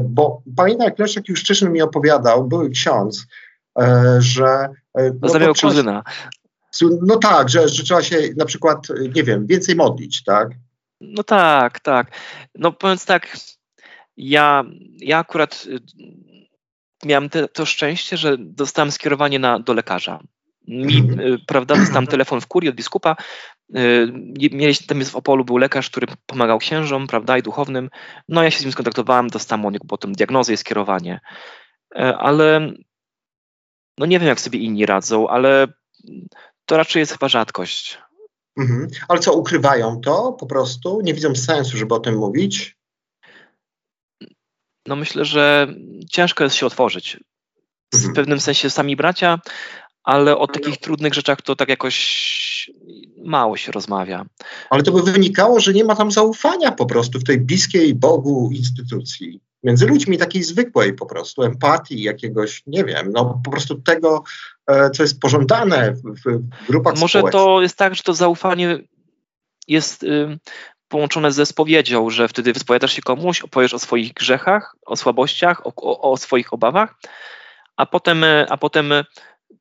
bo 0.00 0.42
pamiętam, 0.56 0.84
jak 0.84 0.98
Leszek 0.98 1.28
Juszczyszyn 1.28 1.72
mi 1.72 1.82
opowiadał, 1.82 2.44
były 2.44 2.70
ksiądz, 2.70 3.26
e, 3.80 4.16
że... 4.18 4.68
E, 4.98 5.10
no, 5.22 5.28
Zamiał 5.28 5.54
kuzyna. 5.54 6.02
No 7.02 7.16
tak, 7.16 7.48
że, 7.48 7.68
że 7.68 7.82
trzeba 7.82 8.02
się 8.02 8.16
na 8.36 8.44
przykład, 8.44 8.86
nie 9.14 9.22
wiem, 9.22 9.46
więcej 9.46 9.76
modlić, 9.76 10.24
tak? 10.24 10.48
No 11.00 11.22
tak, 11.22 11.80
tak. 11.80 12.06
No 12.54 12.72
powiedz 12.72 13.04
tak, 13.04 13.36
ja, 14.16 14.64
ja 14.98 15.18
akurat 15.18 15.66
miałem 17.04 17.28
te, 17.28 17.48
to 17.48 17.66
szczęście, 17.66 18.16
że 18.16 18.36
dostałem 18.38 18.92
skierowanie 18.92 19.38
na, 19.38 19.58
do 19.58 19.74
lekarza. 19.74 20.20
Mi, 20.68 20.96
mhm. 20.96 21.20
y, 21.20 21.38
prawda, 21.46 21.76
dostałem 21.76 22.06
telefon 22.06 22.40
w 22.40 22.46
kurii 22.46 22.70
od 22.70 22.76
biskupa. 22.76 23.16
Y, 23.76 24.12
mieliśmy, 24.52 24.86
tam 24.86 25.04
w 25.04 25.16
Opolu 25.16 25.44
był 25.44 25.56
lekarz, 25.56 25.90
który 25.90 26.06
pomagał 26.26 26.58
księżom, 26.58 27.06
prawda, 27.06 27.38
i 27.38 27.42
duchownym. 27.42 27.90
No 28.28 28.42
ja 28.42 28.50
się 28.50 28.58
z 28.58 28.62
nim 28.62 28.72
skontaktowałem, 28.72 29.28
dostałem 29.28 29.66
od 29.66 29.72
niego 29.72 29.86
potem 29.88 30.12
diagnozę 30.12 30.52
i 30.52 30.56
skierowanie. 30.56 31.20
E, 31.96 32.16
ale 32.16 32.72
no 33.98 34.06
nie 34.06 34.18
wiem, 34.18 34.28
jak 34.28 34.40
sobie 34.40 34.58
inni 34.58 34.86
radzą, 34.86 35.28
ale 35.28 35.68
to 36.66 36.76
raczej 36.76 37.00
jest 37.00 37.12
chyba 37.12 37.28
rzadkość. 37.28 37.98
Mhm. 38.58 38.88
Ale 39.08 39.20
co, 39.20 39.32
ukrywają 39.32 40.00
to 40.00 40.32
po 40.32 40.46
prostu? 40.46 41.00
Nie 41.00 41.14
widzą 41.14 41.34
sensu, 41.34 41.76
żeby 41.76 41.94
o 41.94 42.00
tym 42.00 42.16
mówić? 42.16 42.79
No 44.86 44.96
myślę, 44.96 45.24
że 45.24 45.74
ciężko 46.10 46.44
jest 46.44 46.56
się 46.56 46.66
otworzyć. 46.66 47.18
W 47.94 47.96
Mhm. 47.96 48.14
pewnym 48.14 48.40
sensie 48.40 48.70
sami 48.70 48.96
bracia, 48.96 49.40
ale 50.04 50.36
o 50.38 50.46
takich 50.46 50.76
trudnych 50.76 51.14
rzeczach 51.14 51.42
to 51.42 51.56
tak 51.56 51.68
jakoś 51.68 52.70
mało 53.24 53.56
się 53.56 53.72
rozmawia. 53.72 54.24
Ale 54.70 54.82
to 54.82 54.92
by 54.92 55.02
wynikało, 55.12 55.60
że 55.60 55.72
nie 55.72 55.84
ma 55.84 55.96
tam 55.96 56.10
zaufania 56.10 56.72
po 56.72 56.86
prostu 56.86 57.18
w 57.18 57.24
tej 57.24 57.40
bliskiej 57.40 57.94
Bogu 57.94 58.50
instytucji. 58.52 59.40
Między 59.62 59.86
ludźmi 59.86 60.18
takiej 60.18 60.42
zwykłej 60.42 60.92
po 60.94 61.06
prostu, 61.06 61.42
empatii 61.42 62.02
jakiegoś, 62.02 62.62
nie 62.66 62.84
wiem, 62.84 63.12
no 63.12 63.40
po 63.44 63.50
prostu 63.50 63.74
tego, 63.82 64.22
e, 64.66 64.90
co 64.90 65.02
jest 65.02 65.20
pożądane 65.20 65.92
w, 65.92 66.02
w 66.24 66.66
grupach 66.66 66.96
Może 66.96 67.18
społecznych. 67.18 67.42
to 67.44 67.62
jest 67.62 67.76
tak, 67.76 67.94
że 67.94 68.02
to 68.02 68.14
zaufanie 68.14 68.78
jest 69.68 70.04
połączone 70.90 71.32
ze 71.32 71.46
spowiedzią, 71.46 72.10
że 72.10 72.28
wtedy 72.28 72.52
wyspowiadasz 72.52 72.92
się 72.92 73.02
komuś, 73.02 73.40
opowiesz 73.42 73.74
o 73.74 73.78
swoich 73.78 74.12
grzechach, 74.12 74.76
o 74.86 74.96
słabościach, 74.96 75.66
o, 75.66 75.72
o, 75.76 76.12
o 76.12 76.16
swoich 76.16 76.52
obawach, 76.52 76.94
a 77.76 77.86
potem, 77.86 78.24
y, 78.24 78.46
a 78.48 78.56
potem 78.56 78.92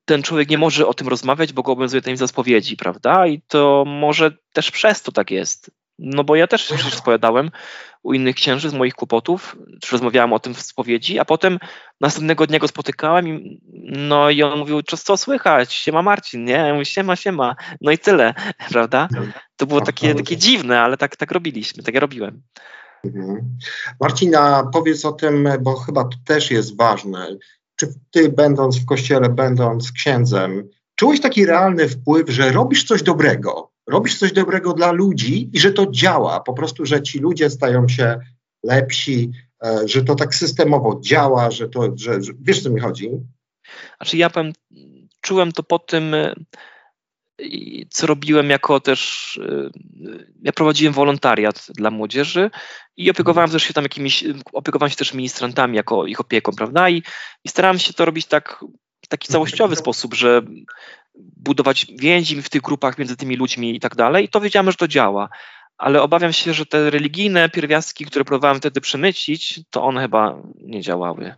ten 0.06 0.24
człowiek 0.24 0.50
nie 0.50 0.58
może 0.58 0.88
o 0.88 0.94
tym 0.94 1.08
rozmawiać, 1.08 1.54
bo 1.54 1.64
go 1.64 1.72
obowiązuje 1.72 2.02
tajemnica 2.02 2.28
spowiedzi, 2.28 2.78
prawda? 2.78 3.28
I 3.28 3.42
to 3.48 3.84
może 3.88 4.32
też 4.54 4.72
przez 4.72 5.02
to 5.02 5.12
tak 5.12 5.32
jest. 5.32 5.72
No 6.00 6.24
bo 6.24 6.36
ja 6.36 6.48
też 6.48 6.64
przecież 6.64 6.94
spowiadałem 6.96 7.52
u 8.04 8.14
innych 8.14 8.36
księży 8.36 8.70
z 8.70 8.74
moich 8.74 8.94
kłopotów, 8.94 9.56
czy 9.82 9.92
rozmawiałem 9.92 10.34
o 10.34 10.40
tym 10.40 10.54
w 10.54 10.62
spowiedzi, 10.62 11.20
a 11.20 11.26
potem 11.26 11.60
następnego 12.02 12.48
dnia 12.48 12.60
go 12.60 12.68
spotykałem 12.68 13.28
i, 13.28 13.62
no 13.84 14.30
i 14.30 14.44
on 14.44 14.60
mówił, 14.60 14.82
co, 14.82 14.98
co 14.98 15.18
słychać, 15.18 15.74
siema 15.74 16.02
Marcin, 16.02 16.46
nie? 16.46 16.54
Ja 16.54 16.74
mówię, 16.74 16.86
siema, 16.86 17.16
siema, 17.16 17.56
no 17.82 17.92
i 17.92 17.98
tyle, 17.98 18.34
prawda? 18.72 19.08
To 19.56 19.66
było 19.66 19.82
takie, 19.82 20.16
takie 20.16 20.38
dziwne, 20.38 20.82
ale 20.82 20.98
tak, 20.98 21.16
tak 21.16 21.32
robiliśmy, 21.32 21.84
tak 21.84 21.94
ja 21.94 22.00
robiłem. 22.00 22.42
Mhm. 23.06 23.58
Marcina, 24.02 24.70
powiedz 24.74 25.06
o 25.06 25.12
tym, 25.12 25.50
bo 25.62 25.76
chyba 25.76 26.04
to 26.04 26.18
też 26.26 26.52
jest 26.52 26.78
ważne. 26.78 27.38
Czy 27.76 27.88
ty, 28.12 28.30
będąc 28.30 28.80
w 28.80 28.86
kościele, 28.86 29.30
będąc 29.30 29.92
księdzem, 29.92 30.70
czułeś 30.96 31.22
taki 31.22 31.46
realny 31.46 31.90
wpływ, 31.90 32.30
że 32.30 32.52
robisz 32.52 32.84
coś 32.84 33.04
dobrego, 33.04 33.69
robisz 33.90 34.18
coś 34.18 34.32
dobrego 34.34 34.74
dla 34.74 34.92
ludzi 34.92 35.50
i 35.54 35.60
że 35.60 35.72
to 35.72 35.92
działa, 35.92 36.40
po 36.40 36.54
prostu, 36.54 36.86
że 36.86 37.02
ci 37.02 37.20
ludzie 37.20 37.50
stają 37.50 37.88
się 37.88 38.20
lepsi, 38.64 39.32
e, 39.64 39.88
że 39.88 40.04
to 40.04 40.16
tak 40.16 40.36
systemowo 40.36 41.00
działa, 41.02 41.52
że 41.52 41.70
to, 41.70 41.82
że, 41.96 42.24
że 42.24 42.34
wiesz, 42.42 42.64
co 42.64 42.70
mi 42.70 42.82
chodzi? 42.82 43.10
Znaczy 43.98 44.18
ja 44.18 44.30
powiem, 44.30 44.54
czułem 45.22 45.52
to 45.52 45.64
po 45.64 45.80
tym, 45.80 46.16
i 47.40 47.86
co 47.90 48.08
robiłem 48.08 48.50
jako 48.50 48.80
też, 48.80 49.36
y, 49.38 49.72
ja 50.42 50.52
prowadziłem 50.52 50.94
wolontariat 50.94 51.68
dla 51.70 51.92
młodzieży 51.92 52.52
i 52.98 53.12
opiekowałem 53.12 53.60
się 53.60 53.74
tam 53.74 53.84
jakimiś, 53.84 54.24
opiekowałem 54.54 54.90
się 54.90 54.96
też 54.96 55.14
ministrantami 55.14 55.76
jako 55.76 56.06
ich 56.06 56.20
opieką, 56.20 56.52
prawda? 56.52 56.90
I, 56.90 57.04
i 57.44 57.50
starałem 57.50 57.80
się 57.80 57.94
to 57.94 58.06
robić 58.06 58.26
tak, 58.26 58.66
w 59.06 59.08
taki 59.08 59.28
całościowy 59.28 59.76
sposób, 59.76 60.14
że 60.14 60.42
budować 61.16 61.88
więzi 62.00 62.42
w 62.42 62.50
tych 62.50 62.62
grupach 62.62 62.98
między 62.98 63.18
tymi 63.18 63.36
ludźmi 63.36 63.76
i 63.76 63.80
tak 63.80 63.96
dalej. 63.96 64.26
I 64.26 64.30
to 64.30 64.42
wiedziałem, 64.42 64.72
że 64.72 64.78
to 64.78 64.88
działa. 64.88 65.30
Ale 65.78 66.02
obawiam 66.02 66.34
się, 66.34 66.54
że 66.54 66.66
te 66.66 66.90
religijne 66.90 67.50
pierwiastki, 67.50 68.06
które 68.06 68.26
próbowałem 68.26 68.58
wtedy 68.58 68.82
przemycić, 68.82 69.62
to 69.70 69.84
one 69.84 70.02
chyba 70.02 70.42
nie 70.62 70.82
działały. 70.82 71.36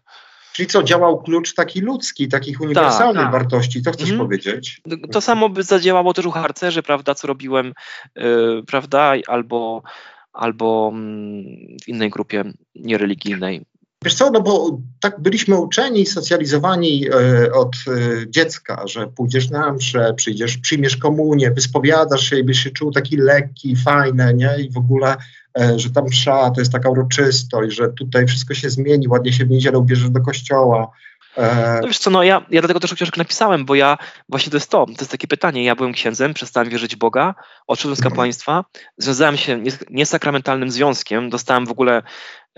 Czyli 0.53 0.67
co, 0.67 0.83
działał 0.83 1.21
klucz 1.21 1.53
taki 1.53 1.81
ludzki, 1.81 2.27
takich 2.27 2.61
uniwersalnych 2.61 3.23
tak. 3.23 3.31
wartości, 3.31 3.83
to 3.83 3.91
chcesz 3.91 4.09
Mhm. 4.09 4.27
powiedzieć? 4.27 4.81
To 5.11 5.21
samo 5.21 5.49
by 5.49 5.63
zadziałało 5.63 6.13
też 6.13 6.25
u 6.25 6.31
harcerzy, 6.31 6.83
prawda, 6.83 7.15
co 7.15 7.27
robiłem, 7.27 7.73
yy, 8.15 8.63
prawda, 8.67 9.13
albo, 9.27 9.83
albo 10.33 10.91
mm, 10.93 11.43
w 11.83 11.87
innej 11.87 12.09
grupie 12.09 12.43
niereligijnej. 12.75 13.65
Wiesz 14.05 14.13
co, 14.13 14.31
no 14.31 14.41
bo 14.41 14.77
tak 14.99 15.19
byliśmy 15.19 15.55
uczeni, 15.55 16.05
socjalizowani 16.05 17.07
e, 17.07 17.53
od 17.53 17.75
e, 17.87 17.91
dziecka, 18.29 18.87
że 18.87 19.07
pójdziesz 19.07 19.49
na 19.49 19.73
mszę, 19.73 20.13
przyjdziesz, 20.13 20.57
przyjmiesz 20.57 20.97
komunię, 20.97 21.51
wyspowiadasz 21.51 22.29
się 22.29 22.39
i 22.39 22.43
byś 22.43 22.59
się 22.59 22.69
czuł 22.69 22.91
taki 22.91 23.17
lekki, 23.17 23.75
fajny, 23.75 24.33
nie? 24.33 24.55
I 24.59 24.69
w 24.69 24.77
ogóle, 24.77 25.15
e, 25.59 25.79
że 25.79 25.89
ta 25.89 26.01
msza 26.01 26.49
to 26.49 26.61
jest 26.61 26.71
taka 26.71 26.89
uroczystość, 26.89 27.75
że 27.75 27.89
tutaj 27.89 28.27
wszystko 28.27 28.53
się 28.53 28.69
zmieni, 28.69 29.07
ładnie 29.07 29.33
się 29.33 29.45
w 29.45 29.49
niedzielę 29.49 29.77
ubierzesz 29.77 30.09
do 30.09 30.21
kościoła. 30.21 30.91
No 31.81 31.87
wiesz 31.87 31.97
co, 31.97 32.09
no 32.09 32.23
ja, 32.23 32.45
ja 32.49 32.61
dlatego 32.61 32.79
też 32.79 32.93
książkę 32.93 33.17
napisałem, 33.17 33.65
bo 33.65 33.75
ja, 33.75 33.97
właśnie 34.29 34.51
to 34.51 34.57
jest 34.57 34.69
to, 34.69 34.85
to 34.85 34.91
jest 34.91 35.11
takie 35.11 35.27
pytanie, 35.27 35.63
ja 35.63 35.75
byłem 35.75 35.93
księdzem, 35.93 36.33
przestałem 36.33 36.69
wierzyć 36.69 36.95
w 36.95 36.99
Boga, 36.99 37.35
odszedłem 37.67 37.95
z 37.95 38.01
kapłaństwa, 38.01 38.65
związałem 38.97 39.37
się 39.37 39.57
nies- 39.63 39.83
niesakramentalnym 39.89 40.71
związkiem, 40.71 41.29
dostałem 41.29 41.65
w 41.65 41.71
ogóle, 41.71 42.01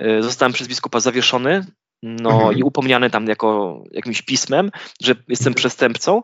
y, 0.02 0.24
zostałem 0.24 0.54
przez 0.54 0.68
biskupa 0.68 1.00
zawieszony, 1.00 1.66
no 2.04 2.30
Mhm. 2.30 2.58
i 2.58 2.64
upomniany 2.64 3.10
tam 3.10 3.28
jako 3.28 3.84
jakimś 3.92 4.22
pismem, 4.22 4.72
że 5.02 5.16
jestem 5.28 5.54
przestępcą, 5.54 6.22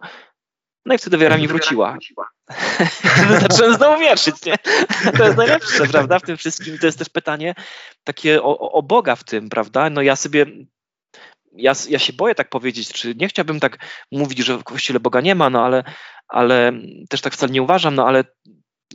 no 0.86 0.95
i 0.95 0.97
wtedy 0.97 1.18
wiara 1.18 1.38
mi 1.38 1.47
wróciła. 1.47 1.97
Zacząłem 3.41 3.74
znowu 3.76 4.00
wierzyć, 4.00 4.36
nie? 4.45 4.56
To 5.18 5.24
jest 5.26 5.38
najlepsze, 5.38 5.88
prawda, 5.91 6.20
w 6.20 6.22
tym 6.24 6.38
wszystkim. 6.38 6.76
I 6.76 6.80
to 6.80 6.86
jest 6.86 6.97
też 7.00 7.10
pytanie 7.10 7.56
takie 8.04 8.43
o- 8.43 8.72
o 8.72 8.84
Boga 8.84 9.16
w 9.16 9.24
tym, 9.24 9.50
prawda? 9.50 9.89
No 9.89 10.02
ja 10.02 10.16
sobie, 10.16 10.45
ja, 11.54 11.74
ja 11.89 12.00
się 12.00 12.14
boję 12.14 12.36
tak 12.36 12.50
powiedzieć, 12.50 12.93
czy 12.93 13.16
nie 13.16 13.28
chciałbym 13.28 13.60
tak 13.60 13.78
mówić, 14.12 14.39
że 14.39 14.58
w 14.58 14.64
Kościele 14.64 15.00
Boga 15.00 15.22
nie 15.22 15.36
ma, 15.36 15.50
no 15.50 15.66
ale, 15.66 15.84
ale 16.28 16.74
też 17.10 17.22
tak 17.22 17.34
wcale 17.34 17.52
nie 17.52 17.62
uważam, 17.62 17.95
no 17.95 18.08
ale 18.08 18.24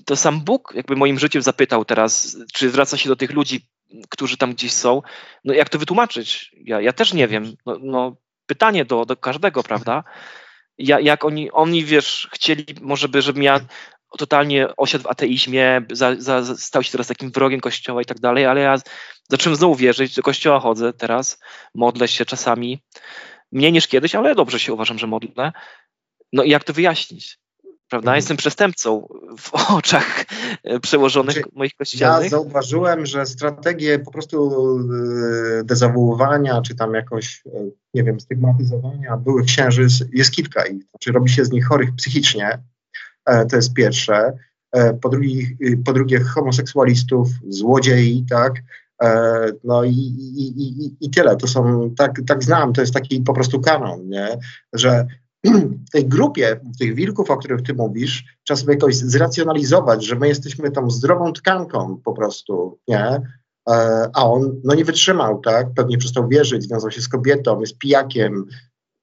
to 0.05 0.17
sam 0.17 0.41
Bóg 0.41 0.73
jakby 0.77 0.97
moim 0.97 1.19
życiem 1.19 1.43
zapytał 1.43 1.85
teraz, 1.85 2.37
czy 2.55 2.71
zwraca 2.71 2.97
się 2.97 3.09
do 3.09 3.17
tych 3.17 3.31
ludzi, 3.31 3.69
którzy 4.09 4.37
tam 4.37 4.55
gdzieś 4.55 4.73
są, 4.73 5.03
no 5.45 5.55
jak 5.55 5.69
to 5.69 5.79
wytłumaczyć? 5.79 6.57
Ja, 6.65 6.81
ja 6.81 6.93
też 6.93 7.13
nie 7.13 7.29
wiem. 7.29 7.57
No, 7.67 7.79
no 7.83 8.17
pytanie 8.47 8.85
do, 8.85 9.05
do 9.05 9.17
każdego, 9.17 9.63
prawda? 9.63 10.05
Ja, 10.79 11.01
jak 11.01 11.25
oni, 11.25 11.51
oni, 11.51 11.85
wiesz, 11.85 12.29
chcieli 12.33 12.65
może 12.81 13.09
by, 13.09 13.23
żebym 13.23 13.43
ja 13.43 13.61
totalnie 14.19 14.77
osiadł 14.77 15.05
w 15.05 15.07
ateizmie, 15.07 15.83
za, 15.93 16.17
za, 16.19 16.57
stał 16.57 16.83
się 16.83 16.93
teraz 16.93 17.07
takim 17.07 17.31
wrogiem 17.31 17.61
kościoła 17.61 18.03
i 18.03 18.05
tak 18.05 18.21
dalej, 18.21 18.47
ale 18.47 18.61
ja 18.61 18.77
zacząłem 19.31 19.57
znowu 19.57 19.75
wierzyć, 19.75 20.15
do 20.15 20.23
kościoła 20.23 20.61
chodzę 20.61 20.93
teraz, 20.93 21.39
modlę 21.75 22.09
się 22.09 22.25
czasami, 22.25 22.83
mniej 23.53 23.73
niż 23.73 23.89
kiedyś, 23.89 24.15
ale 24.15 24.35
dobrze 24.35 24.59
się 24.59 24.73
uważam, 24.73 24.99
że 24.99 25.07
modlę. 25.07 25.53
No 26.33 26.43
i 26.43 26.51
jak 26.51 26.65
to 26.65 26.73
wyjaśnić? 26.73 27.39
Prawda? 27.89 28.11
Mhm. 28.11 28.17
Jestem 28.17 28.37
przestępcą 28.37 29.09
w 29.39 29.55
oczach 29.79 30.25
przełożonych 30.83 31.35
Znaczy, 31.35 31.51
moich 31.53 31.73
Ja 31.73 31.79
kościelnych. 31.79 32.31
zauważyłem, 32.31 33.07
że 33.07 33.27
strategie 33.27 33.99
po 33.99 34.11
prostu 34.11 34.53
e, 35.61 35.65
dezawuowania, 35.65 36.63
czy 36.63 36.75
tam 36.75 36.95
jakoś, 36.95 37.43
e, 37.47 37.51
nie 37.95 38.03
wiem, 38.05 38.21
stygmatyzowania 38.21 39.17
byłych 39.17 39.47
księży 39.47 39.87
jest 40.13 40.31
kilka 40.31 40.67
ich. 40.67 40.83
Znaczy 40.91 41.13
robi 41.13 41.31
się 41.31 41.45
z 41.45 41.51
nich 41.51 41.67
chorych 41.67 41.95
psychicznie, 41.97 42.59
to 43.51 43.57
jest 43.57 43.73
pierwsze. 43.73 44.33
E, 44.73 44.95
Po 44.95 45.09
drugie, 45.09 45.47
po 45.85 45.93
drugie 45.93 46.21
homoseksualistów, 46.21 47.29
złodziei, 47.49 48.27
tak. 48.31 48.53
E, 49.03 49.47
No 49.65 49.85
i, 49.85 49.91
i, 49.91 50.63
i, 50.63 50.97
i- 51.01 51.11
tyle. 51.11 51.37
To 51.37 51.47
są, 51.47 51.91
tak, 51.99 52.21
tak 52.27 52.45
znam, 52.45 52.73
to 52.73 52.81
jest 52.81 52.95
taki 52.95 53.21
po 53.21 53.35
prostu 53.35 53.61
kanon, 53.61 54.09
nie? 54.09 54.29
że 54.73 55.07
w 55.89 55.91
tej 55.93 56.07
grupie, 56.09 56.61
tych 56.79 56.95
wilków, 56.95 57.31
o 57.31 57.37
których 57.37 57.63
ty 57.63 57.75
mówisz, 57.75 58.25
trzeba 58.45 58.61
sobie 58.61 58.75
jakoś 58.75 58.97
zracjonalizować, 58.97 60.05
że 60.07 60.17
my 60.17 60.29
jesteśmy 60.29 60.71
tą 60.71 60.91
zdrową 60.91 61.33
tkanką 61.33 62.01
po 62.05 62.13
prostu, 62.13 62.79
nie? 62.89 63.21
E, 63.71 64.09
A 64.15 64.25
on 64.31 64.61
no 64.65 64.75
nie 64.75 64.85
wytrzymał, 64.85 65.41
tak? 65.41 65.67
Pewnie 65.77 65.99
przestał 65.99 66.29
wierzyć, 66.29 66.63
związał 66.63 66.91
się 66.91 67.01
z 67.01 67.09
kobietą, 67.09 67.61
jest 67.61 67.79
pijakiem. 67.79 68.47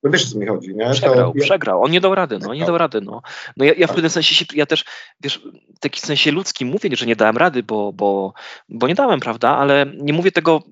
No 0.04 0.12
wiesz, 0.12 0.24
o 0.28 0.32
co 0.34 0.40
mi 0.40 0.48
chodzi, 0.48 0.76
nie? 0.76 0.92
Przegrał, 0.92 1.34
To- 1.34 1.40
przegrał. 1.40 1.84
On 1.84 1.92
nie 1.92 2.02
dał 2.02 2.16
rady, 2.16 2.40
no, 2.40 2.40
nie 2.40 2.46
Przegrał. 2.48 2.68
dał 2.68 2.78
rady, 2.78 3.02
no. 3.02 3.22
No 3.58 3.66
ja, 3.66 3.74
ja 3.78 3.88
w 3.88 3.94
pewnym 3.94 4.10
sensie 4.10 4.36
się, 4.36 4.46
ja 4.54 4.66
też, 4.66 4.86
wiesz, 5.22 5.42
w 5.76 5.80
takim 5.80 6.02
sensie 6.02 6.32
ludzkim 6.32 6.68
mówię, 6.68 6.90
że 6.94 7.06
nie 7.06 7.16
dałem 7.16 7.38
rady, 7.38 7.64
bo, 7.64 7.94
bo, 7.94 8.34
bo 8.70 8.88
nie 8.88 8.96
dałem, 8.96 9.20
prawda, 9.20 9.58
ale 9.58 9.86
nie 9.98 10.14
mówię 10.14 10.32
tego 10.32 10.64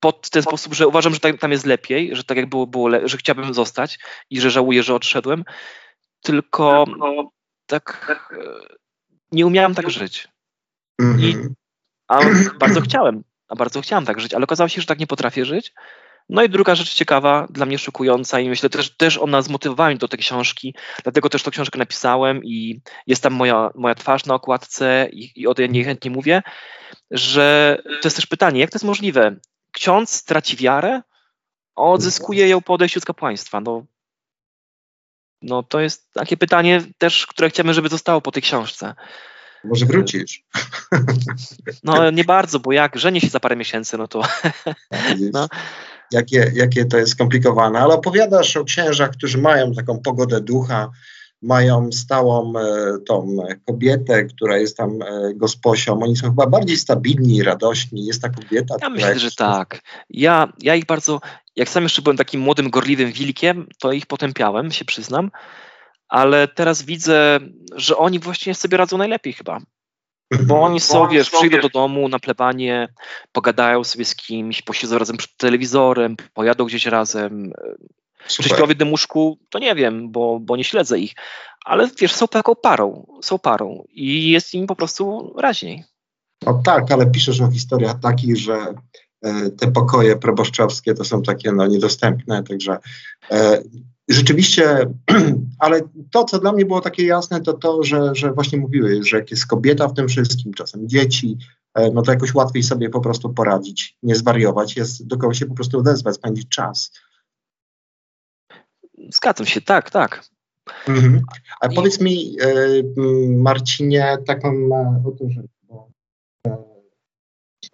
pod 0.00 0.30
ten 0.30 0.42
sposób, 0.42 0.74
że 0.74 0.88
uważam, 0.88 1.14
że 1.14 1.20
tam, 1.20 1.52
jest 1.52 1.66
lepiej, 1.66 2.16
że 2.16 2.24
tak 2.24 2.36
jak 2.36 2.48
było, 2.48 2.66
było 2.66 2.88
le- 2.88 3.08
że 3.08 3.16
chciałbym 3.16 3.54
zostać 3.54 3.98
i 4.30 4.40
że 4.40 4.50
żałuję, 4.50 4.82
że 4.82 4.94
odszedłem, 4.94 5.44
tylko 6.20 6.84
tak 7.66 8.34
e, 8.38 8.74
nie 9.32 9.46
umiałem 9.46 9.74
tak 9.74 9.90
żyć. 9.90 10.28
Mhm. 11.00 11.54
A 12.08 12.20
bardzo 12.58 12.80
chciałem, 12.80 13.24
a 13.48 13.56
bardzo 13.56 13.80
chciałem 13.80 14.04
tak 14.04 14.20
żyć, 14.20 14.34
ale 14.34 14.44
okazało 14.44 14.68
się, 14.68 14.80
że 14.80 14.86
tak 14.86 14.98
nie 14.98 15.06
potrafię 15.06 15.44
żyć. 15.44 15.72
No 16.28 16.42
i 16.42 16.48
druga 16.48 16.74
rzecz 16.74 16.94
ciekawa, 16.94 17.46
dla 17.50 17.66
mnie 17.66 17.78
szokująca 17.78 18.40
i 18.40 18.48
myślę 18.48 18.70
też, 18.70 18.96
też 18.96 19.18
ona 19.18 19.42
zmotywowała 19.42 19.88
mnie 19.88 19.98
do 19.98 20.08
tej 20.08 20.18
książki, 20.18 20.74
dlatego 21.02 21.28
też 21.28 21.42
tą 21.42 21.50
książkę 21.50 21.78
napisałem 21.78 22.44
i 22.44 22.80
jest 23.06 23.22
tam 23.22 23.32
moja, 23.32 23.70
moja 23.74 23.94
twarz 23.94 24.26
na 24.26 24.34
okładce 24.34 25.08
i, 25.12 25.40
i 25.40 25.46
o 25.46 25.54
tej 25.54 25.70
niechętnie 25.70 26.10
mówię, 26.10 26.42
że 27.10 27.78
to 27.84 28.08
jest 28.08 28.16
też 28.16 28.26
pytanie, 28.26 28.60
jak 28.60 28.70
to 28.70 28.76
jest 28.76 28.84
możliwe? 28.84 29.36
Ksiądz 29.72 30.24
traci 30.24 30.56
wiarę, 30.56 31.02
a 31.76 31.82
odzyskuje 31.82 32.48
ją 32.48 32.60
po 32.60 32.74
odejściu 32.74 33.00
z 33.00 33.04
kapłaństwa. 33.04 33.60
No, 33.60 33.86
No 35.42 35.62
to 35.62 35.80
jest 35.80 36.12
takie 36.12 36.36
pytanie 36.36 36.82
też, 36.98 37.26
które 37.26 37.50
chciałbym, 37.50 37.74
żeby 37.74 37.88
zostało 37.88 38.20
po 38.20 38.32
tej 38.32 38.42
książce. 38.42 38.94
Może 39.64 39.86
wrócisz. 39.86 40.44
No 41.84 42.10
nie 42.10 42.24
bardzo, 42.24 42.60
bo 42.60 42.72
jak 42.72 42.98
żenię 42.98 43.20
się 43.20 43.28
za 43.28 43.40
parę 43.40 43.56
miesięcy, 43.56 43.98
no 43.98 44.08
to... 44.08 44.22
No. 45.32 45.48
Jakie, 46.12 46.52
jakie 46.54 46.84
to 46.84 46.96
jest 46.96 47.12
skomplikowane, 47.12 47.78
ale 47.78 47.94
opowiadasz 47.94 48.56
o 48.56 48.64
księżach, 48.64 49.10
którzy 49.10 49.38
mają 49.38 49.72
taką 49.72 49.98
pogodę 49.98 50.40
ducha, 50.40 50.90
mają 51.42 51.92
stałą 51.92 52.52
e, 52.56 52.98
tą 53.06 53.36
kobietę, 53.66 54.24
która 54.24 54.58
jest 54.58 54.76
tam 54.76 55.02
e, 55.02 55.34
gosposią. 55.34 56.02
Oni 56.02 56.16
są 56.16 56.26
chyba 56.26 56.46
bardziej 56.46 56.76
stabilni 56.76 57.42
radośni. 57.42 58.06
Jest 58.06 58.22
ta 58.22 58.28
kobieta. 58.28 58.76
Ja 58.82 58.90
myślę, 58.90 59.18
że 59.18 59.30
tak. 59.30 59.80
Ja, 60.10 60.52
ja 60.62 60.74
ich 60.74 60.86
bardzo, 60.86 61.20
jak 61.56 61.68
sam 61.68 61.82
jeszcze 61.82 62.02
byłem 62.02 62.16
takim 62.16 62.40
młodym, 62.40 62.70
gorliwym 62.70 63.12
wilkiem, 63.12 63.66
to 63.78 63.92
ich 63.92 64.06
potępiałem, 64.06 64.72
się 64.72 64.84
przyznam, 64.84 65.30
ale 66.08 66.48
teraz 66.48 66.82
widzę, 66.82 67.40
że 67.74 67.96
oni 67.96 68.18
właśnie 68.18 68.54
sobie 68.54 68.76
radzą 68.76 68.98
najlepiej 68.98 69.32
chyba. 69.32 69.58
Bo 70.40 70.62
oni 70.62 70.80
wiesz, 71.10 71.30
przyjdą 71.30 71.60
do 71.60 71.68
domu 71.68 72.08
na 72.08 72.18
plebanie, 72.18 72.88
pogadają 73.32 73.84
sobie 73.84 74.04
z 74.04 74.14
kimś, 74.14 74.62
posiedzą 74.62 74.98
razem 74.98 75.16
przed 75.16 75.36
telewizorem, 75.36 76.16
pojadą 76.34 76.64
gdzieś 76.64 76.86
razem. 76.86 77.52
Super. 78.26 78.56
Czy 78.56 78.62
jednym 78.68 78.90
łóżku, 78.90 79.38
to 79.50 79.58
nie 79.58 79.74
wiem, 79.74 80.12
bo, 80.12 80.40
bo 80.40 80.56
nie 80.56 80.64
śledzę 80.64 80.98
ich. 80.98 81.12
Ale 81.64 81.88
wiesz, 82.00 82.14
są 82.14 82.28
taką 82.28 82.54
parą, 82.54 83.06
są 83.22 83.38
parą 83.38 83.84
i 83.88 84.30
jest 84.30 84.54
im 84.54 84.66
po 84.66 84.76
prostu 84.76 85.34
raźniej. 85.38 85.84
No 86.46 86.62
tak, 86.64 86.92
ale 86.92 87.06
piszesz 87.06 87.40
o 87.40 87.50
historiach 87.50 88.00
takich, 88.00 88.36
że 88.36 88.74
e, 89.22 89.50
te 89.50 89.72
pokoje 89.72 90.16
proboszczowskie 90.16 90.94
to 90.94 91.04
są 91.04 91.22
takie 91.22 91.52
no, 91.52 91.66
niedostępne, 91.66 92.42
także 92.42 92.78
e, 93.30 93.62
rzeczywiście, 94.08 94.78
ale 95.58 95.80
to, 96.10 96.24
co 96.24 96.38
dla 96.38 96.52
mnie 96.52 96.66
było 96.66 96.80
takie 96.80 97.06
jasne, 97.06 97.40
to 97.40 97.52
to, 97.52 97.82
że, 97.82 98.14
że 98.14 98.32
właśnie 98.32 98.58
mówiłeś, 98.58 99.08
że 99.08 99.16
jak 99.16 99.30
jest 99.30 99.46
kobieta 99.46 99.88
w 99.88 99.94
tym 99.94 100.08
wszystkim, 100.08 100.54
czasem 100.54 100.88
dzieci, 100.88 101.38
e, 101.74 101.90
no 101.90 102.02
to 102.02 102.12
jakoś 102.12 102.34
łatwiej 102.34 102.62
sobie 102.62 102.90
po 102.90 103.00
prostu 103.00 103.34
poradzić, 103.34 103.98
nie 104.02 104.14
zwariować, 104.14 104.76
jest 104.76 105.06
do 105.06 105.16
kogoś 105.16 105.38
się 105.38 105.46
po 105.46 105.54
prostu 105.54 105.78
odezwać, 105.78 106.14
spędzić 106.14 106.48
czas. 106.48 106.92
Zgadzam 109.10 109.46
się, 109.46 109.60
tak, 109.60 109.90
tak. 109.90 110.24
Mhm. 110.88 111.22
A 111.60 111.66
I... 111.66 111.74
powiedz 111.74 112.00
mi, 112.00 112.36
e, 112.40 112.46
Marcinie, 113.28 114.18
taką 114.26 114.48
e, 114.48 115.02
oto 115.06 115.30
rzecz, 115.30 115.50
bo 115.62 115.90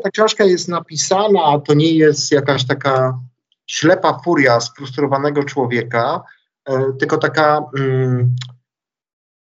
ta 0.02 0.10
książka 0.10 0.44
jest 0.44 0.68
napisana, 0.68 1.44
a 1.44 1.58
to 1.58 1.74
nie 1.74 1.92
jest 1.92 2.32
jakaś 2.32 2.66
taka 2.66 3.20
ślepa 3.68 4.20
furia 4.24 4.60
sfrustrowanego 4.60 5.44
człowieka, 5.44 6.22
e, 6.68 6.92
tylko 6.98 7.18
taka 7.18 7.64
mm, 7.78 8.36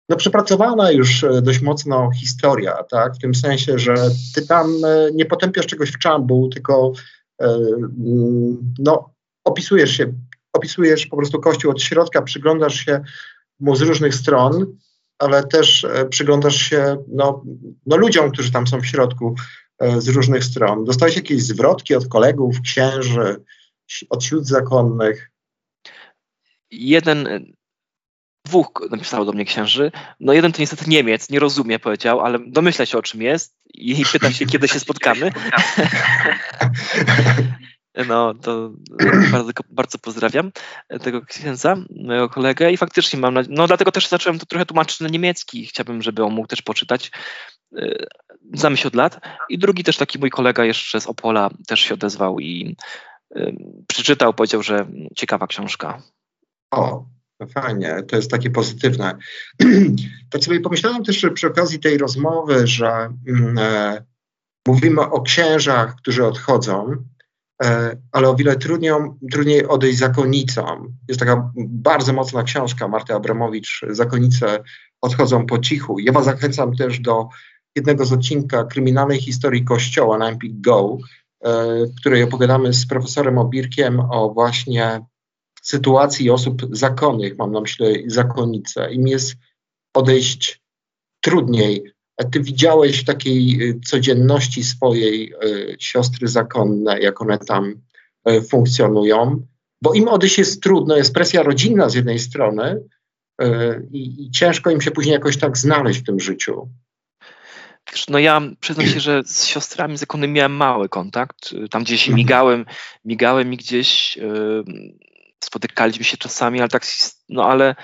no, 0.09 0.15
przepracowana 0.15 0.91
już 0.91 1.23
e, 1.23 1.41
dość 1.41 1.61
mocno 1.61 2.11
historia, 2.11 2.83
tak? 2.83 3.15
w 3.15 3.19
tym 3.19 3.35
sensie, 3.35 3.79
że 3.79 3.95
ty 4.35 4.47
tam 4.47 4.67
e, 4.85 5.11
nie 5.13 5.25
potępiasz 5.25 5.65
czegoś 5.65 5.91
w 5.91 5.97
czambu, 5.97 6.49
tylko 6.49 6.91
mm, 7.39 8.73
no, 8.79 9.09
opisujesz 9.43 9.91
się, 9.91 10.13
opisujesz 10.53 11.07
po 11.07 11.17
prostu 11.17 11.39
Kościół 11.39 11.71
od 11.71 11.81
środka, 11.81 12.21
przyglądasz 12.21 12.75
się 12.75 13.01
mu 13.59 13.75
z 13.75 13.81
różnych 13.81 14.15
stron, 14.15 14.77
ale 15.19 15.43
też 15.43 15.85
przyglądasz 16.09 16.55
się 16.55 16.97
no, 17.07 17.43
no 17.85 17.97
ludziom, 17.97 18.31
którzy 18.31 18.51
tam 18.51 18.67
są 18.67 18.81
w 18.81 18.85
środku 18.85 19.35
z 19.97 20.07
różnych 20.07 20.43
stron. 20.43 20.85
Dostałeś 20.85 21.15
jakieś 21.15 21.43
zwrotki 21.43 21.95
od 21.95 22.07
kolegów, 22.07 22.61
księży, 22.61 23.43
od 24.09 24.23
siód 24.23 24.47
zakonnych? 24.47 25.31
Jeden, 26.71 27.53
dwóch 28.45 28.67
napisało 28.91 29.25
do 29.25 29.31
mnie 29.31 29.45
księży. 29.45 29.91
No 30.19 30.33
jeden 30.33 30.51
to 30.51 30.61
niestety 30.61 30.85
Niemiec, 30.87 31.29
nie 31.29 31.39
rozumie, 31.39 31.79
powiedział, 31.79 32.19
ale 32.19 32.39
domyśla 32.47 32.85
się 32.85 32.97
o 32.97 33.01
czym 33.01 33.21
jest 33.21 33.55
i 33.73 34.05
pyta 34.11 34.31
się, 34.31 34.45
kiedy 34.45 34.67
się 34.67 34.79
spotkamy. 34.79 35.31
No, 38.07 38.33
to 38.33 38.71
bardzo, 39.31 39.51
bardzo 39.69 39.97
pozdrawiam 39.97 40.51
tego 41.03 41.21
księdza, 41.21 41.75
mojego 41.89 42.29
kolegę 42.29 42.71
i 42.71 42.77
faktycznie 42.77 43.19
mam, 43.19 43.37
no 43.49 43.67
dlatego 43.67 43.91
też 43.91 44.07
zacząłem 44.07 44.39
to 44.39 44.45
trochę 44.45 44.65
tłumaczyć 44.65 44.99
na 44.99 45.09
niemiecki, 45.09 45.65
chciałbym, 45.65 46.01
żeby 46.01 46.23
on 46.23 46.33
mógł 46.33 46.47
też 46.47 46.61
poczytać. 46.61 47.11
Znamy 48.53 48.77
się 48.77 48.87
od 48.87 48.95
lat. 48.95 49.19
I 49.49 49.57
drugi 49.59 49.83
też 49.83 49.97
taki 49.97 50.19
mój 50.19 50.29
kolega 50.29 50.65
jeszcze 50.65 51.01
z 51.01 51.07
Opola 51.07 51.49
też 51.67 51.79
się 51.79 51.93
odezwał 51.93 52.39
i 52.39 52.75
przeczytał, 53.87 54.33
powiedział, 54.33 54.63
że 54.63 54.87
ciekawa 55.15 55.47
książka. 55.47 56.01
O, 56.71 57.05
fajnie, 57.53 58.03
to 58.07 58.15
jest 58.15 58.31
takie 58.31 58.49
pozytywne. 58.49 59.17
tak 60.31 60.43
sobie 60.43 60.59
pomyślałem 60.59 61.03
też 61.03 61.25
przy 61.33 61.47
okazji 61.47 61.79
tej 61.79 61.97
rozmowy, 61.97 62.67
że 62.67 63.13
mm, 63.27 63.57
e, 63.57 64.03
mówimy 64.67 65.01
o 65.01 65.21
księżach, 65.21 65.95
którzy 65.95 66.25
odchodzą, 66.25 66.95
e, 67.63 67.97
ale 68.11 68.29
o 68.29 68.35
wiele 68.35 68.55
trudniej, 68.55 68.93
trudniej 69.31 69.67
odejść 69.67 69.99
zakonnicom. 69.99 70.97
Jest 71.07 71.19
taka 71.19 71.51
bardzo 71.55 72.13
mocna 72.13 72.43
książka 72.43 72.87
Marty 72.87 73.13
Abramowicz, 73.13 73.85
Zakonice 73.89 74.63
odchodzą 75.01 75.45
po 75.45 75.59
cichu. 75.59 75.99
Ja 75.99 76.11
was 76.11 76.25
zachęcam 76.25 76.75
też 76.75 76.99
do 76.99 77.27
jednego 77.75 78.05
z 78.05 78.13
odcinka 78.13 78.63
kryminalnej 78.63 79.21
historii 79.21 79.65
Kościoła 79.65 80.17
na 80.17 80.29
Empik 80.29 80.61
Go, 80.61 80.97
w 81.87 81.95
której 81.99 82.23
opowiadamy 82.23 82.73
z 82.73 82.87
profesorem 82.87 83.37
Obirkiem 83.37 83.99
o 83.99 84.29
właśnie 84.33 85.01
sytuacji 85.61 86.29
osób 86.29 86.61
zakonnych, 86.71 87.37
mam 87.37 87.51
na 87.51 87.61
myśli 87.61 88.03
zakonnice. 88.07 88.93
Im 88.93 89.07
jest 89.07 89.35
odejść 89.93 90.61
trudniej. 91.21 91.93
A 92.17 92.23
ty 92.23 92.39
widziałeś 92.39 93.01
w 93.01 93.05
takiej 93.05 93.69
e, 93.69 93.79
codzienności 93.79 94.63
swojej 94.63 95.33
e, 95.33 95.35
siostry 95.79 96.27
zakonne, 96.27 96.99
jak 96.99 97.21
one 97.21 97.37
tam 97.37 97.81
funkcjonują, 98.49 99.47
bo 99.83 99.93
im 99.93 100.07
odejść 100.07 100.37
jest 100.37 100.63
trudno, 100.63 100.97
jest 100.97 101.13
presja 101.13 101.43
rodzinna 101.43 101.89
z 101.89 101.93
jednej 101.93 102.19
strony 102.19 102.83
i, 103.91 104.25
i 104.25 104.31
ciężko 104.31 104.71
im 104.71 104.81
się 104.81 104.91
później 104.91 105.13
jakoś 105.13 105.37
tak 105.37 105.57
znaleźć 105.57 105.99
w 105.99 106.03
tym 106.03 106.19
życiu. 106.19 106.69
No 108.09 108.19
ja 108.19 108.41
przyznam 108.59 108.87
się, 108.87 108.99
że 108.99 109.23
z 109.25 109.45
siostrami 109.45 109.97
zakonnymi 109.97 110.33
miałem 110.33 110.55
mały 110.55 110.89
kontakt. 110.89 111.55
Tam 111.71 111.83
gdzieś 111.83 112.01
mhm. 112.01 112.15
migałem, 112.15 112.65
migałem 113.05 113.53
i 113.53 113.57
gdzieś 113.57 114.17
yy, 114.17 114.63
spotykaliśmy 115.43 116.05
się 116.05 116.17
czasami, 116.17 116.59
ale 116.59 116.69
tak, 116.69 116.85
no 117.29 117.45
ale 117.45 117.75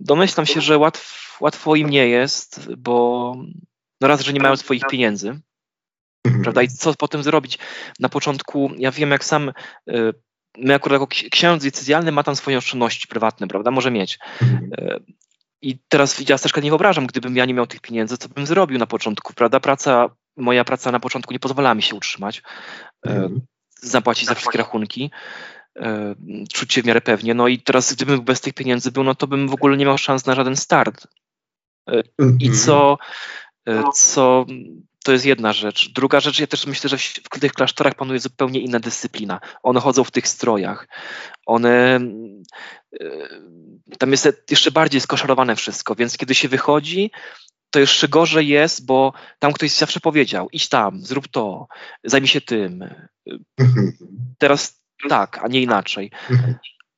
domyślam 0.00 0.46
się, 0.46 0.60
że 0.60 0.78
łatw, 0.78 1.36
łatwo 1.40 1.76
im 1.76 1.90
nie 1.90 2.08
jest, 2.08 2.74
bo 2.76 3.34
no 4.00 4.08
raz, 4.08 4.20
że 4.20 4.32
nie 4.32 4.40
mają 4.40 4.56
swoich 4.56 4.86
pieniędzy, 4.90 5.40
mhm. 6.24 6.42
prawda, 6.42 6.62
i 6.62 6.68
co 6.68 6.94
potem 6.94 7.22
zrobić? 7.22 7.58
Na 8.00 8.08
początku, 8.08 8.70
ja 8.78 8.90
wiem 8.90 9.10
jak 9.10 9.24
sam 9.24 9.52
yy, 9.86 10.12
my 10.58 10.74
akurat 10.74 11.00
jako 11.00 11.06
księdz 11.30 11.64
decyzjalny 11.64 12.12
ma 12.12 12.22
tam 12.22 12.36
swoje 12.36 12.58
oszczędności 12.58 13.08
prywatne, 13.08 13.48
prawda, 13.48 13.70
może 13.70 13.90
mieć. 13.90 14.18
I 15.62 15.78
teraz 15.88 16.28
ja 16.28 16.38
też 16.38 16.56
nie 16.62 16.70
wyobrażam, 16.70 17.06
gdybym 17.06 17.36
ja 17.36 17.44
nie 17.44 17.54
miał 17.54 17.66
tych 17.66 17.80
pieniędzy, 17.80 18.18
co 18.18 18.28
bym 18.28 18.46
zrobił 18.46 18.78
na 18.78 18.86
początku, 18.86 19.34
prawda? 19.34 19.60
Praca, 19.60 20.10
moja 20.36 20.64
praca 20.64 20.92
na 20.92 21.00
początku 21.00 21.32
nie 21.32 21.38
pozwalała 21.38 21.74
mi 21.74 21.82
się 21.82 21.96
utrzymać, 21.96 22.42
mm. 23.02 23.40
zapłacić 23.82 24.28
za 24.28 24.34
wszystkie 24.34 24.58
rachunki, 24.58 25.10
e, 25.76 26.14
czuć 26.52 26.72
się 26.72 26.82
w 26.82 26.86
miarę 26.86 27.00
pewnie. 27.00 27.34
No 27.34 27.48
i 27.48 27.58
teraz 27.58 27.94
gdybym 27.94 28.20
bez 28.20 28.40
tych 28.40 28.54
pieniędzy 28.54 28.92
był, 28.92 29.04
no 29.04 29.14
to 29.14 29.26
bym 29.26 29.48
w 29.48 29.54
ogóle 29.54 29.76
nie 29.76 29.84
miał 29.84 29.98
szans 29.98 30.26
na 30.26 30.34
żaden 30.34 30.56
start. 30.56 31.06
E, 31.88 32.02
I 32.18 32.46
mhm. 32.46 32.54
co, 32.54 32.98
co 33.94 34.46
to 35.04 35.12
jest 35.12 35.26
jedna 35.26 35.52
rzecz. 35.52 35.92
Druga 35.92 36.20
rzecz, 36.20 36.40
ja 36.40 36.46
też 36.46 36.66
myślę, 36.66 36.90
że 36.90 36.98
w 36.98 37.40
tych 37.40 37.52
klasztorach 37.52 37.94
panuje 37.94 38.20
zupełnie 38.20 38.60
inna 38.60 38.80
dyscyplina. 38.80 39.40
One 39.62 39.80
chodzą 39.80 40.04
w 40.04 40.10
tych 40.10 40.28
strojach. 40.28 40.88
One 41.46 42.00
tam 43.98 44.10
jest 44.10 44.28
jeszcze 44.50 44.70
bardziej 44.70 45.00
skoszarowane 45.00 45.56
wszystko, 45.56 45.94
więc 45.94 46.16
kiedy 46.16 46.34
się 46.34 46.48
wychodzi, 46.48 47.10
to 47.70 47.80
jeszcze 47.80 48.08
gorzej 48.08 48.48
jest, 48.48 48.86
bo 48.86 49.12
tam 49.38 49.52
ktoś 49.52 49.70
zawsze 49.70 50.00
powiedział, 50.00 50.48
idź 50.52 50.68
tam, 50.68 51.00
zrób 51.00 51.28
to, 51.28 51.66
zajmij 52.04 52.28
się 52.28 52.40
tym. 52.40 52.94
Teraz 54.38 54.82
tak, 55.08 55.40
a 55.42 55.48
nie 55.48 55.62
inaczej. 55.62 56.10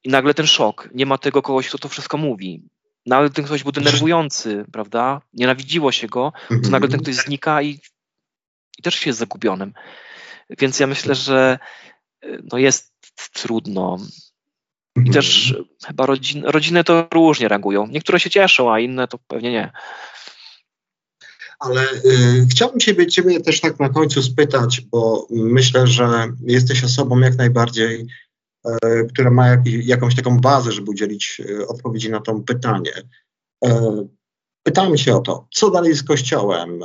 I 0.04 0.08
nagle 0.08 0.34
ten 0.34 0.46
szok, 0.46 0.88
nie 0.94 1.06
ma 1.06 1.18
tego 1.18 1.42
kogoś, 1.42 1.68
kto 1.68 1.78
to 1.78 1.88
wszystko 1.88 2.16
mówi. 2.16 2.62
Nawet 3.06 3.34
ten 3.34 3.44
ktoś 3.44 3.62
był 3.62 3.72
denerwujący, 3.72 4.64
prawda? 4.72 5.20
Nienawidziło 5.32 5.92
się 5.92 6.06
go, 6.06 6.32
to 6.62 6.70
nagle 6.70 6.88
ten 6.88 7.00
ktoś 7.00 7.14
znika 7.14 7.62
i, 7.62 7.80
i 8.78 8.82
też 8.82 8.94
się 8.94 9.10
jest 9.10 9.18
zagubionym. 9.18 9.72
Więc 10.58 10.80
ja 10.80 10.86
myślę, 10.86 11.14
że 11.14 11.58
no 12.52 12.58
jest 12.58 12.92
trudno. 13.32 13.98
I 14.96 14.98
mhm. 14.98 15.14
też 15.14 15.54
chyba 15.86 16.06
rodzin, 16.06 16.44
rodziny 16.44 16.84
to 16.84 17.08
różnie 17.14 17.48
reagują. 17.48 17.86
Niektóre 17.86 18.20
się 18.20 18.30
cieszą, 18.30 18.72
a 18.72 18.80
inne 18.80 19.08
to 19.08 19.18
pewnie 19.18 19.52
nie. 19.52 19.72
Ale 21.58 21.92
y, 21.92 22.46
chciałbym 22.50 22.80
ciebie, 22.80 23.06
ciebie 23.06 23.40
też 23.40 23.60
tak 23.60 23.80
na 23.80 23.88
końcu 23.88 24.22
spytać, 24.22 24.80
bo 24.80 25.26
myślę, 25.30 25.86
że 25.86 26.28
jesteś 26.46 26.84
osobą 26.84 27.20
jak 27.20 27.36
najbardziej 27.36 28.06
która 29.12 29.30
ma 29.30 29.46
jakąś 29.64 30.16
taką 30.16 30.40
bazę, 30.40 30.72
żeby 30.72 30.90
udzielić 30.90 31.42
odpowiedzi 31.68 32.10
na 32.10 32.20
to 32.20 32.34
pytanie. 32.34 32.92
Pytamy 34.62 34.98
się 34.98 35.16
o 35.16 35.20
to, 35.20 35.46
co 35.54 35.70
dalej 35.70 35.94
z 35.94 36.02
Kościołem, 36.02 36.80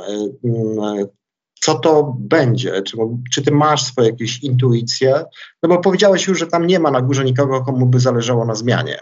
co 1.60 1.78
to 1.78 2.16
będzie, 2.18 2.82
czy, 2.82 2.96
czy 3.32 3.42
ty 3.42 3.52
masz 3.52 3.84
swoje 3.84 4.08
jakieś 4.08 4.42
intuicje, 4.42 5.24
no 5.62 5.68
bo 5.68 5.78
powiedziałeś 5.78 6.26
już, 6.26 6.38
że 6.38 6.46
tam 6.46 6.66
nie 6.66 6.80
ma 6.80 6.90
na 6.90 7.02
górze 7.02 7.24
nikogo, 7.24 7.64
komu 7.64 7.86
by 7.86 8.00
zależało 8.00 8.44
na 8.44 8.54
zmianie. 8.54 8.98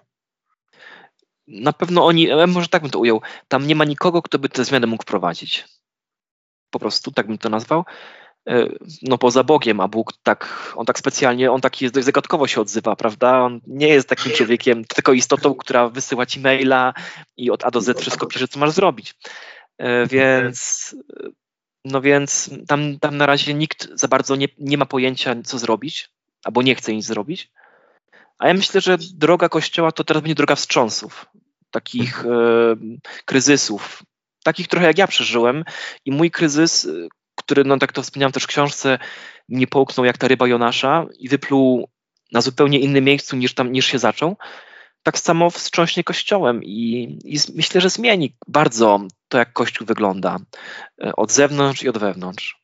Na 1.47 1.73
pewno 1.73 2.07
oni, 2.07 2.31
e, 2.31 2.47
może 2.47 2.69
tak 2.69 2.83
bym 2.83 2.91
to 2.91 2.99
ujął, 2.99 3.21
tam 3.49 3.67
nie 3.67 3.75
ma 3.75 3.85
nikogo, 3.85 4.23
kto 4.23 4.39
by 4.39 4.49
te 4.49 4.65
zmiany 4.65 4.87
mógł 4.87 5.03
wprowadzić. 5.03 5.65
Po 6.71 6.79
prostu, 6.79 7.11
tak 7.11 7.27
bym 7.27 7.39
to 7.39 7.49
nazwał. 7.49 7.85
E, 8.49 8.69
no 9.03 9.19
poza 9.19 9.45
Bogiem, 9.45 9.81
a 9.81 9.89
Bóg 9.89 10.13
tak, 10.23 10.73
on 10.77 10.87
tak 10.87 10.99
specjalnie, 10.99 11.53
on 11.53 11.61
tak 11.61 11.83
jest 11.83 11.95
dość 11.95 12.07
zagadkowo 12.07 12.47
się 12.47 12.61
odzywa, 12.61 12.97
prawda? 12.97 13.41
On 13.41 13.61
nie 13.67 13.89
jest 13.89 14.09
takim 14.09 14.33
człowiekiem, 14.33 14.85
tylko 14.95 15.13
istotą, 15.13 15.55
która 15.55 15.89
wysyła 15.89 16.27
ci 16.27 16.41
maila 16.41 16.95
i 17.37 17.51
od 17.51 17.65
A 17.65 17.71
do 17.71 17.81
Z 17.81 18.01
wszystko 18.01 18.27
pisze, 18.27 18.49
co 18.49 18.59
masz 18.59 18.71
zrobić. 18.71 19.15
E, 19.79 20.07
więc 20.07 20.95
no 21.85 22.01
więc 22.01 22.51
tam, 22.69 22.99
tam 22.99 23.17
na 23.17 23.27
razie 23.27 23.55
nikt 23.55 23.89
za 23.95 24.09
bardzo 24.09 24.37
nie, 24.37 24.49
nie 24.59 24.79
ma 24.79 24.87
pojęcia, 24.87 25.37
co 25.45 25.59
zrobić, 25.59 26.11
albo 26.45 26.63
nie 26.63 26.75
chce 26.75 26.95
nic 26.95 27.07
zrobić. 27.07 27.51
A 28.39 28.49
ja 28.49 28.55
myślę, 28.55 28.81
że 28.81 28.99
droga 29.15 29.49
Kościoła 29.49 29.93
to 29.93 30.05
teraz 30.05 30.23
będzie 30.23 30.35
droga 30.35 30.55
wstrząsów, 30.55 31.27
takich 31.71 32.25
e, 32.27 32.77
kryzysów, 33.25 34.03
takich 34.45 34.69
trochę 34.69 34.87
jak 34.87 34.99
ja 34.99 35.07
przeżyłem. 35.07 35.65
I 36.05 36.11
mój 36.13 36.31
kryzys, 36.31 36.89
który, 37.47 37.65
no 37.65 37.79
tak 37.79 37.93
to 37.93 38.03
wspomniałem 38.03 38.33
też 38.33 38.43
w 38.43 38.47
książce, 38.47 38.99
mnie 39.49 39.67
połknął 39.67 40.05
jak 40.05 40.19
ta 40.19 40.29
ryba 40.29 40.49
Jonasza 40.49 41.07
i 41.19 41.29
wypluł 41.29 41.89
na 42.33 42.41
zupełnie 42.41 42.81
innym 42.81 43.05
miejscu 43.05 43.37
niż 43.37 43.55
tam, 43.55 43.73
niż 43.73 43.87
się 43.87 43.99
zaczął 43.99 44.37
tak 45.07 45.19
samo 45.19 45.51
wstrząśnie 45.51 46.05
Kościołem 46.05 46.65
i, 46.65 47.19
i 47.25 47.39
myślę, 47.55 47.81
że 47.81 47.91
zmieni 47.91 48.37
bardzo 48.49 49.01
to, 49.29 49.39
jak 49.39 49.53
Kościół 49.53 49.87
wygląda 49.87 50.37
e, 51.05 51.17
od 51.17 51.33
zewnątrz 51.33 51.83
i 51.83 51.89
od 51.89 51.99
wewnątrz. 51.99 52.61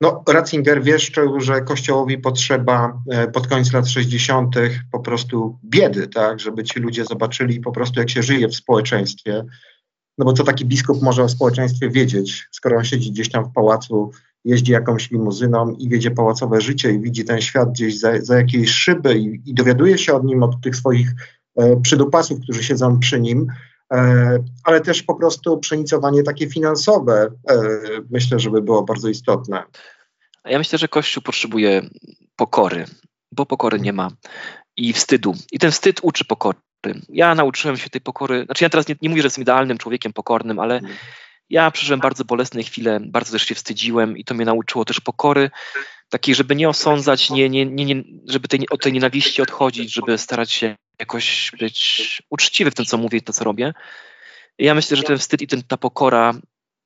No, 0.00 0.22
Ratzinger 0.28 0.82
wieszczył, 0.82 1.40
że 1.40 1.60
Kościołowi 1.60 2.18
potrzeba 2.18 3.02
e, 3.10 3.28
pod 3.28 3.46
koniec 3.46 3.72
lat 3.72 3.88
60. 3.88 4.56
po 4.92 5.00
prostu 5.00 5.58
biedy, 5.64 6.08
tak, 6.08 6.40
żeby 6.40 6.64
ci 6.64 6.80
ludzie 6.80 7.04
zobaczyli 7.04 7.60
po 7.60 7.72
prostu, 7.72 8.00
jak 8.00 8.10
się 8.10 8.22
żyje 8.22 8.48
w 8.48 8.54
społeczeństwie. 8.54 9.44
No 10.18 10.24
bo 10.24 10.32
co 10.32 10.44
taki 10.44 10.64
biskup 10.64 11.02
może 11.02 11.22
o 11.22 11.28
społeczeństwie 11.28 11.90
wiedzieć, 11.90 12.48
skoro 12.50 12.76
on 12.76 12.84
siedzi 12.84 13.12
gdzieś 13.12 13.30
tam 13.30 13.44
w 13.44 13.52
pałacu, 13.52 14.10
jeździ 14.44 14.72
jakąś 14.72 15.10
limuzyną 15.10 15.70
i 15.70 15.88
wiedzie 15.88 16.10
pałacowe 16.10 16.60
życie 16.60 16.92
i 16.92 17.00
widzi 17.00 17.24
ten 17.24 17.40
świat 17.40 17.72
gdzieś 17.72 17.98
za, 17.98 18.20
za 18.20 18.36
jakiejś 18.36 18.70
szyby 18.70 19.18
i, 19.18 19.40
i 19.46 19.54
dowiaduje 19.54 19.98
się 19.98 20.14
od 20.14 20.24
nim, 20.24 20.42
od 20.42 20.60
tych 20.60 20.76
swoich 20.76 21.14
E, 21.58 21.80
przydupasów, 21.80 22.40
którzy 22.40 22.64
siedzą 22.64 22.98
przy 22.98 23.20
nim, 23.20 23.46
e, 23.92 24.38
ale 24.64 24.80
też 24.80 25.02
po 25.02 25.14
prostu 25.14 25.58
przenicowanie 25.58 26.22
takie 26.22 26.50
finansowe 26.50 27.28
e, 27.50 27.56
myślę, 28.10 28.38
żeby 28.38 28.62
było 28.62 28.82
bardzo 28.82 29.08
istotne. 29.08 29.64
Ja 30.44 30.58
myślę, 30.58 30.78
że 30.78 30.88
Kościół 30.88 31.22
potrzebuje 31.22 31.82
pokory, 32.36 32.84
bo 33.32 33.46
pokory 33.46 33.80
nie 33.80 33.92
ma 33.92 34.10
i 34.76 34.92
wstydu. 34.92 35.34
I 35.52 35.58
ten 35.58 35.70
wstyd 35.70 36.00
uczy 36.02 36.24
pokory. 36.24 36.58
Ja 37.08 37.34
nauczyłem 37.34 37.76
się 37.76 37.90
tej 37.90 38.00
pokory, 38.00 38.44
znaczy 38.44 38.64
ja 38.64 38.70
teraz 38.70 38.88
nie, 38.88 38.94
nie 39.02 39.08
mówię, 39.08 39.22
że 39.22 39.26
jestem 39.26 39.42
idealnym 39.42 39.78
człowiekiem 39.78 40.12
pokornym, 40.12 40.58
ale 40.58 40.80
ja 41.50 41.70
przeżyłem 41.70 42.00
bardzo 42.00 42.24
bolesne 42.24 42.62
chwile, 42.62 43.00
bardzo 43.00 43.32
też 43.32 43.42
się 43.42 43.54
wstydziłem 43.54 44.16
i 44.16 44.24
to 44.24 44.34
mnie 44.34 44.44
nauczyło 44.44 44.84
też 44.84 45.00
pokory, 45.00 45.50
takiej, 46.08 46.34
żeby 46.34 46.56
nie 46.56 46.68
osądzać, 46.68 47.30
nie, 47.30 47.48
nie, 47.48 47.66
nie, 47.66 47.84
nie, 47.84 48.02
żeby 48.28 48.48
tej, 48.48 48.68
od 48.70 48.82
tej 48.82 48.92
nienawiści 48.92 49.42
odchodzić, 49.42 49.92
żeby 49.92 50.18
starać 50.18 50.52
się 50.52 50.76
jakoś 50.98 51.52
być 51.58 52.22
uczciwy 52.30 52.70
w 52.70 52.74
tym, 52.74 52.84
co 52.84 52.98
mówię 52.98 53.18
i 53.18 53.22
to, 53.22 53.32
co 53.32 53.44
robię. 53.44 53.74
I 54.58 54.64
ja 54.64 54.74
myślę, 54.74 54.96
że 54.96 55.02
ten 55.02 55.18
wstyd 55.18 55.42
i 55.42 55.46
ten, 55.46 55.62
ta 55.62 55.76
pokora, 55.76 56.34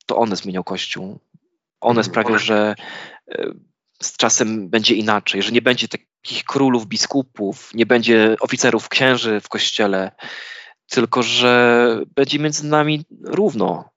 to 0.07 0.17
one 0.17 0.37
zmienią 0.37 0.65
Kościół. 0.65 1.19
One 1.81 2.01
mhm. 2.01 2.05
sprawią, 2.05 2.39
że 2.39 2.75
z 4.03 4.17
czasem 4.17 4.69
będzie 4.69 4.95
inaczej, 4.95 5.43
że 5.43 5.53
nie 5.53 5.63
będzie 5.63 5.89
takich 5.89 6.45
królów, 6.45 6.87
biskupów, 6.87 7.71
nie 7.75 7.87
będzie 7.87 8.37
oficerów, 8.41 8.89
księży 8.89 9.41
w 9.41 9.49
Kościele, 9.49 10.13
tylko 10.91 11.23
że 11.23 12.01
będzie 12.15 12.39
między 12.39 12.67
nami 12.67 13.05
równo, 13.25 13.91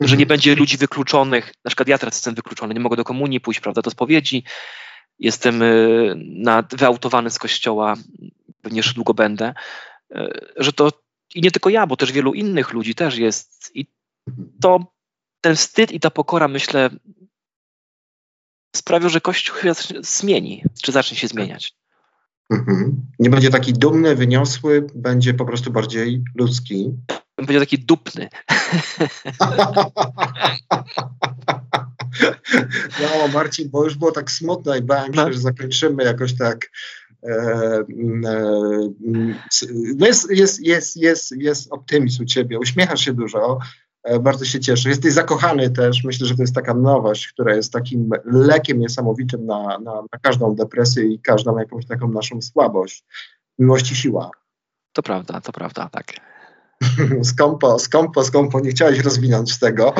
że 0.00 0.16
nie 0.16 0.22
mhm. 0.22 0.28
będzie 0.28 0.54
ludzi 0.54 0.76
wykluczonych, 0.76 1.54
na 1.64 1.68
przykład 1.68 1.88
ja 1.88 1.98
teraz 1.98 2.14
jestem 2.14 2.34
wykluczony, 2.34 2.74
nie 2.74 2.80
mogę 2.80 2.96
do 2.96 3.04
komunii 3.04 3.40
pójść, 3.40 3.60
prawda, 3.60 3.82
do 3.82 3.90
spowiedzi, 3.90 4.44
jestem 5.18 5.62
y, 5.62 6.14
na, 6.18 6.64
wyautowany 6.70 7.30
z 7.30 7.38
kościoła, 7.38 7.94
pewnie 8.62 8.78
jeszcze 8.78 8.94
długo 8.94 9.14
będę, 9.14 9.54
y, 10.16 10.52
że 10.56 10.72
to 10.72 10.90
i 11.34 11.40
nie 11.40 11.50
tylko 11.50 11.70
ja, 11.70 11.86
bo 11.86 11.96
też 11.96 12.12
wielu 12.12 12.34
innych 12.34 12.72
ludzi 12.72 12.94
też 12.94 13.16
jest. 13.16 13.70
I 13.74 13.86
to 14.62 14.94
ten 15.40 15.56
wstyd 15.56 15.92
i 15.92 16.00
ta 16.00 16.10
pokora, 16.10 16.48
myślę, 16.48 16.90
sprawią, 18.76 19.08
że 19.08 19.20
Kościół 19.20 19.56
chyba 19.56 19.74
zmieni, 20.00 20.64
czy 20.82 20.92
zacznie 20.92 21.16
się 21.16 21.28
zmieniać. 21.28 21.74
Mhm. 22.50 23.06
Nie 23.18 23.30
będzie 23.30 23.50
taki 23.50 23.72
dumny, 23.72 24.14
wyniosły, 24.14 24.86
będzie 24.94 25.34
po 25.34 25.44
prostu 25.44 25.72
bardziej 25.72 26.22
ludzki 26.34 26.92
powiedział 27.36 27.60
taki 27.60 27.78
dupny. 27.78 28.28
No, 33.00 33.28
Marcin, 33.28 33.70
bo 33.70 33.84
już 33.84 33.94
było 33.94 34.12
tak 34.12 34.30
smutno 34.30 34.76
i 34.76 34.82
bałem 34.82 35.14
się, 35.14 35.20
no. 35.20 35.32
że 35.32 35.38
zakończymy 35.38 36.04
jakoś 36.04 36.36
tak. 36.36 36.70
E, 37.22 37.28
e, 37.30 37.84
no 39.96 40.06
jest, 40.06 40.30
jest, 40.30 40.60
jest, 40.60 40.96
jest, 40.96 41.32
jest 41.38 41.72
optymizm 41.72 42.22
u 42.22 42.26
ciebie, 42.26 42.58
uśmiechasz 42.58 43.00
się 43.00 43.12
dużo, 43.12 43.58
bardzo 44.20 44.44
się 44.44 44.60
cieszę. 44.60 44.88
Jesteś 44.88 45.12
zakochany 45.12 45.70
też, 45.70 46.04
myślę, 46.04 46.26
że 46.26 46.36
to 46.36 46.42
jest 46.42 46.54
taka 46.54 46.74
nowość, 46.74 47.28
która 47.28 47.54
jest 47.54 47.72
takim 47.72 48.10
lekiem 48.24 48.78
niesamowitym 48.78 49.46
na, 49.46 49.78
na, 49.78 49.94
na 49.94 50.18
każdą 50.22 50.54
depresję 50.54 51.04
i 51.04 51.18
każdą 51.18 51.58
jakąś 51.58 51.86
taką 51.86 52.08
naszą 52.08 52.42
słabość. 52.42 53.04
Miłość 53.58 53.92
i 53.92 53.96
siła. 53.96 54.30
To 54.92 55.02
prawda, 55.02 55.40
to 55.40 55.52
prawda, 55.52 55.88
tak. 55.92 56.12
skąpo, 57.32 57.78
skąpo, 57.78 58.24
skąpo, 58.24 58.60
nie 58.60 58.70
chciałeś 58.70 58.98
rozwinąć 58.98 59.58
tego. 59.58 59.94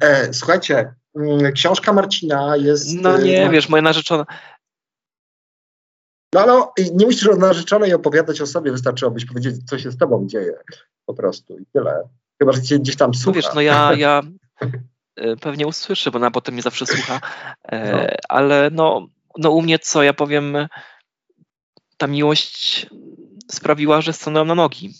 E, 0.00 0.34
słuchajcie, 0.34 0.94
mm, 1.16 1.52
książka 1.52 1.92
Marcina 1.92 2.56
jest... 2.56 2.94
No 2.94 3.18
nie, 3.18 3.46
e, 3.46 3.50
wiesz, 3.50 3.68
moja 3.68 3.82
narzeczona... 3.82 4.26
No, 6.34 6.46
no, 6.46 6.72
nie 6.94 7.06
musisz 7.06 7.28
o 7.28 7.36
narzeczonej 7.36 7.94
opowiadać 7.94 8.40
o 8.40 8.46
sobie, 8.46 8.72
wystarczyłobyś 8.72 9.24
powiedzieć, 9.24 9.56
co 9.68 9.78
się 9.78 9.90
z 9.90 9.96
tobą 9.96 10.26
dzieje, 10.26 10.54
po 11.06 11.14
prostu 11.14 11.58
i 11.58 11.66
tyle. 11.72 12.08
Chyba, 12.38 12.52
że 12.52 12.62
cię 12.62 12.78
gdzieś 12.78 12.96
tam 12.96 13.14
słucha. 13.14 13.30
No 13.30 13.42
wiesz, 13.42 13.54
no 13.54 13.60
ja, 13.60 13.92
ja 14.06 14.22
e, 15.16 15.36
pewnie 15.36 15.66
usłyszę, 15.66 16.10
bo 16.10 16.18
ona 16.18 16.30
potem 16.30 16.54
mnie 16.54 16.62
zawsze 16.62 16.86
słucha, 16.86 17.20
no. 17.72 18.06
ale 18.28 18.70
no, 18.72 19.08
no 19.38 19.50
u 19.50 19.62
mnie 19.62 19.78
co, 19.78 20.02
ja 20.02 20.14
powiem, 20.14 20.68
ta 21.96 22.06
miłość 22.06 22.86
sprawiła, 23.50 24.00
że 24.00 24.12
stanąłem 24.12 24.48
na 24.48 24.54
nogi. 24.54 24.94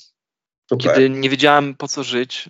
Super. 0.68 0.94
Kiedy 0.94 1.10
nie 1.10 1.30
wiedziałem 1.30 1.74
po 1.74 1.88
co 1.88 2.02
żyć, 2.02 2.48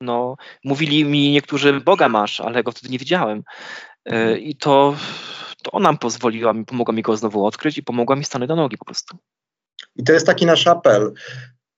no, 0.00 0.36
mówili 0.64 1.04
mi 1.04 1.30
niektórzy, 1.30 1.80
Boga 1.80 2.08
masz, 2.08 2.40
ale 2.40 2.62
go 2.62 2.72
wtedy 2.72 2.92
nie 2.92 2.98
widziałem. 2.98 3.38
E, 3.38 4.12
mhm. 4.12 4.38
I 4.38 4.56
to, 4.56 4.96
to 5.62 5.70
ona 5.70 5.94
pozwoliła 5.94 6.52
mi, 6.52 6.64
pomogła 6.64 6.94
mi 6.94 7.02
go 7.02 7.16
znowu 7.16 7.46
odkryć 7.46 7.78
i 7.78 7.82
pomogła 7.82 8.16
mi 8.16 8.24
stanąć 8.24 8.48
na 8.48 8.56
nogi 8.56 8.78
po 8.78 8.84
prostu. 8.84 9.16
I 9.96 10.04
to 10.04 10.12
jest 10.12 10.26
taki 10.26 10.46
nasz 10.46 10.66
apel. 10.66 11.12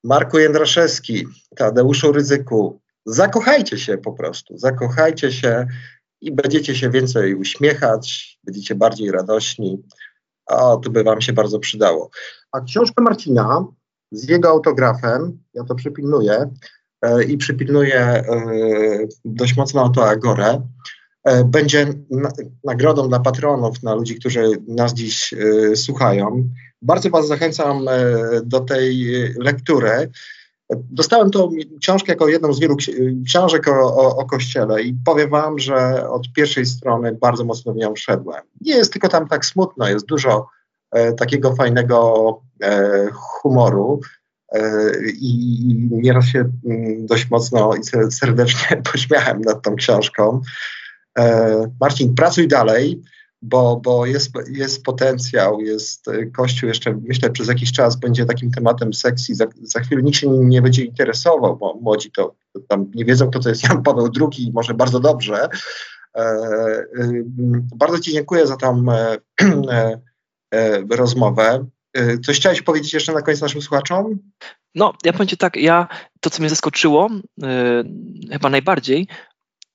Marku 0.05 0.38
Jędraszewski, 0.38 1.26
Tadeuszu 1.57 2.12
Ryzyku, 2.12 2.80
zakochajcie 3.07 3.78
się 3.78 3.98
po 3.98 4.12
prostu, 4.12 4.59
zakochajcie 4.59 5.32
się 5.32 5.66
i 6.20 6.32
będziecie 6.32 6.74
się 6.74 6.90
więcej 6.90 7.34
uśmiechać, 7.34 8.38
będziecie 8.44 8.74
bardziej 8.74 9.11
radośni. 9.11 9.82
O, 10.46 10.76
to 10.76 10.90
by 10.90 11.05
wam 11.05 11.20
się 11.20 11.32
bardzo 11.32 11.59
przydało. 11.59 12.11
A 12.52 12.61
książka 12.61 13.02
Marcina 13.02 13.66
z 14.12 14.28
jego 14.28 14.48
autografem, 14.48 15.38
ja 15.55 15.64
to 15.64 15.74
przypilnuję 15.74 16.50
e, 17.02 17.24
i 17.24 17.36
przypilnuję 17.36 18.00
e, 18.00 18.24
dość 19.24 19.57
mocno 19.57 19.88
to 19.88 20.09
Agorę, 20.09 20.68
będzie 21.45 21.87
na, 22.11 22.33
nagrodą 22.64 23.09
dla 23.09 23.20
patronów, 23.20 23.83
na 23.83 23.95
ludzi, 23.95 24.14
którzy 24.14 24.51
nas 24.68 24.95
dziś 24.95 25.35
słuchają. 25.75 26.49
Bardzo 26.83 27.11
Was 27.11 27.27
zachęcam 27.27 27.87
do 28.45 28.61
tej 28.61 29.07
lektury. 29.39 30.11
Dostałem 30.70 31.31
tą 31.31 31.51
książkę 31.81 32.12
jako 32.12 32.29
jedną 32.29 32.53
z 32.53 32.61
wielu 32.61 32.77
książek 33.27 33.68
o, 33.68 33.97
o, 33.97 34.16
o, 34.16 34.25
Kościele 34.27 34.83
i 34.83 34.97
powiem 35.05 35.31
Wam, 35.31 35.59
że 35.59 36.09
od 36.09 36.33
pierwszej 36.33 36.66
strony 36.66 37.18
bardzo 37.20 37.45
mocno 37.45 37.72
w 37.72 37.77
nią 37.77 37.95
wszedłem. 37.95 38.43
Nie 38.61 38.75
jest 38.75 38.93
tylko 38.93 39.09
tam 39.09 39.29
tak 39.29 39.45
smutno, 39.47 39.89
jest 39.89 40.07
dużo 40.07 40.47
e, 40.91 41.12
takiego 41.12 41.55
fajnego 41.55 42.41
e, 42.62 43.09
humoru. 43.12 44.01
E, 44.53 44.91
I 45.20 45.89
nieraz 45.91 46.25
się 46.25 46.39
mm, 46.66 47.07
dość 47.07 47.31
mocno 47.31 47.75
i 47.75 48.11
serdecznie 48.12 48.77
pośmiałem 48.93 49.41
nad 49.41 49.62
tą 49.62 49.77
książką. 49.77 50.41
E, 51.19 51.67
Marcin, 51.81 52.15
pracuj 52.15 52.49
dalej, 52.49 53.03
bo, 53.45 53.81
bo 53.85 54.07
jest, 54.07 54.33
jest 54.49 54.83
potencjał, 54.83 55.61
jest 55.61 56.09
y, 56.09 56.31
Kościół 56.37 56.69
jeszcze, 56.69 57.01
myślę, 57.09 57.31
przez 57.31 57.49
jakiś 57.49 57.73
czas 57.73 57.97
będzie 57.97 58.27
takim 58.27 58.51
tematem 58.51 58.95
sekcji. 58.95 59.35
Za, 59.35 59.47
za 59.62 59.81
chwilę 59.81 60.03
nikt 60.03 60.19
się 60.19 60.29
nie 60.29 60.62
będzie 60.62 60.85
interesował, 60.85 61.57
bo 61.57 61.79
młodzi 61.83 62.11
to, 62.11 62.35
to 62.53 62.61
tam 62.69 62.91
nie 62.95 63.05
wiedzą, 63.05 63.31
kto 63.31 63.39
to 63.39 63.49
jest 63.49 63.62
Jan 63.62 63.83
Paweł 63.83 64.09
II, 64.21 64.51
może 64.55 64.75
bardzo 64.75 65.01
dobrze. 65.01 65.49
E, 66.17 66.21
e, 66.21 66.85
bardzo 67.77 67.99
Ci 67.99 68.12
dziękuję 68.12 68.47
za 68.47 68.55
e, 68.55 69.19
e, 69.71 70.01
e 70.55 70.83
rozmowę. 70.91 71.67
E, 71.93 72.19
coś 72.19 72.37
chciałeś 72.37 72.62
powiedzieć 72.62 72.95
jeszcze 72.95 73.12
na 73.12 73.23
koniec 73.23 73.41
naszym 73.41 73.62
słuchaczom? 73.62 74.19
No, 74.75 74.93
ja 75.05 75.12
powiem 75.12 75.29
Ci 75.29 75.37
tak, 75.37 75.57
ja, 75.57 75.89
to 76.21 76.31
co 76.31 76.41
mnie 76.41 76.51
zaskoczyło 76.51 77.09
chyba 78.33 78.51
najbardziej, 78.51 79.09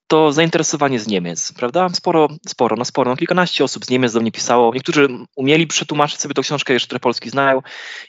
to 0.10 0.32
zainteresowanie 0.32 1.00
z 1.00 1.08
Niemiec, 1.08 1.54
prawda? 1.54 1.90
Sporo, 1.90 2.28
sporo, 2.48 2.76
no 2.76 2.86
sporo. 2.86 3.12
No 3.12 3.18
kilkanaście 3.18 3.64
osób 3.64 3.86
z 3.86 3.90
Niemiec 3.90 4.14
do 4.14 4.22
mnie 4.22 4.32
pisało. 4.32 4.74
Niektórzy 4.74 5.08
umieli 5.36 5.68
przetłumaczyć 5.68 6.22
sobie 6.22 6.34
tą 6.34 6.42
książkę, 6.42 6.74
jeszcze 6.74 6.88
trochę 6.88 7.00
polski 7.00 7.30
znają. 7.30 7.62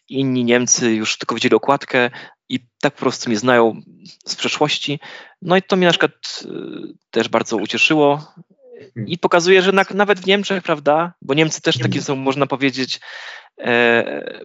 Inni 0.09 0.45
Niemcy 0.45 0.95
już 0.95 1.19
tylko 1.19 1.35
widzieli 1.35 1.55
okładkę 1.55 2.11
i 2.49 2.61
tak 2.81 2.95
po 2.95 3.01
prostu 3.01 3.31
mnie 3.31 3.39
znają 3.39 3.81
z 4.27 4.37
przeszłości. 4.37 5.01
No 5.43 5.57
i 5.57 5.63
to 5.63 5.77
mnie 5.77 5.87
na 5.87 5.93
przykład 5.93 6.13
y, 6.45 6.49
też 7.11 7.29
bardzo 7.29 7.57
ucieszyło. 7.57 8.33
I 9.07 9.19
pokazuje, 9.19 9.63
że 9.63 9.73
na, 9.73 9.85
nawet 9.95 10.21
w 10.21 10.27
Niemczech, 10.27 10.63
prawda? 10.63 11.13
Bo 11.23 11.35
Niemcy 11.35 11.63
też 11.63 11.79
takie 11.79 12.03
są, 12.03 12.17
można 12.17 12.47
powiedzieć, 12.47 13.01
e, 13.59 14.41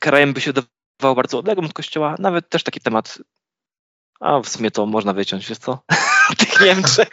krajem 0.00 0.32
by 0.32 0.40
się 0.40 0.52
wydawało 0.52 1.14
bardzo 1.14 1.38
odległym 1.38 1.66
od 1.66 1.72
kościoła. 1.72 2.14
Nawet 2.18 2.48
też 2.48 2.62
taki 2.62 2.80
temat 2.80 3.18
a 4.20 4.40
w 4.40 4.48
sumie 4.48 4.70
to 4.70 4.86
można 4.86 5.12
wyciąć, 5.12 5.48
wiesz 5.48 5.58
co? 5.58 5.78
Tych 6.38 6.60
Niemczech. 6.60 7.08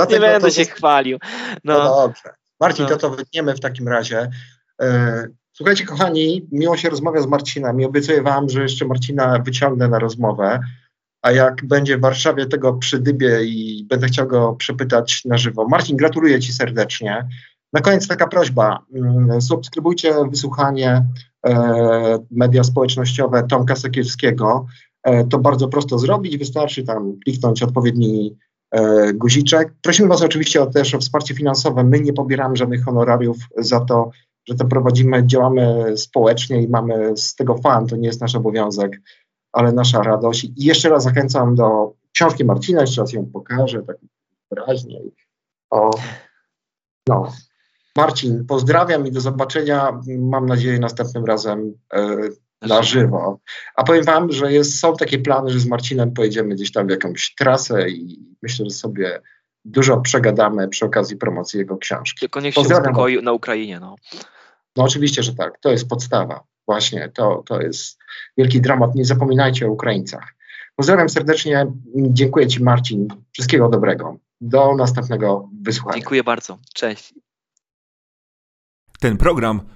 nie 0.10 0.20
będę 0.20 0.50
się 0.50 0.64
chwalił. 0.64 1.18
No. 1.64 1.78
no 1.78 1.84
dobrze. 1.84 2.34
Marcin, 2.60 2.84
no. 2.84 2.90
to 2.90 2.96
to 2.96 3.10
wytniemy 3.10 3.54
w 3.54 3.60
takim 3.60 3.88
razie. 3.88 4.30
E, 4.82 5.26
słuchajcie, 5.52 5.84
kochani, 5.84 6.48
miło 6.52 6.76
się 6.76 6.90
rozmawia 6.90 7.20
z 7.20 7.26
Marcinem 7.26 7.80
i 7.80 7.84
obiecuję 7.84 8.22
wam, 8.22 8.48
że 8.48 8.62
jeszcze 8.62 8.84
Marcina 8.84 9.38
wyciągnę 9.38 9.88
na 9.88 9.98
rozmowę, 9.98 10.60
a 11.22 11.32
jak 11.32 11.64
będzie 11.64 11.98
w 11.98 12.00
Warszawie 12.00 12.46
tego 12.46 12.72
przydybie 12.72 13.44
i 13.44 13.86
będę 13.88 14.06
chciał 14.06 14.26
go 14.26 14.52
przepytać 14.52 15.24
na 15.24 15.38
żywo. 15.38 15.68
Marcin, 15.68 15.96
gratuluję 15.96 16.40
ci 16.40 16.52
serdecznie. 16.52 17.28
Na 17.72 17.80
koniec 17.80 18.08
taka 18.08 18.26
prośba. 18.26 18.84
Mm, 18.94 19.42
subskrybujcie 19.42 20.14
wysłuchanie 20.30 21.02
E, 21.46 22.18
media 22.30 22.64
społecznościowe 22.64 23.42
Tomka 23.42 23.76
Sekielskiego. 23.76 24.66
E, 25.06 25.24
to 25.24 25.38
bardzo 25.38 25.68
prosto 25.68 25.98
zrobić, 25.98 26.36
wystarczy 26.36 26.84
tam 26.84 27.16
kliknąć 27.24 27.62
odpowiedni 27.62 28.36
e, 28.70 29.12
guziczek. 29.12 29.74
Prosimy 29.82 30.08
Was 30.08 30.22
oczywiście 30.22 30.66
też 30.66 30.94
o 30.94 30.98
wsparcie 30.98 31.34
finansowe. 31.34 31.84
My 31.84 32.00
nie 32.00 32.12
pobieramy 32.12 32.56
żadnych 32.56 32.84
honorariów 32.84 33.36
za 33.56 33.80
to, 33.80 34.10
że 34.48 34.54
to 34.54 34.64
prowadzimy, 34.64 35.26
działamy 35.26 35.96
społecznie 35.96 36.62
i 36.62 36.68
mamy 36.68 37.16
z 37.16 37.34
tego 37.34 37.58
fan, 37.58 37.86
to 37.86 37.96
nie 37.96 38.06
jest 38.06 38.20
nasz 38.20 38.34
obowiązek, 38.34 39.00
ale 39.52 39.72
nasza 39.72 40.02
radość. 40.02 40.44
I 40.44 40.64
jeszcze 40.64 40.88
raz 40.88 41.02
zachęcam 41.02 41.54
do 41.54 41.92
książki 42.12 42.44
Marcina, 42.44 42.80
jeszcze 42.80 43.00
raz 43.00 43.12
ją 43.12 43.26
pokażę 43.26 43.82
tak 43.82 43.96
wyraźnie. 44.50 45.00
O, 45.70 45.90
no, 47.08 47.32
Marcin, 47.96 48.46
pozdrawiam 48.46 49.06
i 49.06 49.12
do 49.12 49.20
zobaczenia, 49.20 50.00
mam 50.18 50.46
nadzieję, 50.46 50.78
następnym 50.78 51.24
razem 51.24 51.74
e, 51.92 52.16
na 52.62 52.82
żywo. 52.82 53.40
A 53.76 53.84
powiem 53.84 54.04
Wam, 54.04 54.32
że 54.32 54.52
jest, 54.52 54.80
są 54.80 54.96
takie 54.96 55.18
plany, 55.18 55.50
że 55.50 55.60
z 55.60 55.66
Marcinem 55.66 56.12
pojedziemy 56.12 56.54
gdzieś 56.54 56.72
tam 56.72 56.86
w 56.86 56.90
jakąś 56.90 57.34
trasę 57.34 57.90
i 57.90 58.34
myślę, 58.42 58.64
że 58.64 58.70
sobie 58.70 59.20
dużo 59.64 60.00
przegadamy 60.00 60.68
przy 60.68 60.84
okazji 60.84 61.16
promocji 61.16 61.58
jego 61.58 61.76
książki. 61.76 62.20
Tylko 62.20 62.40
niech 62.40 62.54
się 62.54 62.60
uspokoi 62.60 63.22
na 63.22 63.32
Ukrainie. 63.32 63.80
No. 63.80 63.96
no 64.76 64.84
oczywiście, 64.84 65.22
że 65.22 65.34
tak. 65.34 65.58
To 65.60 65.70
jest 65.70 65.88
podstawa. 65.88 66.44
Właśnie, 66.66 67.10
to, 67.14 67.42
to 67.46 67.60
jest 67.60 67.98
wielki 68.36 68.60
dramat. 68.60 68.94
Nie 68.94 69.04
zapominajcie 69.04 69.66
o 69.66 69.70
Ukraińcach. 69.70 70.34
Pozdrawiam 70.76 71.08
serdecznie. 71.08 71.66
Dziękuję 71.94 72.46
Ci, 72.46 72.62
Marcin. 72.62 73.08
Wszystkiego 73.32 73.68
dobrego. 73.68 74.16
Do 74.40 74.74
następnego 74.74 75.48
wysłuchania. 75.62 75.96
Dziękuję 75.96 76.24
bardzo. 76.24 76.58
Cześć. 76.74 77.14
Ten 79.00 79.16
program 79.16 79.75